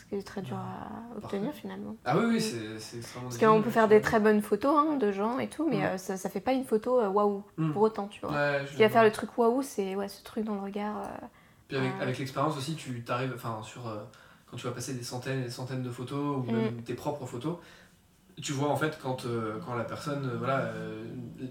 qui 0.09 0.15
est 0.15 0.23
très 0.23 0.41
dur 0.41 0.57
à 0.57 1.17
obtenir 1.17 1.53
finalement. 1.53 1.95
Ah 2.05 2.17
oui, 2.17 2.25
oui, 2.33 2.41
c'est 2.41 2.97
extrêmement 2.97 3.29
Parce 3.29 3.37
qu'on 3.37 3.61
peut 3.61 3.69
faire 3.69 3.87
des 3.87 4.01
très 4.01 4.19
bonnes 4.19 4.41
photos 4.41 4.77
hein, 4.77 4.97
de 4.97 5.11
gens 5.11 5.39
et 5.39 5.47
tout, 5.47 5.67
mais 5.67 5.79
mm. 5.79 5.85
euh, 5.85 5.97
ça, 5.97 6.17
ça 6.17 6.29
fait 6.29 6.39
pas 6.39 6.53
une 6.53 6.63
photo 6.63 6.99
euh, 6.99 7.09
waouh 7.09 7.43
mm. 7.57 7.71
pour 7.71 7.81
autant, 7.81 8.07
tu 8.07 8.21
vois. 8.21 8.65
ce 8.65 8.75
qui 8.75 8.81
va 8.81 8.89
faire 8.89 9.03
le 9.03 9.11
truc 9.11 9.37
waouh, 9.37 9.61
c'est 9.61 9.95
ouais, 9.95 10.07
ce 10.07 10.23
truc 10.23 10.45
dans 10.45 10.55
le 10.55 10.61
regard. 10.61 10.97
Euh, 10.97 11.25
Puis 11.67 11.77
avec, 11.77 11.91
avec 11.99 12.17
l'expérience 12.19 12.57
aussi, 12.57 12.75
tu 12.75 13.03
t'arrives, 13.03 13.33
enfin, 13.35 13.61
sur. 13.63 13.81
quand 14.49 14.57
tu 14.57 14.67
vas 14.67 14.73
passer 14.73 14.93
des 14.93 15.03
centaines 15.03 15.39
et 15.39 15.45
des 15.45 15.49
centaines 15.49 15.83
de 15.83 15.91
photos, 15.91 16.37
ou 16.37 16.51
même 16.51 16.81
tes 16.83 16.93
propres 16.93 17.25
photos, 17.25 17.57
tu 18.41 18.53
vois 18.53 18.69
en 18.69 18.75
fait 18.75 18.99
quand, 19.01 19.25
quand 19.65 19.75
la 19.75 19.83
personne, 19.83 20.29
voilà, 20.37 20.71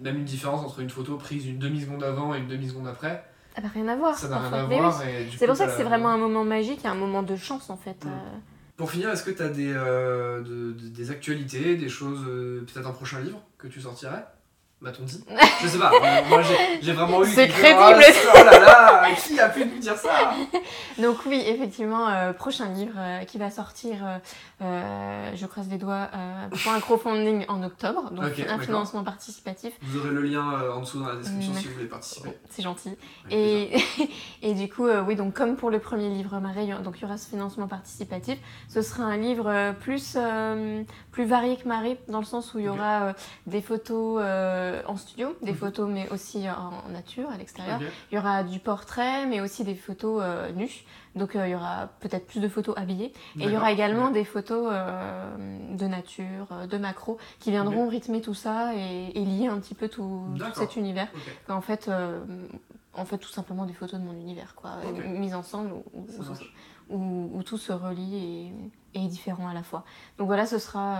même 0.03 0.19
une 0.19 0.25
différence 0.25 0.65
entre 0.65 0.81
une 0.81 0.91
photo 0.91 1.17
prise 1.17 1.47
une 1.47 1.59
demi-seconde 1.59 2.05
avant 2.05 2.35
et 2.35 2.39
une 2.39 2.49
demi-seconde 2.49 2.87
après, 2.87 3.25
ça 3.55 3.63
n'a 3.63 3.69
rien 3.69 3.89
à 3.89 3.97
voir. 3.97 4.19
Ça 4.19 4.29
n'a 4.29 4.39
rien 4.41 4.53
à 4.53 4.65
voir. 4.65 5.03
C'est 5.37 5.47
pour 5.47 5.57
ça 5.57 5.67
que 5.67 5.73
c'est 5.73 5.85
vraiment 5.85 6.09
un 6.09 6.19
moment 6.19 6.45
magique 6.45 6.85
et 6.85 6.89
un 6.89 6.95
moment 6.95 7.23
de 7.23 7.37
chance 7.37 7.71
en 7.71 7.77
fait. 7.77 8.05
Mm. 8.05 8.09
Euh. 8.09 8.39
Pour 8.77 8.91
finir, 8.91 9.11
est-ce 9.11 9.23
que 9.23 9.31
tu 9.31 9.43
as 9.43 9.49
des, 9.49 9.73
euh, 9.73 10.73
des 10.75 11.11
actualités, 11.13 11.77
des 11.77 11.89
choses, 11.89 12.25
euh, 12.27 12.67
peut-être 12.67 12.89
un 12.89 12.93
prochain 12.93 13.21
livre 13.21 13.41
que 13.57 13.69
tu 13.69 13.81
sortirais? 13.81 14.27
M'a-t-on 14.85 15.05
dit 15.05 15.25
Je 15.63 15.67
sais 15.67 15.79
pas, 15.79 15.91
moi 16.29 16.43
j'ai 16.83 16.93
vraiment 16.93 17.25
eu. 17.25 17.27
C'est 17.27 17.49
crédible 17.49 18.05
Oh 18.35 18.45
là 18.45 18.59
là, 18.59 19.15
qui 19.15 19.41
a 19.41 19.49
pu 19.49 19.65
nous 19.65 19.79
dire 19.79 19.97
ça 19.97 20.35
Donc, 21.03 21.25
oui, 21.25 21.43
effectivement, 21.47 22.33
prochain 22.35 22.69
livre 22.69 22.99
qui 23.27 23.39
va 23.39 23.51
sortir, 23.51 23.97
je 24.61 25.47
croise 25.47 25.69
les 25.71 25.79
doigts, 25.79 26.09
pour 26.63 26.73
un 26.73 26.81
crowdfunding 26.81 27.47
en 27.49 27.63
octobre, 27.63 28.11
donc 28.11 28.27
un 28.47 28.59
financement 28.59 29.03
participatif. 29.03 29.73
Vous 29.83 30.01
aurez 30.01 30.11
le 30.11 30.21
lien 30.21 30.43
en 30.75 30.81
dessous 30.81 31.01
dans 31.01 31.09
la 31.09 31.17
description 31.17 31.55
si 31.55 31.69
vous 31.69 31.75
voulez 31.75 31.87
participer. 31.87 32.31
C'est 32.51 32.63
gentil. 32.63 32.91
Et, 33.31 33.75
et 34.43 34.53
du 34.53 34.69
coup, 34.69 34.87
oui, 35.07 35.17
donc 35.17 35.33
comme 35.33 35.57
pour 35.57 35.71
le 35.71 35.79
premier 35.79 36.11
livre 36.11 36.39
Marais, 36.41 36.67
donc 36.85 36.99
il 36.99 37.03
y 37.03 37.05
aura 37.07 37.17
ce 37.17 37.29
financement 37.29 37.69
participatif. 37.69 38.39
Ce 38.69 38.83
sera 38.83 39.05
un 39.05 39.17
livre 39.17 39.73
plus, 39.81 40.19
plus 41.11 41.25
varié 41.25 41.57
que 41.57 41.67
Marie, 41.67 41.97
dans 42.09 42.21
le 42.21 42.27
sens 42.27 42.53
où 42.53 42.59
il 42.59 42.67
y 42.67 42.69
aura 42.69 43.15
des 43.47 43.63
photos 43.63 44.23
en 44.87 44.97
studio, 44.97 45.37
des 45.43 45.53
mhm. 45.53 45.57
photos 45.57 45.89
mais 45.91 46.09
aussi 46.11 46.49
en, 46.49 46.89
nature, 46.91 47.31
à 47.31 47.37
l'extérieur. 47.37 47.81
Il 48.11 48.15
y 48.15 48.19
aura 48.19 48.43
du 48.43 48.59
portrait, 48.59 49.27
mais 49.27 49.41
aussi 49.41 49.65
des 49.65 49.75
photos 49.75 50.21
euh, 50.23 50.53
nues. 50.53 50.85
Donc 51.15 51.37
euh, 51.37 51.47
il 51.47 51.53
y 51.53 51.55
aura 51.55 51.89
peut-être 52.01 52.27
plus 52.27 52.41
de 52.41 52.49
photos 52.49 52.77
habillées. 52.77 53.13
Et 53.39 53.45
il 53.45 53.51
y 53.51 53.57
aura 53.57 53.73
également 53.73 54.11
des 54.11 54.25
photos 54.25 54.69
euh, 54.71 55.77
de 55.77 55.87
nature, 55.87 56.49
de 56.69 56.79
macro, 56.79 57.19
qui 57.41 57.51
viendront 57.51 57.89
rythmer 57.89 58.21
tout 58.21 58.35
ça 58.35 58.75
et, 58.75 59.25
lier 59.25 59.47
un 59.47 59.59
petit 59.59 59.75
peu 59.75 59.89
tout, 59.89 60.27
cet 60.55 60.77
univers. 60.77 61.09
En 61.49 61.61
fait, 61.61 61.91
en 62.95 63.05
fait, 63.05 63.19
tout 63.19 63.31
simplement 63.31 63.65
des 63.65 63.73
photos 63.73 64.01
de 64.01 64.05
mon 64.05 64.13
univers, 64.13 64.55
quoi, 64.55 64.77
mises 65.07 65.35
ensemble 65.35 65.73
où, 66.91 67.43
tout 67.45 67.59
se 67.59 67.73
relie 67.73 68.17
et, 68.95 68.99
et, 68.99 69.05
est 69.05 69.09
différent 69.09 69.49
à 69.49 69.55
la 69.55 69.63
fois. 69.63 69.85
Donc 70.19 70.27
voilà, 70.27 70.47
ce 70.47 70.59
sera 70.59 70.99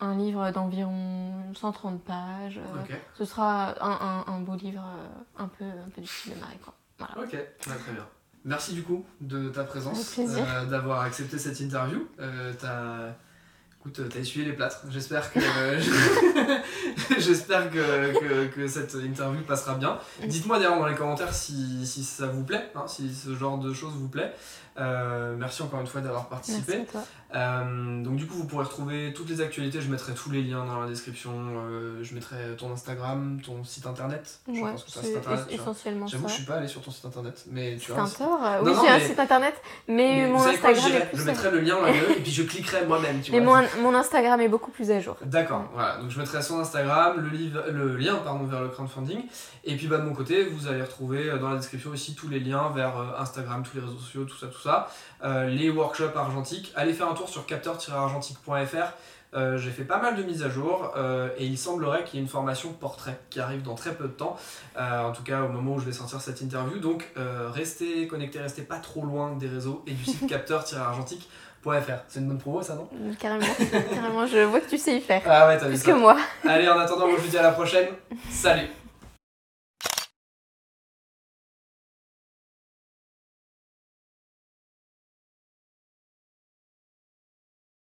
un 0.00 0.16
livre 0.16 0.50
d'environ 0.50 1.32
130 1.54 2.02
pages. 2.02 2.58
Euh, 2.58 2.94
ce 3.16 3.24
sera 3.24 3.74
un, 3.80 4.24
un, 4.28 4.32
un, 4.34 4.40
beau 4.40 4.54
livre 4.56 4.82
euh, 4.84 5.42
un 5.42 5.48
peu, 5.48 5.64
un 5.64 5.90
peu 5.94 6.00
du 6.00 6.06
style 6.06 6.34
de 6.34 6.40
Marie. 6.40 6.58
Voilà. 6.98 7.14
Ok, 7.18 7.36
très 7.60 7.92
bien. 7.92 8.06
Merci 8.44 8.72
du 8.72 8.82
coup 8.82 9.04
de 9.20 9.50
ta 9.50 9.64
présence, 9.64 10.18
euh, 10.18 10.64
d'avoir 10.66 11.02
accepté 11.02 11.38
cette 11.38 11.60
interview. 11.60 12.06
As... 12.18 13.14
Écoute, 13.80 13.98
t'as 14.12 14.20
essuyé 14.20 14.44
les 14.44 14.52
plâtres. 14.52 14.82
J'espère 14.90 15.32
que, 15.32 15.40
j'espère 17.18 17.70
que, 17.70 18.12
que, 18.20 18.46
que, 18.48 18.68
cette 18.68 18.94
interview 18.94 19.40
passera 19.42 19.74
bien. 19.74 19.98
Dites-moi 20.22 20.58
d'ailleurs 20.58 20.78
dans 20.78 20.86
les 20.86 20.94
commentaires 20.94 21.32
si, 21.32 21.86
si 21.86 22.04
ça 22.04 22.26
vous 22.26 22.44
plaît, 22.44 22.70
hein, 22.74 22.84
si 22.86 23.14
ce 23.14 23.34
genre 23.34 23.56
de 23.56 23.72
choses 23.72 23.94
vous 23.94 24.08
plaît. 24.08 24.34
Euh, 24.78 25.34
merci 25.36 25.62
encore 25.62 25.80
une 25.80 25.86
fois 25.86 26.00
d'avoir 26.00 26.28
participé. 26.28 26.84
Euh, 27.34 28.02
donc 28.02 28.16
du 28.16 28.26
coup 28.26 28.34
vous 28.34 28.46
pourrez 28.46 28.64
retrouver 28.64 29.12
toutes 29.14 29.28
les 29.28 29.40
actualités, 29.40 29.80
je 29.80 29.88
mettrai 29.88 30.14
tous 30.14 30.30
les 30.30 30.42
liens 30.42 30.64
dans 30.64 30.80
la 30.80 30.88
description, 30.88 31.30
euh, 31.32 32.02
je 32.02 32.14
mettrai 32.14 32.36
ton 32.58 32.72
Instagram, 32.72 33.40
ton 33.44 33.62
site 33.62 33.86
internet. 33.86 34.40
Je 34.52 34.60
pense 34.60 34.84
que 34.84 34.90
c'est 34.90 35.16
internet. 35.16 35.46
Essentiellement 35.50 36.06
J'avoue 36.06 36.28
je 36.28 36.34
suis 36.34 36.44
pas 36.44 36.54
allé 36.54 36.66
sur 36.68 36.80
ton 36.82 36.90
site 36.90 37.04
internet, 37.04 37.44
mais 37.50 37.76
tu 37.76 37.92
as 37.92 38.00
un 38.00 38.06
site... 38.06 38.22
Oui 38.62 38.72
j'ai 38.82 38.88
un 38.88 39.00
site 39.00 39.18
internet, 39.18 39.54
mais, 39.86 40.26
mon 40.28 40.42
Instagram 40.42 40.92
Je 41.12 41.22
mettrai 41.22 41.50
le 41.50 41.60
lien 41.60 41.80
là 41.80 41.90
et 41.90 42.20
puis 42.20 42.32
je 42.32 42.42
cliquerai 42.42 42.86
moi-même. 42.86 43.20
Mais 43.30 43.40
mon, 43.40 43.62
mon, 43.78 43.94
Instagram 43.94 44.40
est 44.40 44.48
beaucoup 44.48 44.70
plus 44.70 44.90
à 44.90 45.00
jour. 45.00 45.16
D'accord, 45.24 45.64
voilà. 45.72 45.96
Donc 45.98 46.10
je 46.10 46.18
mettrai 46.18 46.42
son 46.42 46.58
Instagram, 46.60 47.20
le, 47.20 47.28
livre, 47.28 47.62
le 47.70 47.96
lien 47.96 48.16
pardon, 48.16 48.44
vers 48.44 48.62
le 48.62 48.68
crowdfunding. 48.68 49.22
Et 49.64 49.76
puis 49.76 49.86
bah, 49.86 49.98
de 49.98 50.04
mon 50.04 50.14
côté, 50.14 50.44
vous 50.44 50.68
allez 50.68 50.82
retrouver 50.82 51.30
dans 51.38 51.50
la 51.50 51.56
description 51.56 51.90
aussi 51.90 52.14
tous 52.14 52.28
les 52.28 52.40
liens 52.40 52.70
vers 52.74 52.94
Instagram, 53.18 53.62
tous 53.62 53.76
les 53.76 53.82
réseaux 53.82 53.98
sociaux, 53.98 54.24
tout 54.24 54.36
ça, 54.36 54.46
tout 54.46 54.60
ça. 54.60 54.88
Euh, 55.24 55.46
les 55.46 55.70
workshops 55.70 56.16
argentiques. 56.16 56.72
Allez 56.76 56.92
faire 56.92 57.08
un 57.08 57.14
tour 57.14 57.28
sur 57.28 57.46
capteur-argentique.fr. 57.46 58.94
Euh, 59.32 59.58
j'ai 59.58 59.70
fait 59.70 59.84
pas 59.84 60.00
mal 60.00 60.16
de 60.16 60.24
mises 60.24 60.42
à 60.42 60.48
jour 60.48 60.92
euh, 60.96 61.28
et 61.38 61.46
il 61.46 61.56
semblerait 61.56 62.02
qu'il 62.02 62.18
y 62.18 62.18
ait 62.18 62.24
une 62.24 62.28
formation 62.28 62.72
portrait 62.72 63.20
qui 63.30 63.38
arrive 63.38 63.62
dans 63.62 63.76
très 63.76 63.94
peu 63.94 64.04
de 64.04 64.12
temps, 64.12 64.36
en 64.76 65.12
tout 65.12 65.22
cas 65.22 65.42
au 65.42 65.48
moment 65.48 65.74
où 65.74 65.78
je 65.78 65.84
vais 65.84 65.92
sortir 65.92 66.20
cette 66.20 66.40
interview. 66.40 66.78
Donc 66.78 67.12
restez 67.54 68.08
connectés, 68.08 68.40
restez 68.40 68.62
pas 68.62 68.78
trop 68.78 69.04
loin 69.04 69.36
des 69.36 69.46
réseaux 69.46 69.84
et 69.86 69.92
du 69.92 70.04
site 70.04 70.26
capteur-argentique.fr. 71.64 72.04
C'est 72.08 72.20
une 72.20 72.28
bonne 72.28 72.38
promo 72.38 72.62
ça, 72.62 72.74
non 72.74 72.88
Carrément, 73.18 73.44
carrément, 73.94 74.26
je 74.26 74.38
vois 74.44 74.60
que 74.60 74.68
tu 74.70 74.78
sais 74.78 74.96
y 74.96 75.00
faire. 75.00 75.22
Ah 75.26 75.46
ouais, 75.48 75.58
t'as 75.58 75.66
vu 75.68 75.74
Plus 75.74 75.82
que 75.82 75.92
moi. 75.92 76.16
Allez, 76.46 76.68
en 76.68 76.78
attendant, 76.78 77.06
moi 77.06 77.16
je 77.18 77.22
vous 77.22 77.28
dis 77.30 77.38
à 77.38 77.42
la 77.42 77.52
prochaine. 77.52 77.88
Salut 78.30 78.68